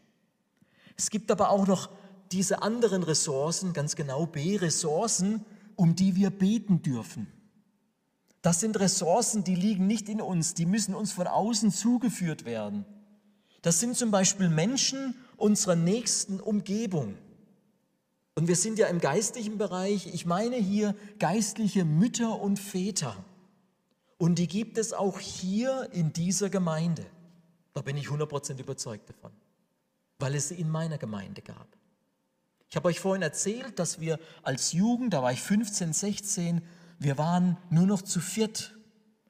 Es 0.97 1.09
gibt 1.09 1.31
aber 1.31 1.49
auch 1.49 1.65
noch 1.67 1.89
diese 2.31 2.61
anderen 2.61 3.03
Ressourcen, 3.03 3.73
ganz 3.73 3.95
genau 3.95 4.25
B-Ressourcen, 4.25 5.43
um 5.75 5.95
die 5.95 6.15
wir 6.15 6.29
beten 6.29 6.81
dürfen. 6.81 7.27
Das 8.41 8.59
sind 8.59 8.79
Ressourcen, 8.79 9.43
die 9.43 9.55
liegen 9.55 9.87
nicht 9.87 10.09
in 10.09 10.21
uns, 10.21 10.53
die 10.53 10.65
müssen 10.65 10.95
uns 10.95 11.11
von 11.11 11.27
außen 11.27 11.71
zugeführt 11.71 12.45
werden. 12.45 12.85
Das 13.61 13.79
sind 13.79 13.95
zum 13.95 14.11
Beispiel 14.11 14.49
Menschen 14.49 15.15
unserer 15.37 15.75
nächsten 15.75 16.39
Umgebung. 16.39 17.15
Und 18.35 18.47
wir 18.47 18.55
sind 18.55 18.79
ja 18.79 18.87
im 18.87 18.99
geistlichen 18.99 19.57
Bereich, 19.57 20.07
ich 20.13 20.25
meine 20.25 20.55
hier 20.55 20.95
geistliche 21.19 21.85
Mütter 21.85 22.39
und 22.41 22.57
Väter. 22.57 23.23
Und 24.17 24.39
die 24.39 24.47
gibt 24.47 24.77
es 24.77 24.93
auch 24.93 25.19
hier 25.19 25.89
in 25.91 26.13
dieser 26.13 26.49
Gemeinde. 26.49 27.05
Da 27.73 27.81
bin 27.81 27.97
ich 27.97 28.07
100% 28.07 28.59
überzeugt 28.59 29.09
davon, 29.09 29.31
weil 30.19 30.35
es 30.35 30.49
sie 30.49 30.55
in 30.55 30.69
meiner 30.69 30.97
Gemeinde 30.97 31.41
gab. 31.41 31.67
Ich 32.69 32.75
habe 32.75 32.87
euch 32.87 32.99
vorhin 32.99 33.21
erzählt, 33.21 33.79
dass 33.79 33.99
wir 33.99 34.19
als 34.43 34.71
Jugend, 34.71 35.13
da 35.13 35.21
war 35.21 35.33
ich 35.33 35.41
15, 35.41 35.91
16, 35.91 36.61
wir 36.99 37.17
waren 37.17 37.57
nur 37.69 37.85
noch 37.85 38.01
zu 38.01 38.19
viert 38.19 38.77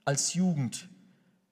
als 0.05 0.33
Jugend, 0.35 0.89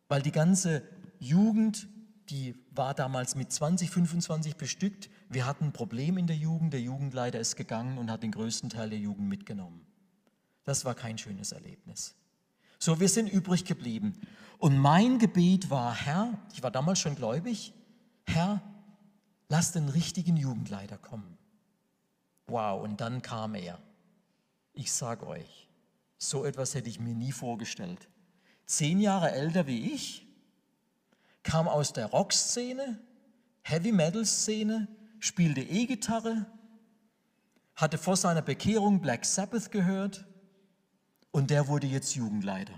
weil 0.07 0.21
die 0.21 0.32
ganze 0.32 0.84
Jugend, 1.19 1.88
die 2.30 2.53
war 2.80 2.93
damals 2.93 3.36
mit 3.36 3.51
20, 3.51 3.91
25 3.91 4.55
bestückt. 4.55 5.09
Wir 5.27 5.45
hatten 5.45 5.65
ein 5.65 5.73
Problem 5.73 6.17
in 6.17 6.27
der 6.27 6.38
Jugend. 6.38 6.71
Der 6.71 6.82
Jugendleiter 6.82 7.38
ist 7.38 7.57
gegangen 7.57 7.97
und 7.97 8.09
hat 8.09 8.23
den 8.23 8.32
größten 8.32 8.69
Teil 8.69 8.89
der 8.89 8.97
Jugend 8.97 9.27
mitgenommen. 9.27 9.86
Das 10.63 10.86
war 10.86 10.95
kein 10.95 11.17
schönes 11.17 11.51
Erlebnis. 11.51 12.15
So, 12.80 13.01
wir 13.01 13.09
sind 13.09 13.27
übrig 13.27 13.65
geblieben. 13.65 14.13
Und 14.59 14.77
mein 14.77 15.19
Gebet 15.19 15.69
war, 15.69 15.93
Herr, 15.93 16.39
ich 16.53 16.63
war 16.63 16.71
damals 16.71 16.99
schon 16.99 17.15
gläubig, 17.15 17.73
Herr, 18.25 18.61
lass 19.49 19.73
den 19.73 19.89
richtigen 19.89 20.38
Jugendleiter 20.38 20.97
kommen. 20.97 21.38
Wow, 22.47 22.82
und 22.82 23.01
dann 23.01 23.21
kam 23.21 23.55
er. 23.55 23.77
Ich 24.71 24.93
sage 24.93 25.27
euch, 25.27 25.67
so 26.17 26.45
etwas 26.45 26.75
hätte 26.75 26.88
ich 26.88 27.01
mir 27.01 27.13
nie 27.13 27.34
vorgestellt. 27.34 28.07
Zehn 28.65 29.01
Jahre 29.01 29.32
älter 29.32 29.67
wie 29.67 29.91
ich, 29.91 30.28
kam 31.43 31.67
aus 31.67 31.93
der 31.93 32.07
Rockszene, 32.07 32.99
Heavy-Metal-Szene, 33.61 34.87
spielte 35.19 35.61
E-Gitarre, 35.61 36.45
hatte 37.75 37.97
vor 37.97 38.17
seiner 38.17 38.41
Bekehrung 38.41 39.01
Black 39.01 39.25
Sabbath 39.25 39.71
gehört 39.71 40.27
und 41.31 41.49
der 41.49 41.67
wurde 41.67 41.87
jetzt 41.87 42.15
Jugendleiter. 42.15 42.73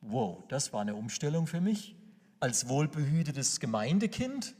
Wow, 0.00 0.44
das 0.48 0.72
war 0.72 0.82
eine 0.82 0.94
Umstellung 0.94 1.46
für 1.46 1.60
mich 1.60 1.96
als 2.38 2.68
wohlbehütetes 2.68 3.60
Gemeindekind. 3.60 4.54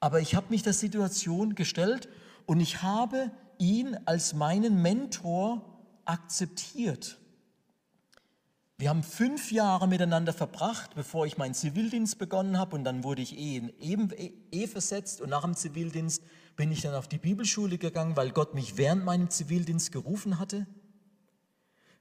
Aber 0.00 0.20
ich 0.20 0.34
habe 0.34 0.46
mich 0.50 0.62
der 0.62 0.72
Situation 0.72 1.54
gestellt 1.54 2.08
und 2.46 2.58
ich 2.58 2.82
habe 2.82 3.30
ihn 3.58 3.96
als 4.06 4.34
meinen 4.34 4.80
Mentor 4.80 5.78
akzeptiert. 6.04 7.19
Wir 8.80 8.88
haben 8.88 9.02
fünf 9.02 9.52
Jahre 9.52 9.86
miteinander 9.86 10.32
verbracht, 10.32 10.94
bevor 10.94 11.26
ich 11.26 11.36
meinen 11.36 11.52
Zivildienst 11.52 12.16
begonnen 12.16 12.58
habe 12.58 12.74
und 12.74 12.82
dann 12.84 13.04
wurde 13.04 13.20
ich 13.20 13.36
eh 13.36 13.58
in 13.58 13.70
Ehe 14.50 14.68
versetzt 14.68 15.20
und 15.20 15.28
nach 15.28 15.42
dem 15.42 15.54
Zivildienst 15.54 16.22
bin 16.56 16.72
ich 16.72 16.80
dann 16.80 16.94
auf 16.94 17.06
die 17.06 17.18
Bibelschule 17.18 17.76
gegangen, 17.76 18.16
weil 18.16 18.30
Gott 18.30 18.54
mich 18.54 18.78
während 18.78 19.04
meinem 19.04 19.28
Zivildienst 19.28 19.92
gerufen 19.92 20.38
hatte. 20.38 20.66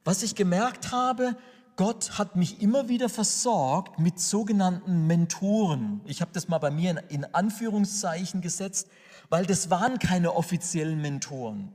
Was 0.06 0.24
ich 0.24 0.36
gemerkt 0.36 0.94
habe, 0.94 1.36
Gott 1.76 2.18
hat 2.18 2.38
mich 2.38 2.62
immer 2.62 2.88
wieder 2.88 3.10
versorgt 3.10 4.00
mit 4.00 4.18
sogenannten 4.18 5.06
Mentoren. 5.06 6.00
Ich 6.06 6.22
habe 6.22 6.32
das 6.32 6.48
mal 6.48 6.60
bei 6.60 6.72
mir 6.72 7.04
in 7.10 7.26
Anführungszeichen 7.26 8.40
gesetzt, 8.40 8.88
weil 9.28 9.46
das 9.46 9.70
waren 9.70 10.00
keine 10.00 10.34
offiziellen 10.34 11.02
Mentoren. 11.02 11.74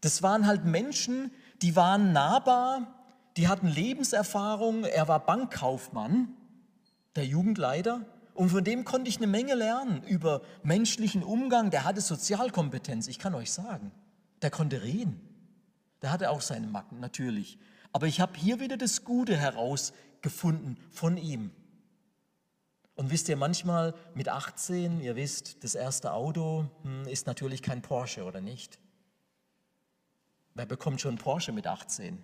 Das 0.00 0.22
waren 0.22 0.46
halt 0.46 0.64
Menschen, 0.64 1.32
die 1.60 1.76
waren 1.76 2.14
nahbar, 2.14 3.01
die 3.36 3.48
hatten 3.48 3.66
Lebenserfahrung, 3.66 4.84
er 4.84 5.08
war 5.08 5.24
Bankkaufmann, 5.24 6.28
der 7.16 7.26
Jugendleiter, 7.26 8.04
Und 8.34 8.48
von 8.48 8.64
dem 8.64 8.84
konnte 8.84 9.10
ich 9.10 9.18
eine 9.18 9.26
Menge 9.26 9.54
lernen 9.54 10.02
über 10.04 10.40
menschlichen 10.62 11.22
Umgang. 11.22 11.70
Der 11.70 11.84
hatte 11.84 12.00
Sozialkompetenz, 12.00 13.06
ich 13.08 13.18
kann 13.18 13.34
euch 13.34 13.52
sagen. 13.52 13.92
Der 14.40 14.50
konnte 14.50 14.82
reden. 14.82 15.20
Der 16.00 16.10
hatte 16.10 16.30
auch 16.30 16.40
seine 16.40 16.66
Macken, 16.66 16.98
natürlich. 16.98 17.58
Aber 17.92 18.06
ich 18.06 18.20
habe 18.20 18.36
hier 18.38 18.58
wieder 18.58 18.76
das 18.76 19.04
Gute 19.04 19.36
herausgefunden 19.36 20.78
von 20.90 21.18
ihm. 21.18 21.50
Und 22.94 23.10
wisst 23.10 23.28
ihr, 23.28 23.36
manchmal 23.36 23.94
mit 24.14 24.28
18, 24.28 25.00
ihr 25.00 25.16
wisst, 25.16 25.62
das 25.62 25.74
erste 25.74 26.12
Auto 26.12 26.66
hm, 26.82 27.06
ist 27.08 27.26
natürlich 27.26 27.62
kein 27.62 27.82
Porsche, 27.82 28.24
oder 28.24 28.40
nicht? 28.40 28.78
Wer 30.54 30.66
bekommt 30.66 31.00
schon 31.00 31.16
Porsche 31.16 31.52
mit 31.52 31.66
18? 31.66 32.22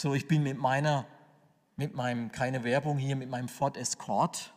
So, 0.00 0.14
ich 0.14 0.28
bin 0.28 0.44
mit 0.44 0.56
meiner, 0.56 1.08
mit 1.74 1.92
meinem, 1.92 2.30
keine 2.30 2.62
Werbung 2.62 2.98
hier, 2.98 3.16
mit 3.16 3.28
meinem 3.28 3.48
Ford 3.48 3.76
Escort, 3.76 4.54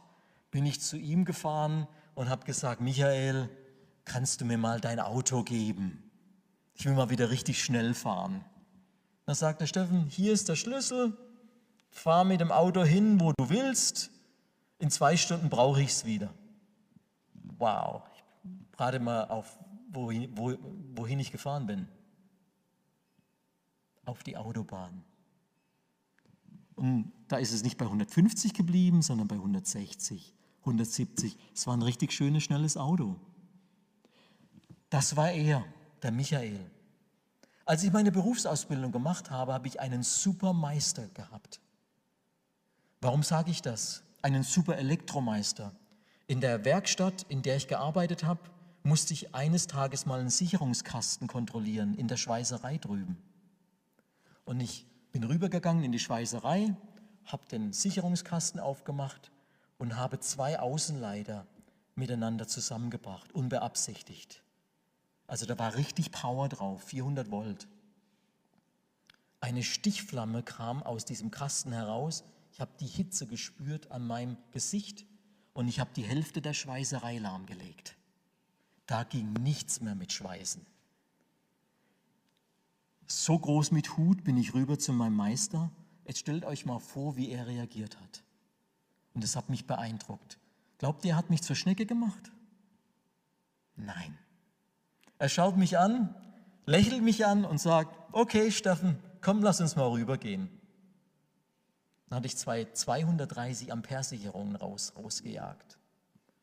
bin 0.51 0.67
ich 0.67 0.81
zu 0.81 0.97
ihm 0.97 1.25
gefahren 1.25 1.87
und 2.13 2.29
habe 2.29 2.45
gesagt, 2.45 2.79
Michael, 2.79 3.49
kannst 4.05 4.41
du 4.41 4.45
mir 4.45 4.59
mal 4.59 4.79
dein 4.79 4.99
Auto 4.99 5.41
geben? 5.41 6.11
Ich 6.75 6.85
will 6.85 6.93
mal 6.93 7.09
wieder 7.09 7.31
richtig 7.31 7.63
schnell 7.63 7.95
fahren. 7.95 8.45
Dann 9.25 9.33
sagt 9.33 9.61
der 9.61 9.65
Steffen, 9.65 10.05
hier 10.05 10.31
ist 10.31 10.47
der 10.47 10.55
Schlüssel, 10.55 11.17
fahr 11.89 12.23
mit 12.23 12.39
dem 12.39 12.51
Auto 12.51 12.83
hin, 12.83 13.19
wo 13.19 13.33
du 13.35 13.49
willst, 13.49 14.11
in 14.77 14.91
zwei 14.91 15.17
Stunden 15.17 15.49
brauche 15.49 15.81
ich 15.81 15.89
es 15.89 16.05
wieder. 16.05 16.31
Wow, 17.57 18.03
ich 18.13 18.79
rate 18.79 18.99
mal 18.99 19.23
auf, 19.23 19.57
wohin, 19.89 20.37
wohin 20.37 21.19
ich 21.19 21.31
gefahren 21.31 21.65
bin. 21.65 21.87
Auf 24.05 24.21
die 24.21 24.37
Autobahn. 24.37 25.03
Und 26.82 27.11
da 27.27 27.38
ist 27.38 27.53
es 27.53 27.61
nicht 27.63 27.77
bei 27.77 27.86
150 27.86 28.55
geblieben, 28.55 29.03
sondern 29.03 29.27
bei 29.27 29.36
160, 29.36 30.34
170. 30.61 31.38
Es 31.53 31.67
war 31.67 31.77
ein 31.77 31.84
richtig 31.84 32.11
schönes, 32.11 32.41
schnelles 32.41 32.75
Auto. 32.75 33.17
Das 34.89 35.15
war 35.15 35.29
er, 35.29 35.63
der 36.01 36.11
Michael. 36.11 36.71
Als 37.65 37.84
ich 37.84 37.91
meine 37.91 38.11
Berufsausbildung 38.11 38.91
gemacht 38.91 39.29
habe, 39.29 39.53
habe 39.53 39.67
ich 39.67 39.79
einen 39.79 40.01
super 40.01 40.53
Meister 40.53 41.07
gehabt. 41.09 41.61
Warum 42.99 43.21
sage 43.21 43.51
ich 43.51 43.61
das? 43.61 44.01
Einen 44.23 44.41
super 44.41 44.75
Elektromeister. 44.75 45.75
In 46.25 46.41
der 46.41 46.65
Werkstatt, 46.65 47.27
in 47.29 47.43
der 47.43 47.57
ich 47.57 47.67
gearbeitet 47.67 48.23
habe, 48.23 48.41
musste 48.82 49.13
ich 49.13 49.36
eines 49.36 49.67
Tages 49.67 50.07
mal 50.07 50.19
einen 50.19 50.32
Sicherungskasten 50.32 51.27
kontrollieren 51.27 51.93
in 51.93 52.07
der 52.07 52.17
Schweißerei 52.17 52.79
drüben. 52.79 53.17
Und 54.45 54.61
ich 54.61 54.88
bin 55.12 55.24
rübergegangen 55.24 55.84
in 55.84 55.91
die 55.91 55.99
Schweißerei, 55.99 56.76
habe 57.26 57.45
den 57.47 57.74
Sicherungskasten 57.74 58.59
aufgemacht 58.59 59.32
und 59.78 59.97
habe 59.97 60.20
zwei 60.20 60.59
Außenleiter 60.59 61.45
miteinander 61.95 62.47
zusammengebracht, 62.47 63.32
unbeabsichtigt. 63.34 64.41
Also 65.28 65.45
da 65.45 65.57
war 65.57 65.76
richtig 65.76 66.12
Power 66.12 66.49
drauf, 66.49 66.84
400 66.84 67.32
Volt. 67.32 67.68
Eine 69.39 69.64
Stichflamme 69.64 70.43
kam 70.43 70.84
aus 70.84 71.05
diesem 71.05 71.32
Kasten 71.32 71.72
heraus. 71.72 72.24
Ich 72.53 72.62
habe 72.62 72.72
die 72.80 72.88
Hitze 72.88 73.26
gespürt 73.28 73.91
an 73.91 74.05
meinem 74.05 74.38
Gesicht 74.51 75.05
und 75.53 75.68
ich 75.68 75.80
habe 75.80 75.91
die 75.95 76.03
Hälfte 76.03 76.41
der 76.41 76.53
Schweißerei 76.53 77.18
lahmgelegt. 77.18 77.95
Da 78.88 79.03
ging 79.03 79.34
nichts 79.34 79.82
mehr 79.82 79.95
mit 79.95 80.12
Schweißen. 80.12 80.66
So 83.12 83.38
groß 83.38 83.72
mit 83.72 83.97
Hut 83.97 84.24
bin 84.24 84.38
ich 84.38 84.53
rüber 84.53 84.80
zu 84.80 84.93
meinem 84.93 85.18
Meister. 85.18 85.70
Jetzt 86.05 86.20
stellt 86.20 86.45
euch 86.45 86.66
mal 86.66 86.80
vor, 86.80 87.18
wie 87.18 87.30
er 87.30 87.45
reagiert 87.45 87.99
hat. 87.99 88.24
Und 89.14 89.22
das 89.22 89.36
hat 89.36 89.49
mich 89.49 89.68
beeindruckt. 89.68 90.39
Glaubt 90.78 91.03
ihr, 91.03 91.12
er 91.12 91.18
hat 91.18 91.30
mich 91.30 91.41
zur 91.41 91.57
Schnecke 91.57 91.86
gemacht? 91.86 92.32
Nein. 93.76 94.18
Er 95.20 95.28
schaut 95.28 95.57
mich 95.57 95.78
an, 95.78 96.16
lächelt 96.66 97.03
mich 97.03 97.26
an 97.26 97.43
und 97.43 97.59
sagt, 97.59 97.93
okay 98.14 98.49
Steffen, 98.49 98.97
komm, 99.20 99.43
lass 99.43 99.59
uns 99.59 99.76
mal 99.76 99.89
rübergehen. 99.89 100.49
Dann 102.07 102.18
hatte 102.18 102.28
ich 102.28 102.38
zwei 102.38 102.64
230 102.64 103.74
Ampere 103.74 104.03
Sicherungen 104.03 104.55
raus, 104.55 104.93
rausgejagt, 104.95 105.78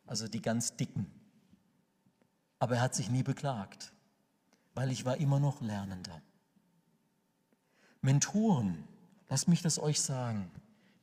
also 0.06 0.28
die 0.28 0.42
ganz 0.42 0.76
dicken. 0.76 1.10
Aber 2.58 2.76
er 2.76 2.82
hat 2.82 2.94
sich 2.94 3.10
nie 3.10 3.22
beklagt, 3.22 3.92
weil 4.74 4.90
ich 4.90 5.06
war 5.06 5.16
immer 5.16 5.40
noch 5.40 5.62
Lernender. 5.62 6.22
Mentoren, 8.00 8.84
lasst 9.28 9.48
mich 9.48 9.62
das 9.62 9.78
euch 9.78 10.00
sagen, 10.00 10.50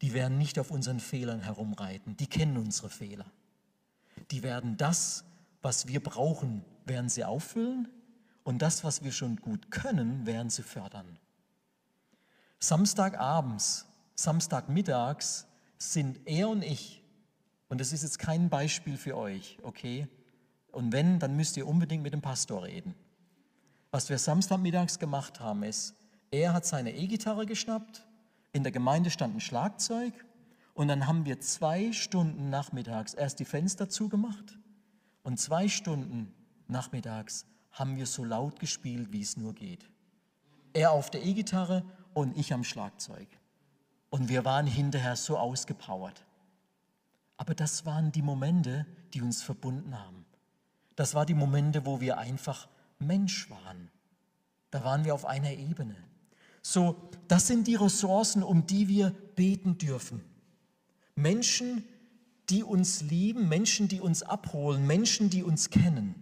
die 0.01 0.13
werden 0.13 0.37
nicht 0.37 0.59
auf 0.59 0.71
unseren 0.71 0.99
Fehlern 0.99 1.41
herumreiten, 1.41 2.15
die 2.17 2.27
kennen 2.27 2.57
unsere 2.57 2.89
Fehler. 2.89 3.25
Die 4.31 4.43
werden 4.43 4.77
das, 4.77 5.23
was 5.61 5.87
wir 5.87 6.01
brauchen, 6.01 6.63
werden 6.85 7.09
sie 7.09 7.25
auffüllen 7.25 7.87
und 8.43 8.61
das, 8.61 8.83
was 8.83 9.03
wir 9.03 9.11
schon 9.11 9.37
gut 9.37 9.71
können, 9.71 10.25
werden 10.25 10.49
sie 10.49 10.63
fördern. 10.63 11.17
Samstagabends, 12.59 13.85
Samstagmittags 14.15 15.47
sind 15.77 16.19
er 16.25 16.49
und 16.49 16.63
ich, 16.63 17.03
und 17.67 17.81
das 17.81 17.91
ist 17.91 18.03
jetzt 18.03 18.19
kein 18.19 18.49
Beispiel 18.49 18.97
für 18.97 19.17
euch, 19.17 19.57
okay? 19.63 20.07
Und 20.71 20.91
wenn, 20.91 21.19
dann 21.19 21.35
müsst 21.35 21.57
ihr 21.57 21.67
unbedingt 21.67 22.03
mit 22.03 22.13
dem 22.13 22.21
Pastor 22.21 22.63
reden. 22.63 22.95
Was 23.91 24.09
wir 24.09 24.17
Samstagmittags 24.17 24.99
gemacht 24.99 25.39
haben, 25.39 25.63
ist, 25.63 25.95
er 26.31 26.53
hat 26.53 26.65
seine 26.65 26.95
E-Gitarre 26.95 27.45
geschnappt, 27.45 28.05
in 28.53 28.63
der 28.63 28.71
Gemeinde 28.71 29.09
stand 29.09 29.35
ein 29.35 29.41
Schlagzeug 29.41 30.13
und 30.73 30.87
dann 30.87 31.07
haben 31.07 31.25
wir 31.25 31.39
zwei 31.39 31.91
Stunden 31.91 32.49
nachmittags 32.49 33.13
erst 33.13 33.39
die 33.39 33.45
Fenster 33.45 33.89
zugemacht 33.89 34.57
und 35.23 35.39
zwei 35.39 35.67
Stunden 35.67 36.33
nachmittags 36.67 37.45
haben 37.71 37.97
wir 37.97 38.05
so 38.05 38.23
laut 38.23 38.59
gespielt, 38.59 39.11
wie 39.11 39.21
es 39.21 39.37
nur 39.37 39.53
geht. 39.53 39.89
Er 40.73 40.91
auf 40.91 41.09
der 41.09 41.25
E-Gitarre 41.25 41.83
und 42.13 42.37
ich 42.37 42.53
am 42.53 42.63
Schlagzeug. 42.63 43.27
Und 44.09 44.29
wir 44.29 44.45
waren 44.45 44.67
hinterher 44.67 45.15
so 45.15 45.37
ausgepowert. 45.37 46.25
Aber 47.37 47.53
das 47.53 47.85
waren 47.85 48.11
die 48.11 48.21
Momente, 48.21 48.85
die 49.13 49.21
uns 49.21 49.43
verbunden 49.43 49.99
haben. 49.99 50.25
Das 50.95 51.13
waren 51.13 51.27
die 51.27 51.33
Momente, 51.33 51.85
wo 51.85 51.99
wir 51.99 52.17
einfach 52.17 52.69
Mensch 52.99 53.49
waren. 53.49 53.91
Da 54.71 54.83
waren 54.83 55.03
wir 55.03 55.13
auf 55.13 55.25
einer 55.25 55.51
Ebene. 55.51 55.95
So, 56.67 56.95
das 57.27 57.45
sind 57.45 57.67
die 57.67 57.75
Ressourcen, 57.75 58.41
um 58.41 58.65
die 58.65 58.87
wir 58.87 59.11
beten 59.35 59.77
dürfen. 59.77 60.23
Menschen, 61.13 61.83
die 62.49 62.63
uns 62.63 63.03
lieben, 63.03 63.47
Menschen, 63.47 63.87
die 63.87 64.01
uns 64.01 64.23
abholen, 64.23 64.87
Menschen, 64.87 65.29
die 65.29 65.43
uns 65.43 65.69
kennen. 65.69 66.15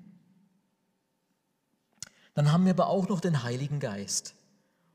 Dann 2.33 2.51
haben 2.51 2.65
wir 2.65 2.73
aber 2.73 2.87
auch 2.87 3.07
noch 3.07 3.21
den 3.21 3.43
Heiligen 3.43 3.79
Geist. 3.79 4.35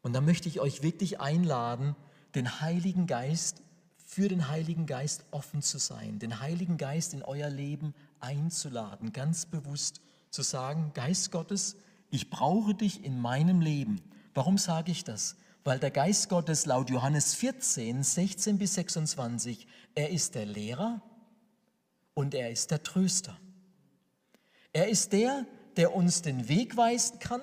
Und 0.03 0.13
da 0.13 0.21
möchte 0.21 0.51
ich 0.51 0.61
euch 0.61 0.83
wirklich 0.83 1.19
einladen, 1.19 1.97
den 2.35 2.61
Heiligen 2.61 3.07
Geist, 3.07 3.63
für 4.05 4.29
den 4.29 4.51
Heiligen 4.51 4.85
Geist 4.85 5.25
offen 5.31 5.63
zu 5.63 5.79
sein, 5.79 6.19
den 6.19 6.41
Heiligen 6.41 6.77
Geist 6.77 7.15
in 7.15 7.23
euer 7.23 7.49
Leben 7.49 7.95
einzuladen, 8.21 9.15
ganz 9.15 9.47
bewusst 9.47 10.03
zu 10.29 10.43
sagen, 10.43 10.91
Geist 10.93 11.33
Gottes, 11.33 11.77
ich 12.11 12.29
brauche 12.29 12.75
dich 12.75 13.03
in 13.03 13.19
meinem 13.19 13.63
Leben. 13.63 14.03
Warum 14.39 14.57
sage 14.57 14.93
ich 14.93 15.03
das? 15.03 15.35
Weil 15.65 15.81
der 15.81 15.91
Geist 15.91 16.29
Gottes 16.29 16.65
laut 16.65 16.91
Johannes 16.91 17.35
14, 17.35 18.05
16 18.05 18.57
bis 18.57 18.75
26, 18.75 19.67
er 19.97 20.11
ist 20.11 20.37
der 20.37 20.47
Lehrer 20.47 21.03
und 22.15 22.37
er 22.37 22.49
ist 22.49 22.71
der 22.71 22.85
Tröster. 22.85 23.37
Er 24.73 24.87
ist 24.87 25.13
der, 25.13 25.45
der 25.77 25.93
uns 25.93 26.23
den 26.23 26.49
Weg 26.49 26.77
weisen 26.77 27.19
kann. 27.19 27.41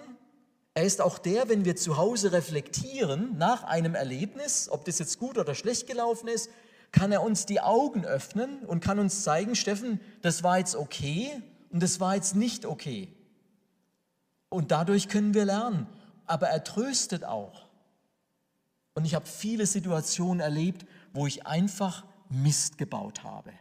Er 0.73 0.83
ist 0.83 1.01
auch 1.01 1.17
der, 1.17 1.49
wenn 1.49 1.65
wir 1.65 1.75
zu 1.75 1.97
Hause 1.97 2.31
reflektieren 2.31 3.37
nach 3.37 3.65
einem 3.65 3.93
Erlebnis, 3.93 4.69
ob 4.69 4.85
das 4.85 4.97
jetzt 4.97 5.19
gut 5.19 5.37
oder 5.37 5.53
schlecht 5.53 5.87
gelaufen 5.87 6.29
ist, 6.29 6.49
kann 6.93 7.11
er 7.11 7.23
uns 7.23 7.45
die 7.45 7.59
Augen 7.59 8.05
öffnen 8.05 8.59
und 8.59 8.79
kann 8.79 8.99
uns 8.99 9.21
zeigen, 9.23 9.55
Steffen, 9.57 9.99
das 10.21 10.43
war 10.43 10.59
jetzt 10.59 10.77
okay 10.77 11.43
und 11.71 11.83
das 11.83 11.99
war 11.99 12.15
jetzt 12.15 12.37
nicht 12.37 12.65
okay. 12.65 13.09
Und 14.47 14.71
dadurch 14.71 15.09
können 15.09 15.33
wir 15.33 15.43
lernen. 15.43 15.87
Aber 16.25 16.47
er 16.49 16.63
tröstet 16.63 17.23
auch. 17.23 17.65
Und 18.93 19.05
ich 19.05 19.13
habe 19.13 19.25
viele 19.25 19.65
Situationen 19.65 20.39
erlebt, 20.39 20.85
wo 21.13 21.27
ich 21.27 21.45
einfach 21.45 22.05
Mist 22.29 22.77
gebaut 22.77 23.23
habe. 23.23 23.51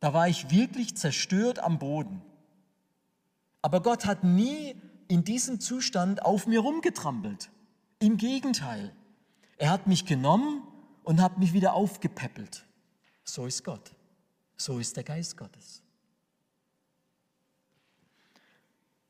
Da 0.00 0.12
war 0.12 0.28
ich 0.28 0.50
wirklich 0.50 0.96
zerstört 0.96 1.58
am 1.58 1.78
Boden. 1.78 2.22
Aber 3.62 3.80
Gott 3.80 4.04
hat 4.04 4.24
nie 4.24 4.76
in 5.08 5.24
diesem 5.24 5.60
Zustand 5.60 6.24
auf 6.24 6.46
mir 6.46 6.60
rumgetrampelt. 6.60 7.50
Im 8.00 8.16
Gegenteil, 8.16 8.94
er 9.58 9.70
hat 9.70 9.86
mich 9.86 10.04
genommen 10.04 10.66
und 11.04 11.20
hat 11.20 11.38
mich 11.38 11.52
wieder 11.52 11.74
aufgepäppelt. 11.74 12.66
So 13.24 13.46
ist 13.46 13.64
Gott. 13.64 13.94
So 14.56 14.78
ist 14.78 14.96
der 14.96 15.04
Geist 15.04 15.36
Gottes. 15.36 15.81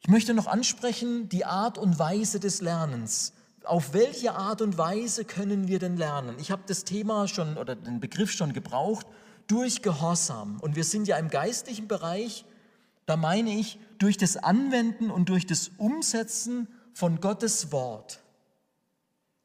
Ich 0.05 0.09
möchte 0.09 0.35
noch 0.35 0.49
ansprechen 0.49 1.29
die 1.29 1.45
Art 1.45 1.79
und 1.79 1.97
Weise 1.97 2.41
des 2.41 2.61
Lernens. 2.61 3.35
Auf 3.63 3.93
welche 3.93 4.35
Art 4.35 4.61
und 4.61 4.77
Weise 4.77 5.25
können 5.25 5.69
wir 5.69 5.79
denn 5.79 5.97
lernen? 5.97 6.35
Ich 6.41 6.51
habe 6.51 6.63
das 6.67 6.83
Thema 6.83 7.29
schon 7.29 7.57
oder 7.57 7.77
den 7.77 8.01
Begriff 8.01 8.33
schon 8.33 8.53
gebraucht 8.53 9.07
durch 9.47 9.81
Gehorsam. 9.81 10.59
Und 10.61 10.75
wir 10.75 10.83
sind 10.83 11.07
ja 11.07 11.19
im 11.19 11.29
geistlichen 11.29 11.87
Bereich, 11.87 12.45
da 13.07 13.17
meine 13.17 13.51
ich, 13.51 13.79
durch 13.99 14.17
das 14.17 14.37
Anwenden 14.37 15.09
und 15.09 15.29
durch 15.29 15.47
das 15.47 15.71
Umsetzen 15.79 16.67
von 16.93 17.21
Gottes 17.21 17.71
Wort. 17.71 18.19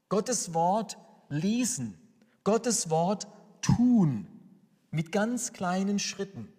Gottes 0.10 0.56
Wort 0.56 0.98
lesen, 1.30 2.00
Gottes 2.44 2.90
Wort 2.90 3.28
tun, 3.62 4.26
mit 4.90 5.12
ganz 5.12 5.54
kleinen 5.54 6.00
Schritten. 6.00 6.52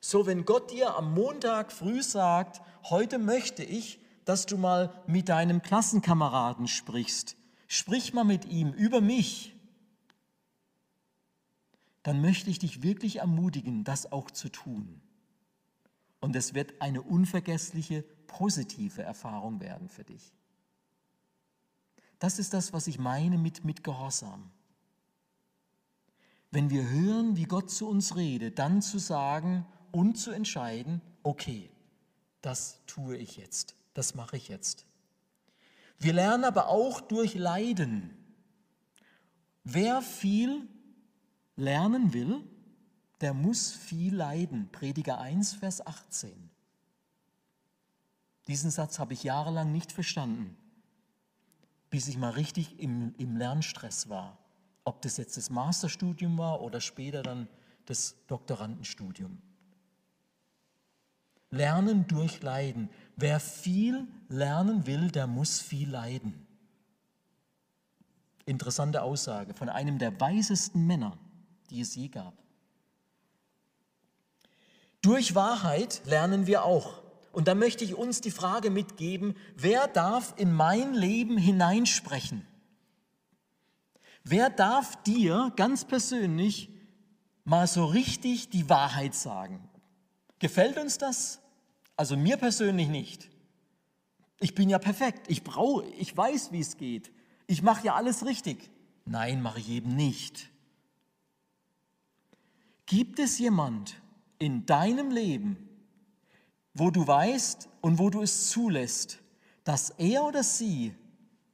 So, 0.00 0.26
wenn 0.26 0.44
Gott 0.44 0.72
dir 0.72 0.96
am 0.96 1.14
Montag 1.14 1.70
früh 1.70 2.02
sagt, 2.02 2.60
heute 2.90 3.18
möchte 3.18 3.62
ich, 3.62 4.00
dass 4.24 4.46
du 4.46 4.56
mal 4.58 4.92
mit 5.06 5.28
deinem 5.28 5.62
Klassenkameraden 5.62 6.68
sprichst, 6.68 7.36
sprich 7.68 8.12
mal 8.12 8.24
mit 8.24 8.44
ihm 8.44 8.72
über 8.72 9.00
mich, 9.00 9.54
dann 12.02 12.20
möchte 12.20 12.50
ich 12.50 12.58
dich 12.58 12.82
wirklich 12.82 13.16
ermutigen, 13.16 13.84
das 13.84 14.12
auch 14.12 14.30
zu 14.30 14.48
tun. 14.48 15.00
Und 16.20 16.36
es 16.36 16.54
wird 16.54 16.80
eine 16.80 17.02
unvergessliche, 17.02 18.02
positive 18.26 19.02
Erfahrung 19.02 19.60
werden 19.60 19.88
für 19.88 20.04
dich. 20.04 20.32
Das 22.18 22.38
ist 22.38 22.54
das, 22.54 22.72
was 22.72 22.86
ich 22.86 22.98
meine 22.98 23.38
mit, 23.38 23.64
mit 23.64 23.84
Gehorsam. 23.84 24.50
Wenn 26.50 26.70
wir 26.70 26.88
hören, 26.88 27.36
wie 27.36 27.44
Gott 27.44 27.70
zu 27.70 27.88
uns 27.88 28.16
redet, 28.16 28.58
dann 28.58 28.82
zu 28.82 28.98
sagen 28.98 29.66
und 29.92 30.16
zu 30.16 30.30
entscheiden, 30.30 31.02
okay, 31.22 31.70
das 32.46 32.80
tue 32.86 33.16
ich 33.16 33.36
jetzt, 33.36 33.74
das 33.94 34.14
mache 34.14 34.36
ich 34.36 34.48
jetzt. 34.48 34.86
Wir 35.98 36.12
lernen 36.12 36.44
aber 36.44 36.68
auch 36.68 37.00
durch 37.00 37.34
Leiden. 37.34 38.16
Wer 39.64 40.02
viel 40.02 40.68
lernen 41.56 42.12
will, 42.12 42.42
der 43.20 43.34
muss 43.34 43.72
viel 43.72 44.14
leiden. 44.14 44.68
Prediger 44.70 45.20
1, 45.20 45.54
Vers 45.54 45.86
18. 45.86 46.50
Diesen 48.46 48.70
Satz 48.70 48.98
habe 48.98 49.14
ich 49.14 49.24
jahrelang 49.24 49.72
nicht 49.72 49.90
verstanden 49.90 50.56
bis 51.90 52.08
ich 52.08 52.18
mal 52.18 52.30
richtig 52.30 52.78
im, 52.78 53.14
im 53.16 53.36
Lernstress 53.36 54.08
war. 54.08 54.38
Ob 54.84 55.02
das 55.02 55.16
jetzt 55.16 55.36
das 55.36 55.50
Masterstudium 55.50 56.38
war 56.38 56.60
oder 56.60 56.80
später 56.80 57.22
dann 57.22 57.48
das 57.86 58.16
Doktorandenstudium. 58.26 59.40
Lernen 61.50 62.06
durch 62.06 62.42
Leiden. 62.42 62.90
Wer 63.16 63.40
viel 63.40 64.06
lernen 64.28 64.86
will, 64.86 65.10
der 65.10 65.26
muss 65.26 65.60
viel 65.60 65.90
leiden. 65.90 66.46
Interessante 68.44 69.02
Aussage 69.02 69.54
von 69.54 69.68
einem 69.68 69.98
der 69.98 70.20
weisesten 70.20 70.86
Männer, 70.86 71.16
die 71.70 71.80
es 71.80 71.94
je 71.94 72.08
gab. 72.08 72.34
Durch 75.02 75.34
Wahrheit 75.34 76.02
lernen 76.04 76.46
wir 76.46 76.64
auch. 76.64 77.02
Und 77.32 77.48
da 77.48 77.54
möchte 77.54 77.84
ich 77.84 77.94
uns 77.94 78.20
die 78.20 78.30
Frage 78.30 78.70
mitgeben, 78.70 79.36
wer 79.56 79.88
darf 79.88 80.34
in 80.36 80.52
mein 80.52 80.94
Leben 80.94 81.36
hineinsprechen? 81.36 82.46
Wer 84.24 84.50
darf 84.50 85.00
dir 85.02 85.52
ganz 85.54 85.84
persönlich 85.84 86.70
mal 87.44 87.66
so 87.66 87.84
richtig 87.84 88.48
die 88.48 88.68
Wahrheit 88.68 89.14
sagen? 89.14 89.68
Gefällt 90.38 90.76
uns 90.78 90.98
das? 90.98 91.40
Also 91.96 92.16
mir 92.16 92.36
persönlich 92.36 92.88
nicht. 92.88 93.28
Ich 94.40 94.54
bin 94.54 94.68
ja 94.68 94.78
perfekt. 94.78 95.30
Ich 95.30 95.42
brauche, 95.42 95.86
ich 95.98 96.14
weiß, 96.14 96.52
wie 96.52 96.60
es 96.60 96.76
geht. 96.76 97.10
Ich 97.46 97.62
mache 97.62 97.86
ja 97.86 97.94
alles 97.94 98.24
richtig. 98.26 98.70
Nein, 99.04 99.40
mache 99.40 99.60
ich 99.60 99.68
eben 99.70 99.94
nicht. 99.94 100.50
Gibt 102.84 103.18
es 103.18 103.38
jemand 103.38 103.96
in 104.38 104.66
deinem 104.66 105.10
Leben, 105.10 105.56
wo 106.74 106.90
du 106.90 107.06
weißt 107.06 107.68
und 107.80 107.98
wo 107.98 108.10
du 108.10 108.22
es 108.22 108.50
zulässt, 108.50 109.20
dass 109.64 109.90
er 109.90 110.24
oder 110.24 110.42
sie 110.42 110.94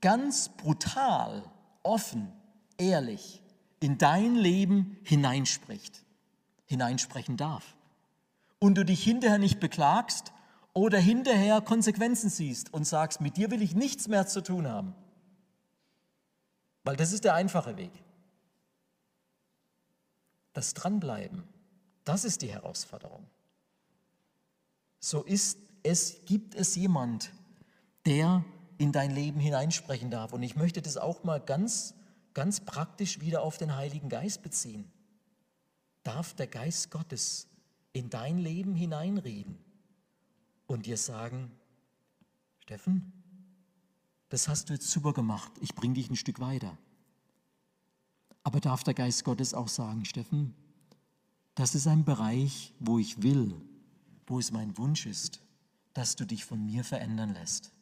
ganz 0.01 0.49
brutal, 0.49 1.45
offen, 1.83 2.33
ehrlich 2.77 3.43
in 3.83 3.99
dein 3.99 4.37
Leben 4.37 4.97
hineinspricht, 5.03 6.05
hineinsprechen 6.67 7.37
darf. 7.37 7.75
Und 8.63 8.77
du 8.77 8.85
dich 8.85 9.03
hinterher 9.03 9.39
nicht 9.39 9.61
beklagst 9.61 10.33
oder 10.73 10.99
hinterher 10.99 11.61
Konsequenzen 11.61 12.31
siehst 12.31 12.73
und 12.73 12.85
sagst, 12.85 13.21
mit 13.21 13.37
dir 13.37 13.51
will 13.51 13.61
ich 13.61 13.75
nichts 13.75 14.09
mehr 14.09 14.27
zu 14.27 14.43
tun 14.43 14.69
haben. 14.69 14.95
Weil 16.85 16.97
das 16.97 17.13
ist 17.13 17.25
der 17.25 17.35
einfache 17.35 17.77
Weg. 17.77 17.93
Das 20.53 20.75
Dranbleiben, 20.75 21.43
das 22.05 22.25
ist 22.25 22.43
die 22.43 22.53
Herausforderung 22.53 23.27
so 25.03 25.23
ist 25.23 25.59
es, 25.83 26.25
gibt 26.27 26.55
es 26.55 26.77
jemand, 26.77 27.33
der 28.07 28.45
in 28.79 28.93
dein 28.93 29.11
Leben 29.11 29.41
hineinsprechen 29.41 30.11
darf. 30.11 30.33
Und 30.33 30.43
ich 30.45 30.55
möchte 30.55 30.81
das 30.81 30.97
auch 30.97 31.25
mal 31.25 31.41
ganz, 31.41 31.95
ganz 32.35 32.61
praktisch 32.61 33.21
wieder 33.21 33.43
auf 33.43 33.59
den 33.59 33.77
Heiligen 33.77 34.09
Geist 34.09 34.43
beziehen. 34.43 34.91
Darf 36.05 36.35
der 36.35 36.47
Geist 36.47 36.91
Gottes 36.91 37.49
in 37.93 38.11
dein 38.11 38.39
Leben 38.39 38.75
hineinreden 38.75 39.59
und 40.67 40.87
dir 40.87 40.97
sagen, 40.97 41.51
Steffen, 42.61 43.13
das 44.29 44.49
hast 44.49 44.69
du 44.69 44.73
jetzt 44.73 44.91
super 44.91 45.13
gemacht, 45.13 45.53
ich 45.61 45.75
bringe 45.75 45.95
dich 45.95 46.09
ein 46.09 46.17
Stück 46.17 46.41
weiter. 46.41 46.79
Aber 48.45 48.61
darf 48.61 48.83
der 48.83 48.95
Geist 48.95 49.25
Gottes 49.25 49.55
auch 49.55 49.69
sagen, 49.69 50.05
Steffen, 50.05 50.55
das 51.55 51.75
ist 51.75 51.87
ein 51.87 52.05
Bereich, 52.05 52.73
wo 52.81 52.99
ich 52.99 53.23
will, 53.23 53.55
wo 54.27 54.39
es 54.39 54.51
mein 54.51 54.77
Wunsch 54.79 55.07
ist, 55.07 55.43
dass 55.93 56.17
du 56.17 56.25
dich 56.25 56.45
von 56.45 56.65
mir 56.65 56.85
verändern 56.85 57.35
lässt. 57.35 57.73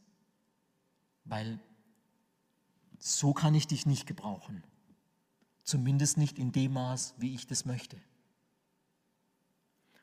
Weil 1.24 1.60
so 2.98 3.32
kann 3.32 3.54
ich 3.54 3.66
dich 3.66 3.86
nicht 3.86 4.06
gebrauchen. 4.06 4.64
Zumindest 5.62 6.18
nicht 6.18 6.38
in 6.38 6.52
dem 6.52 6.72
Maß, 6.72 7.14
wie 7.18 7.34
ich 7.34 7.46
das 7.46 7.64
möchte. 7.64 7.96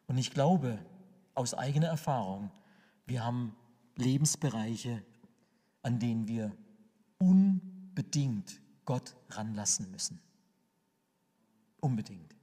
Und 0.08 0.18
ich 0.18 0.32
glaube 0.32 0.80
aus 1.36 1.54
eigener 1.54 1.88
Erfahrung, 1.88 2.52
wir 3.06 3.24
haben 3.24 3.56
Lebensbereiche, 3.96 5.04
an 5.84 6.00
denen 6.00 6.28
wir 6.28 6.56
unbedingt 7.20 8.60
Gott 8.86 9.16
ranlassen 9.30 9.92
müssen. 9.92 10.20
Unbedingt. 11.80 12.36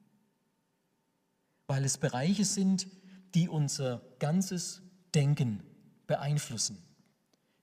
Weil 1.67 1.85
es 1.85 1.99
Bereiche 1.99 2.45
sind, 2.45 2.87
die 3.35 3.49
unser 3.49 4.03
ganzes 4.19 4.83
Denken 5.15 5.63
beeinflussen, 6.07 6.79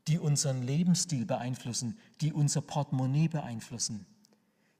die 0.08 0.20
unseren 0.20 0.64
Lebensstil 0.64 1.26
beeinflussen, 1.26 1.98
die 2.20 2.34
unser 2.34 2.62
Portemonnaie 2.62 3.28
beeinflussen, 3.28 4.06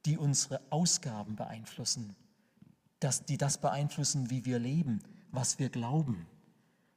die 0.06 0.18
unsere 0.18 0.62
Ausgaben 0.72 1.36
beeinflussen, 1.36 2.16
dass, 3.02 3.26
die 3.26 3.38
das 3.38 3.58
beeinflussen, 3.58 4.30
wie 4.30 4.46
wir 4.46 4.60
leben, 4.60 5.02
was 5.32 5.60
wir 5.60 5.70
glauben, 5.70 6.28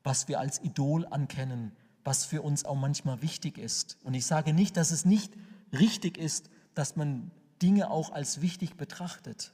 was 0.05 0.29
wir 0.29 0.39
als 0.39 0.63
Idol 0.63 1.07
ankennen, 1.07 1.73
was 2.05 2.25
für 2.25 2.43
uns 2.43 2.65
auch 2.65 2.77
manchmal 2.77 3.23
wichtig 3.23 3.59
ist. 3.59 3.97
Und 4.05 4.15
ich 4.15 4.27
sage 4.27 4.53
nicht, 4.53 4.77
dass 4.77 4.91
es 4.91 5.05
nicht 5.05 5.33
richtig 5.73 6.19
ist, 6.19 6.51
dass 6.75 6.95
man 6.95 7.31
Dinge 7.63 7.91
auch 7.91 8.13
als 8.13 8.43
wichtig 8.43 8.77
betrachtet. 8.77 9.53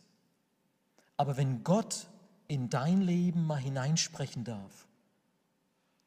Aber 1.16 1.36
wenn 1.36 1.62
Gott 1.62 2.08
in 2.48 2.68
dein 2.68 3.00
Leben 3.00 3.46
mal 3.46 3.60
hineinsprechen 3.60 4.42
darf, 4.42 4.88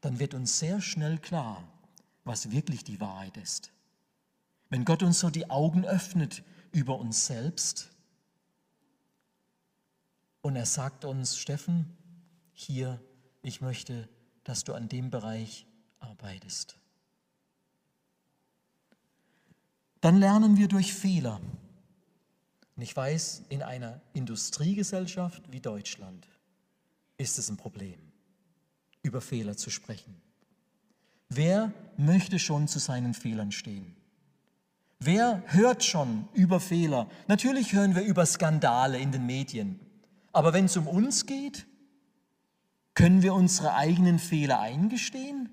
dann 0.02 0.20
wird 0.20 0.34
uns 0.34 0.60
sehr 0.60 0.82
schnell 0.82 1.18
klar, 1.18 1.64
was 2.26 2.52
wirklich 2.52 2.84
die 2.84 3.00
Wahrheit 3.00 3.38
ist. 3.38 3.72
Wenn 4.70 4.84
Gott 4.84 5.04
uns 5.04 5.20
so 5.20 5.30
die 5.30 5.50
Augen 5.50 5.86
öffnet 5.86 6.44
über 6.74 7.00
uns 7.00 7.28
selbst 7.28 7.93
und 10.44 10.58
er 10.58 10.66
sagt 10.68 11.06
uns, 11.06 11.38
Steffen, 11.38 11.98
hier, 12.52 13.02
ich 13.42 13.62
möchte, 13.62 14.08
dass 14.44 14.64
du 14.64 14.74
an 14.74 14.90
dem 14.90 15.10
Bereich 15.10 15.66
arbeitest. 16.00 16.78
Dann 20.02 20.18
lernen 20.18 20.58
wir 20.58 20.68
durch 20.68 20.94
Fehler. 20.94 21.40
Und 22.76 22.82
ich 22.84 22.96
weiß, 22.96 23.44
in 23.48 23.64
einer 23.64 24.02
Industriegesellschaft 24.12 25.50
wie 25.50 25.62
Deutschland 25.62 26.28
ist 27.18 27.40
es 27.40 27.50
ein 27.50 27.56
Problem, 27.56 28.00
über 29.02 29.22
Fehler 29.22 29.56
zu 29.56 29.70
sprechen. 29.70 30.22
Wer 31.30 31.72
möchte 31.96 32.38
schon 32.38 32.68
zu 32.68 32.80
seinen 32.80 33.14
Fehlern 33.14 33.54
stehen? 33.54 33.96
Wer 35.00 35.42
hört 35.48 35.86
schon 35.86 36.28
über 36.34 36.60
Fehler? 36.60 37.10
Natürlich 37.28 37.72
hören 37.72 37.96
wir 37.96 38.04
über 38.04 38.26
Skandale 38.26 39.00
in 39.00 39.14
den 39.14 39.26
Medien. 39.26 39.80
Aber 40.34 40.52
wenn 40.52 40.66
es 40.66 40.76
um 40.76 40.88
uns 40.88 41.26
geht, 41.26 41.66
können 42.96 43.22
wir 43.22 43.34
unsere 43.34 43.76
eigenen 43.76 44.20
Fehler 44.20 44.60
eingestehen? 44.60 45.50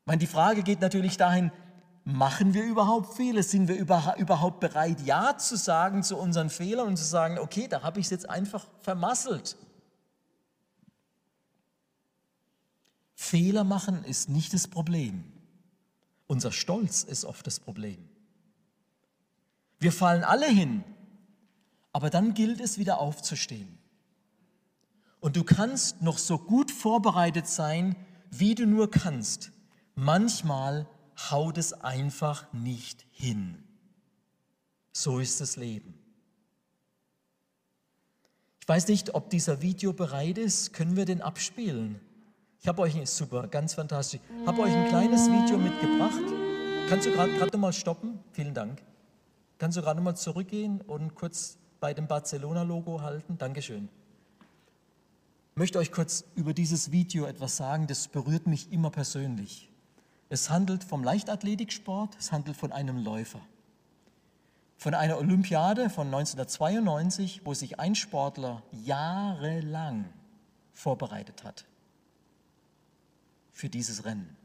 Ich 0.00 0.06
meine, 0.06 0.18
die 0.18 0.26
Frage 0.26 0.62
geht 0.62 0.80
natürlich 0.80 1.16
dahin, 1.16 1.50
machen 2.04 2.54
wir 2.54 2.64
überhaupt 2.64 3.14
Fehler? 3.14 3.42
Sind 3.42 3.68
wir 3.68 3.78
überhaupt 3.78 4.60
bereit, 4.60 5.00
Ja 5.00 5.36
zu 5.38 5.56
sagen 5.56 6.02
zu 6.02 6.16
unseren 6.16 6.50
Fehlern 6.50 6.88
und 6.88 6.96
zu 6.96 7.04
sagen, 7.04 7.38
okay, 7.38 7.68
da 7.68 7.82
habe 7.82 8.00
ich 8.00 8.06
es 8.06 8.10
jetzt 8.10 8.28
einfach 8.28 8.66
vermasselt? 8.80 9.56
Fehler 13.14 13.64
machen 13.64 14.04
ist 14.04 14.28
nicht 14.28 14.52
das 14.52 14.68
Problem. 14.68 15.24
Unser 16.26 16.52
Stolz 16.52 17.04
ist 17.04 17.24
oft 17.24 17.46
das 17.46 17.60
Problem. 17.60 18.08
Wir 19.78 19.92
fallen 19.92 20.24
alle 20.24 20.48
hin, 20.48 20.84
aber 21.92 22.10
dann 22.10 22.34
gilt 22.34 22.60
es 22.60 22.78
wieder 22.78 22.98
aufzustehen. 22.98 23.78
Und 25.20 25.36
du 25.36 25.44
kannst 25.44 26.02
noch 26.02 26.18
so 26.18 26.38
gut 26.38 26.70
vorbereitet 26.70 27.46
sein, 27.46 27.96
wie 28.30 28.54
du 28.54 28.66
nur 28.66 28.90
kannst. 28.90 29.52
Manchmal 29.94 30.88
haut 31.30 31.58
es 31.58 31.72
einfach 31.72 32.52
nicht 32.52 33.06
hin. 33.12 33.62
So 34.92 35.20
ist 35.20 35.40
das 35.40 35.56
Leben. 35.56 35.94
Ich 38.60 38.68
weiß 38.68 38.88
nicht, 38.88 39.14
ob 39.14 39.30
dieser 39.30 39.60
Video 39.60 39.92
bereit 39.92 40.38
ist. 40.38 40.72
Können 40.72 40.96
wir 40.96 41.04
den 41.04 41.20
abspielen? 41.20 42.00
Ich 42.60 42.68
habe 42.68 42.82
euch, 42.82 42.94
super, 43.10 43.48
ganz 43.48 43.74
fantastisch, 43.74 44.20
habe 44.46 44.62
euch 44.62 44.72
ein 44.72 44.88
kleines 44.88 45.26
Video 45.26 45.58
mitgebracht. 45.58 46.22
Kannst 46.88 47.06
du 47.06 47.10
gerade 47.10 47.46
nochmal 47.52 47.72
stoppen? 47.72 48.20
Vielen 48.32 48.54
Dank. 48.54 48.82
Kannst 49.58 49.76
du 49.76 49.82
gerade 49.82 49.98
nochmal 49.98 50.16
zurückgehen 50.16 50.80
und 50.80 51.14
kurz 51.14 51.58
bei 51.82 51.92
dem 51.92 52.06
Barcelona-Logo 52.06 53.00
halten? 53.00 53.38
Dankeschön. 53.38 53.88
Ich 55.50 55.56
möchte 55.56 55.80
euch 55.80 55.90
kurz 55.90 56.24
über 56.36 56.54
dieses 56.54 56.92
Video 56.92 57.26
etwas 57.26 57.56
sagen, 57.56 57.88
das 57.88 58.06
berührt 58.06 58.46
mich 58.46 58.70
immer 58.70 58.90
persönlich. 58.90 59.68
Es 60.28 60.48
handelt 60.48 60.84
vom 60.84 61.02
Leichtathletiksport, 61.02 62.16
es 62.20 62.30
handelt 62.30 62.56
von 62.56 62.70
einem 62.70 62.98
Läufer. 62.98 63.40
Von 64.76 64.94
einer 64.94 65.18
Olympiade 65.18 65.90
von 65.90 66.06
1992, 66.06 67.44
wo 67.44 67.52
sich 67.52 67.80
ein 67.80 67.96
Sportler 67.96 68.62
jahrelang 68.84 70.04
vorbereitet 70.72 71.42
hat 71.42 71.64
für 73.50 73.68
dieses 73.68 74.04
Rennen. 74.04 74.36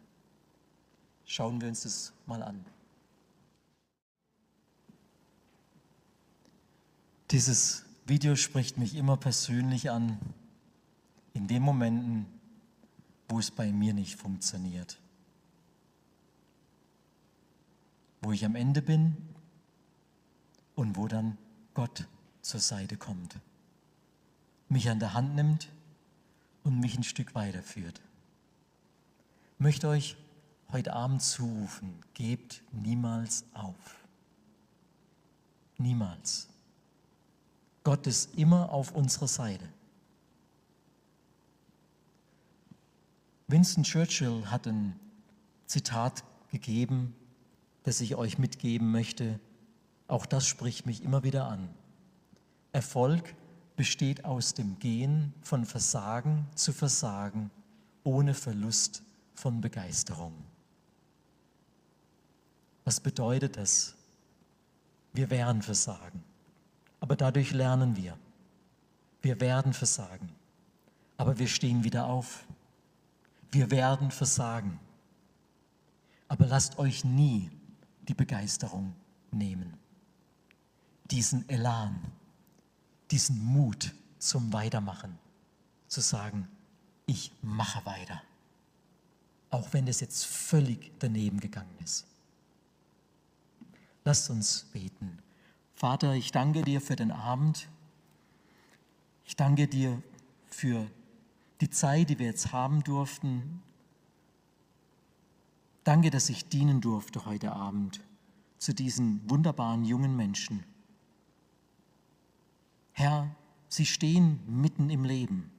Schauen 1.25 1.61
wir 1.61 1.67
uns 1.67 1.83
das 1.83 2.13
mal 2.25 2.41
an. 2.41 2.65
Dieses 7.31 7.83
Video 8.05 8.37
spricht 8.37 8.77
mich 8.77 8.95
immer 8.95 9.17
persönlich 9.17 9.91
an, 9.91 10.17
in 11.33 11.47
den 11.47 11.61
Momenten, 11.61 12.25
wo 13.27 13.37
es 13.37 13.51
bei 13.51 13.71
mir 13.71 13.93
nicht 13.93 14.15
funktioniert. 14.15 14.97
Wo 18.21 18.31
ich 18.31 18.45
am 18.45 18.55
Ende 18.55 18.81
bin 18.81 19.17
und 20.75 20.95
wo 20.95 21.07
dann 21.07 21.37
Gott 21.73 22.07
zur 22.41 22.61
Seite 22.61 22.95
kommt, 22.95 23.35
mich 24.69 24.89
an 24.89 24.99
der 24.99 25.13
Hand 25.13 25.35
nimmt 25.35 25.69
und 26.63 26.79
mich 26.79 26.97
ein 26.97 27.03
Stück 27.03 27.35
weiterführt. 27.35 28.01
Ich 29.55 29.59
möchte 29.59 29.89
euch 29.89 30.15
heute 30.71 30.93
Abend 30.93 31.21
zurufen, 31.21 31.99
gebt 32.13 32.63
niemals 32.71 33.43
auf. 33.53 33.75
Niemals. 35.77 36.47
Gott 37.87 38.05
ist 38.05 38.35
immer 38.35 38.73
auf 38.73 38.91
unserer 38.91 39.29
Seite. 39.29 39.63
Winston 43.47 43.85
Churchill 43.85 44.45
hat 44.47 44.67
ein 44.67 44.99
Zitat 45.67 46.25
gegeben, 46.51 47.15
das 47.83 48.01
ich 48.01 48.17
euch 48.17 48.39
mitgeben 48.39 48.91
möchte. 48.91 49.39
Auch 50.09 50.25
das 50.25 50.45
spricht 50.45 50.85
mich 50.85 51.01
immer 51.01 51.23
wieder 51.23 51.47
an. 51.47 51.69
Erfolg 52.73 53.33
besteht 53.77 54.25
aus 54.25 54.53
dem 54.53 54.77
Gehen 54.79 55.33
von 55.41 55.63
Versagen 55.63 56.45
zu 56.55 56.73
Versagen 56.73 57.51
ohne 58.03 58.33
Verlust 58.33 59.01
von 59.33 59.61
Begeisterung. 59.61 60.33
Was 62.83 62.99
bedeutet 62.99 63.55
das? 63.55 63.95
Wir 65.13 65.29
werden 65.29 65.61
versagen, 65.61 66.21
aber 66.99 67.15
dadurch 67.15 67.51
lernen 67.51 67.95
wir. 67.95 68.17
Wir 69.21 69.39
werden 69.41 69.73
versagen, 69.73 70.29
aber 71.17 71.37
wir 71.39 71.47
stehen 71.47 71.83
wieder 71.83 72.05
auf. 72.05 72.45
Wir 73.51 73.71
werden 73.71 74.11
versagen. 74.11 74.79
Aber 76.27 76.45
lasst 76.45 76.77
euch 76.77 77.03
nie 77.03 77.49
die 78.07 78.13
Begeisterung 78.13 78.93
nehmen. 79.31 79.77
Diesen 81.05 81.47
Elan, 81.49 81.99
diesen 83.11 83.43
Mut 83.43 83.93
zum 84.19 84.51
Weitermachen, 84.51 85.17
zu 85.87 86.01
sagen, 86.01 86.47
ich 87.05 87.31
mache 87.41 87.85
weiter. 87.85 88.21
Auch 89.49 89.71
wenn 89.71 89.87
es 89.87 90.01
jetzt 90.01 90.25
völlig 90.25 90.91
daneben 90.99 91.39
gegangen 91.39 91.77
ist. 91.81 92.05
Lasst 94.03 94.29
uns 94.29 94.65
beten. 94.73 95.19
Vater, 95.77 96.15
ich 96.15 96.31
danke 96.31 96.63
dir 96.63 96.81
für 96.81 96.95
den 96.95 97.11
Abend. 97.11 97.69
Ich 99.25 99.35
danke 99.35 99.67
dir 99.67 100.01
für 100.47 100.89
die 101.61 101.69
Zeit, 101.69 102.09
die 102.09 102.17
wir 102.17 102.25
jetzt 102.25 102.51
haben 102.51 102.83
durften. 102.83 103.61
Danke, 105.83 106.09
dass 106.09 106.29
ich 106.31 106.49
dienen 106.49 106.81
durfte 106.81 107.27
heute 107.27 107.51
Abend 107.51 108.03
zu 108.57 108.73
diesen 108.73 109.21
wunderbaren 109.29 109.85
jungen 109.85 110.15
Menschen. 110.15 110.63
Herr, 112.93 113.29
sie 113.69 113.85
stehen 113.85 114.39
mitten 114.47 114.89
im 114.89 115.05
Leben, 115.05 115.51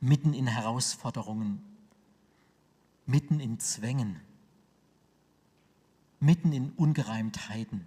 mitten 0.00 0.34
in 0.34 0.48
Herausforderungen, 0.48 1.62
mitten 3.06 3.38
in 3.38 3.60
Zwängen, 3.60 4.18
mitten 6.18 6.52
in 6.52 6.70
Ungereimtheiten, 6.70 7.86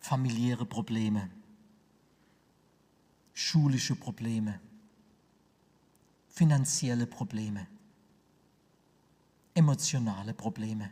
familiäre 0.00 0.66
Probleme 0.66 1.30
schulische 3.38 3.94
Probleme, 3.94 4.60
finanzielle 6.28 7.06
Probleme, 7.06 7.68
emotionale 9.54 10.34
Probleme. 10.34 10.90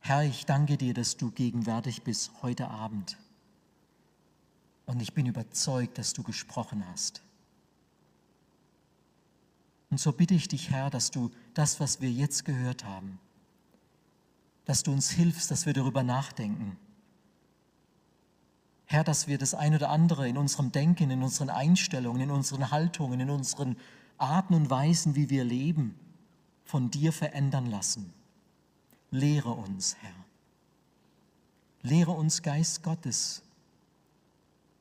Herr, 0.00 0.24
ich 0.24 0.44
danke 0.44 0.76
dir, 0.76 0.92
dass 0.92 1.16
du 1.16 1.30
gegenwärtig 1.30 2.02
bist 2.02 2.32
heute 2.42 2.66
Abend. 2.66 3.16
Und 4.86 5.00
ich 5.00 5.14
bin 5.14 5.26
überzeugt, 5.26 5.98
dass 5.98 6.14
du 6.14 6.24
gesprochen 6.24 6.84
hast. 6.88 7.22
Und 9.88 10.00
so 10.00 10.10
bitte 10.10 10.34
ich 10.34 10.48
dich, 10.48 10.70
Herr, 10.70 10.90
dass 10.90 11.12
du 11.12 11.30
das, 11.54 11.78
was 11.78 12.00
wir 12.00 12.10
jetzt 12.10 12.44
gehört 12.44 12.84
haben, 12.84 13.20
dass 14.70 14.82
du 14.82 14.92
uns 14.92 15.10
hilfst, 15.10 15.50
dass 15.50 15.66
wir 15.66 15.72
darüber 15.72 16.02
nachdenken 16.02 16.78
Herr, 18.90 19.04
dass 19.04 19.28
wir 19.28 19.38
das 19.38 19.54
eine 19.54 19.76
oder 19.76 19.88
andere 19.90 20.28
in 20.28 20.36
unserem 20.36 20.72
Denken, 20.72 21.12
in 21.12 21.22
unseren 21.22 21.48
Einstellungen, 21.48 22.22
in 22.22 22.32
unseren 22.32 22.72
Haltungen, 22.72 23.20
in 23.20 23.30
unseren 23.30 23.76
Arten 24.18 24.52
und 24.52 24.68
Weisen, 24.68 25.14
wie 25.14 25.30
wir 25.30 25.44
leben, 25.44 25.94
von 26.64 26.90
dir 26.90 27.12
verändern 27.12 27.66
lassen. 27.66 28.12
Lehre 29.12 29.52
uns, 29.52 29.94
Herr. 30.00 30.10
Lehre 31.82 32.10
uns, 32.10 32.42
Geist 32.42 32.82
Gottes. 32.82 33.42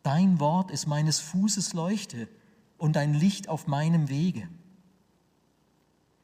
Dein 0.01 0.39
Wort 0.39 0.71
ist 0.71 0.87
meines 0.87 1.19
Fußes 1.19 1.73
Leuchte 1.73 2.27
und 2.79 2.97
ein 2.97 3.13
Licht 3.13 3.47
auf 3.47 3.67
meinem 3.67 4.09
Wege. 4.09 4.49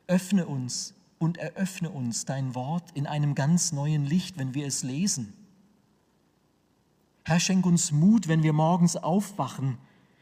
Öffne 0.07 0.47
uns 0.47 0.95
und 1.25 1.37
eröffne 1.37 1.89
uns 1.89 2.23
dein 2.23 2.55
Wort 2.55 2.91
in 2.93 3.05
einem 3.05 3.35
ganz 3.35 3.73
neuen 3.73 4.05
Licht, 4.05 4.37
wenn 4.37 4.53
wir 4.53 4.65
es 4.65 4.83
lesen 4.83 5.33
Herr, 7.27 7.39
schenk 7.39 7.65
uns 7.65 7.91
Mut, 7.91 8.27
wenn 8.27 8.43
wir 8.43 8.53
morgens 8.53 8.95
aufwachen, 8.95 9.79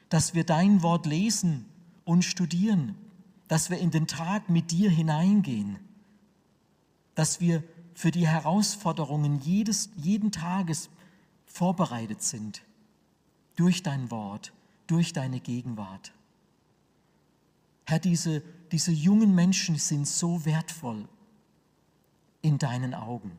dass 0.07 0.33
wir 0.33 0.45
dein 0.45 0.81
Wort 0.83 1.05
lesen 1.05 1.65
und 2.05 2.23
studieren, 2.23 2.95
dass 3.49 3.69
wir 3.69 3.77
in 3.77 3.91
den 3.91 4.07
Tag 4.07 4.49
mit 4.49 4.71
dir 4.71 4.89
hineingehen, 4.89 5.79
dass 7.13 7.41
wir 7.41 7.61
für 7.93 8.09
die 8.09 8.25
Herausforderungen 8.25 9.41
jedes, 9.41 9.89
jeden 9.97 10.31
Tages 10.31 10.89
vorbereitet 11.45 12.23
sind 12.23 12.63
durch 13.57 13.83
dein 13.83 14.09
Wort, 14.09 14.53
durch 14.87 15.11
deine 15.11 15.41
Gegenwart. 15.41 16.13
Herr, 17.85 17.99
diese, 17.99 18.41
diese 18.73 18.91
jungen 18.91 19.35
Menschen 19.35 19.75
sind 19.77 20.07
so 20.07 20.45
wertvoll 20.45 21.07
in 22.41 22.57
deinen 22.57 22.95
Augen. 22.95 23.37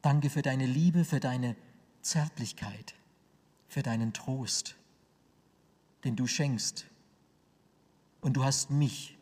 Danke 0.00 0.30
für 0.30 0.40
deine 0.40 0.64
Liebe, 0.64 1.04
für 1.04 1.20
deine 1.20 1.54
Zärtlichkeit, 2.00 2.94
für 3.68 3.82
deinen 3.82 4.14
Trost, 4.14 4.76
den 6.02 6.16
du 6.16 6.26
schenkst. 6.26 6.86
Und 8.22 8.38
du 8.38 8.44
hast 8.44 8.70
mich 8.70 9.18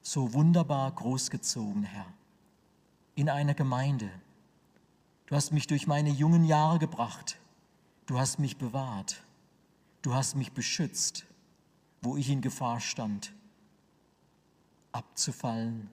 so 0.00 0.32
wunderbar 0.32 0.90
großgezogen, 0.92 1.82
Herr, 1.82 2.06
in 3.16 3.28
einer 3.28 3.52
Gemeinde. 3.52 4.08
Du 5.26 5.36
hast 5.36 5.52
mich 5.52 5.66
durch 5.66 5.86
meine 5.86 6.08
jungen 6.08 6.44
Jahre 6.46 6.78
gebracht. 6.78 7.38
Du 8.06 8.18
hast 8.18 8.38
mich 8.38 8.56
bewahrt. 8.56 9.22
Du 10.00 10.14
hast 10.14 10.36
mich 10.36 10.52
beschützt, 10.52 11.26
wo 12.00 12.16
ich 12.16 12.30
in 12.30 12.40
Gefahr 12.40 12.80
stand, 12.80 13.35
abzufallen, 14.96 15.90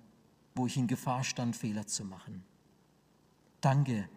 wo 0.55 0.65
ich 0.65 0.77
in 0.77 0.87
Gefahr 0.87 1.23
stand, 1.23 1.55
Fehler 1.55 1.85
zu 1.85 2.05
machen. 2.05 2.43
Danke, 3.59 4.07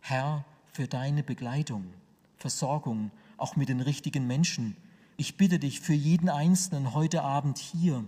Herr, 0.00 0.44
für 0.72 0.86
deine 0.86 1.22
Begleitung, 1.22 1.92
Versorgung, 2.36 3.10
auch 3.36 3.56
mit 3.56 3.68
den 3.68 3.80
richtigen 3.80 4.26
Menschen. 4.26 4.76
Ich 5.16 5.36
bitte 5.36 5.58
dich 5.58 5.80
für 5.80 5.94
jeden 5.94 6.28
Einzelnen 6.28 6.94
heute 6.94 7.22
Abend 7.22 7.58
hier, 7.58 8.04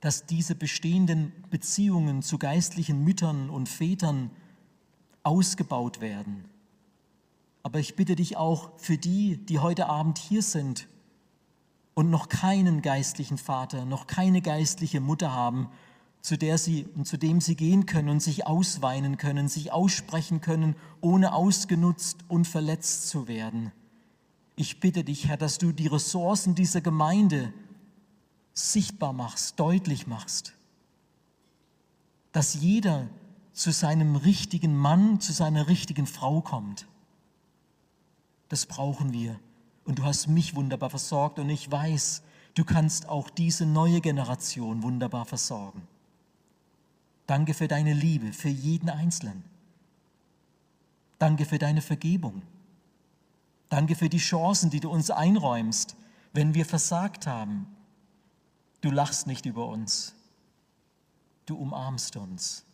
dass 0.00 0.26
diese 0.26 0.54
bestehenden 0.54 1.32
Beziehungen 1.50 2.22
zu 2.22 2.38
geistlichen 2.38 3.02
Müttern 3.02 3.50
und 3.50 3.68
Vätern 3.68 4.30
ausgebaut 5.24 6.00
werden. 6.00 6.44
Aber 7.64 7.80
ich 7.80 7.96
bitte 7.96 8.14
dich 8.14 8.36
auch 8.36 8.70
für 8.78 8.96
die, 8.96 9.44
die 9.44 9.58
heute 9.58 9.88
Abend 9.88 10.18
hier 10.18 10.42
sind 10.42 10.86
und 11.98 12.10
noch 12.10 12.28
keinen 12.28 12.80
geistlichen 12.80 13.38
Vater, 13.38 13.84
noch 13.84 14.06
keine 14.06 14.40
geistliche 14.40 15.00
Mutter 15.00 15.32
haben, 15.32 15.68
zu 16.20 16.38
der 16.38 16.56
sie 16.56 16.86
und 16.94 17.08
zu 17.08 17.16
dem 17.16 17.40
sie 17.40 17.56
gehen 17.56 17.86
können 17.86 18.08
und 18.08 18.22
sich 18.22 18.46
ausweinen 18.46 19.16
können, 19.16 19.48
sich 19.48 19.72
aussprechen 19.72 20.40
können, 20.40 20.76
ohne 21.00 21.34
ausgenutzt 21.34 22.18
und 22.28 22.46
verletzt 22.46 23.08
zu 23.08 23.26
werden. 23.26 23.72
Ich 24.54 24.78
bitte 24.78 25.02
dich, 25.02 25.26
Herr, 25.26 25.36
dass 25.36 25.58
du 25.58 25.72
die 25.72 25.88
Ressourcen 25.88 26.54
dieser 26.54 26.80
Gemeinde 26.80 27.52
sichtbar 28.52 29.12
machst, 29.12 29.58
deutlich 29.58 30.06
machst, 30.06 30.54
dass 32.30 32.54
jeder 32.54 33.08
zu 33.52 33.72
seinem 33.72 34.14
richtigen 34.14 34.76
Mann, 34.76 35.18
zu 35.18 35.32
seiner 35.32 35.66
richtigen 35.66 36.06
Frau 36.06 36.42
kommt. 36.42 36.86
Das 38.50 38.66
brauchen 38.66 39.12
wir. 39.12 39.40
Und 39.88 39.98
du 39.98 40.04
hast 40.04 40.28
mich 40.28 40.54
wunderbar 40.54 40.90
versorgt 40.90 41.40
und 41.40 41.50
ich 41.50 41.68
weiß, 41.72 42.22
du 42.54 42.64
kannst 42.64 43.08
auch 43.08 43.28
diese 43.28 43.66
neue 43.66 44.00
Generation 44.00 44.84
wunderbar 44.84 45.24
versorgen. 45.24 45.82
Danke 47.26 47.54
für 47.54 47.66
deine 47.66 47.92
Liebe, 47.92 48.32
für 48.32 48.48
jeden 48.48 48.88
Einzelnen. 48.88 49.42
Danke 51.18 51.44
für 51.44 51.58
deine 51.58 51.82
Vergebung. 51.82 52.42
Danke 53.68 53.96
für 53.96 54.08
die 54.08 54.18
Chancen, 54.18 54.70
die 54.70 54.80
du 54.80 54.88
uns 54.88 55.10
einräumst, 55.10 55.96
wenn 56.32 56.54
wir 56.54 56.64
versagt 56.64 57.26
haben, 57.26 57.66
Du 58.80 58.90
lachst 58.90 59.26
nicht 59.26 59.46
über 59.46 59.66
uns. 59.66 60.14
Du 61.46 61.56
umarmst 61.56 62.16
uns. 62.16 62.64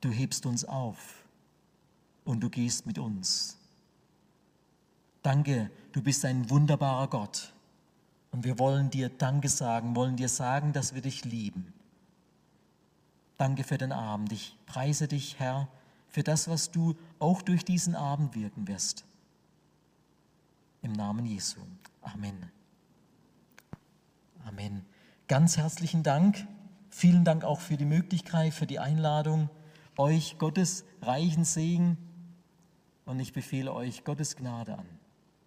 Du 0.00 0.10
hebst 0.10 0.46
uns 0.46 0.64
auf 0.64 1.24
und 2.24 2.40
du 2.40 2.50
gehst 2.50 2.86
mit 2.86 2.98
uns. 2.98 3.56
Danke, 5.22 5.70
du 5.96 6.02
bist 6.02 6.26
ein 6.26 6.50
wunderbarer 6.50 7.08
Gott. 7.08 7.54
Und 8.30 8.44
wir 8.44 8.58
wollen 8.58 8.90
dir 8.90 9.08
Danke 9.08 9.48
sagen, 9.48 9.96
wollen 9.96 10.16
dir 10.16 10.28
sagen, 10.28 10.74
dass 10.74 10.94
wir 10.94 11.00
dich 11.00 11.24
lieben. 11.24 11.72
Danke 13.38 13.64
für 13.64 13.78
den 13.78 13.92
Abend. 13.92 14.30
Ich 14.30 14.58
preise 14.66 15.08
dich, 15.08 15.38
Herr, 15.38 15.68
für 16.08 16.22
das, 16.22 16.48
was 16.48 16.70
du 16.70 16.96
auch 17.18 17.40
durch 17.40 17.64
diesen 17.64 17.94
Abend 17.94 18.34
wirken 18.34 18.68
wirst. 18.68 19.06
Im 20.82 20.92
Namen 20.92 21.24
Jesu. 21.24 21.60
Amen. 22.02 22.50
Amen. 24.44 24.84
Ganz 25.28 25.56
herzlichen 25.56 26.02
Dank. 26.02 26.46
Vielen 26.90 27.24
Dank 27.24 27.42
auch 27.42 27.60
für 27.60 27.78
die 27.78 27.86
Möglichkeit, 27.86 28.52
für 28.52 28.66
die 28.66 28.78
Einladung. 28.78 29.48
Euch 29.96 30.36
Gottes 30.38 30.84
reichen 31.00 31.44
Segen 31.44 31.96
und 33.06 33.18
ich 33.18 33.32
befehle 33.32 33.72
euch 33.72 34.04
Gottes 34.04 34.36
Gnade 34.36 34.76
an. 34.76 34.95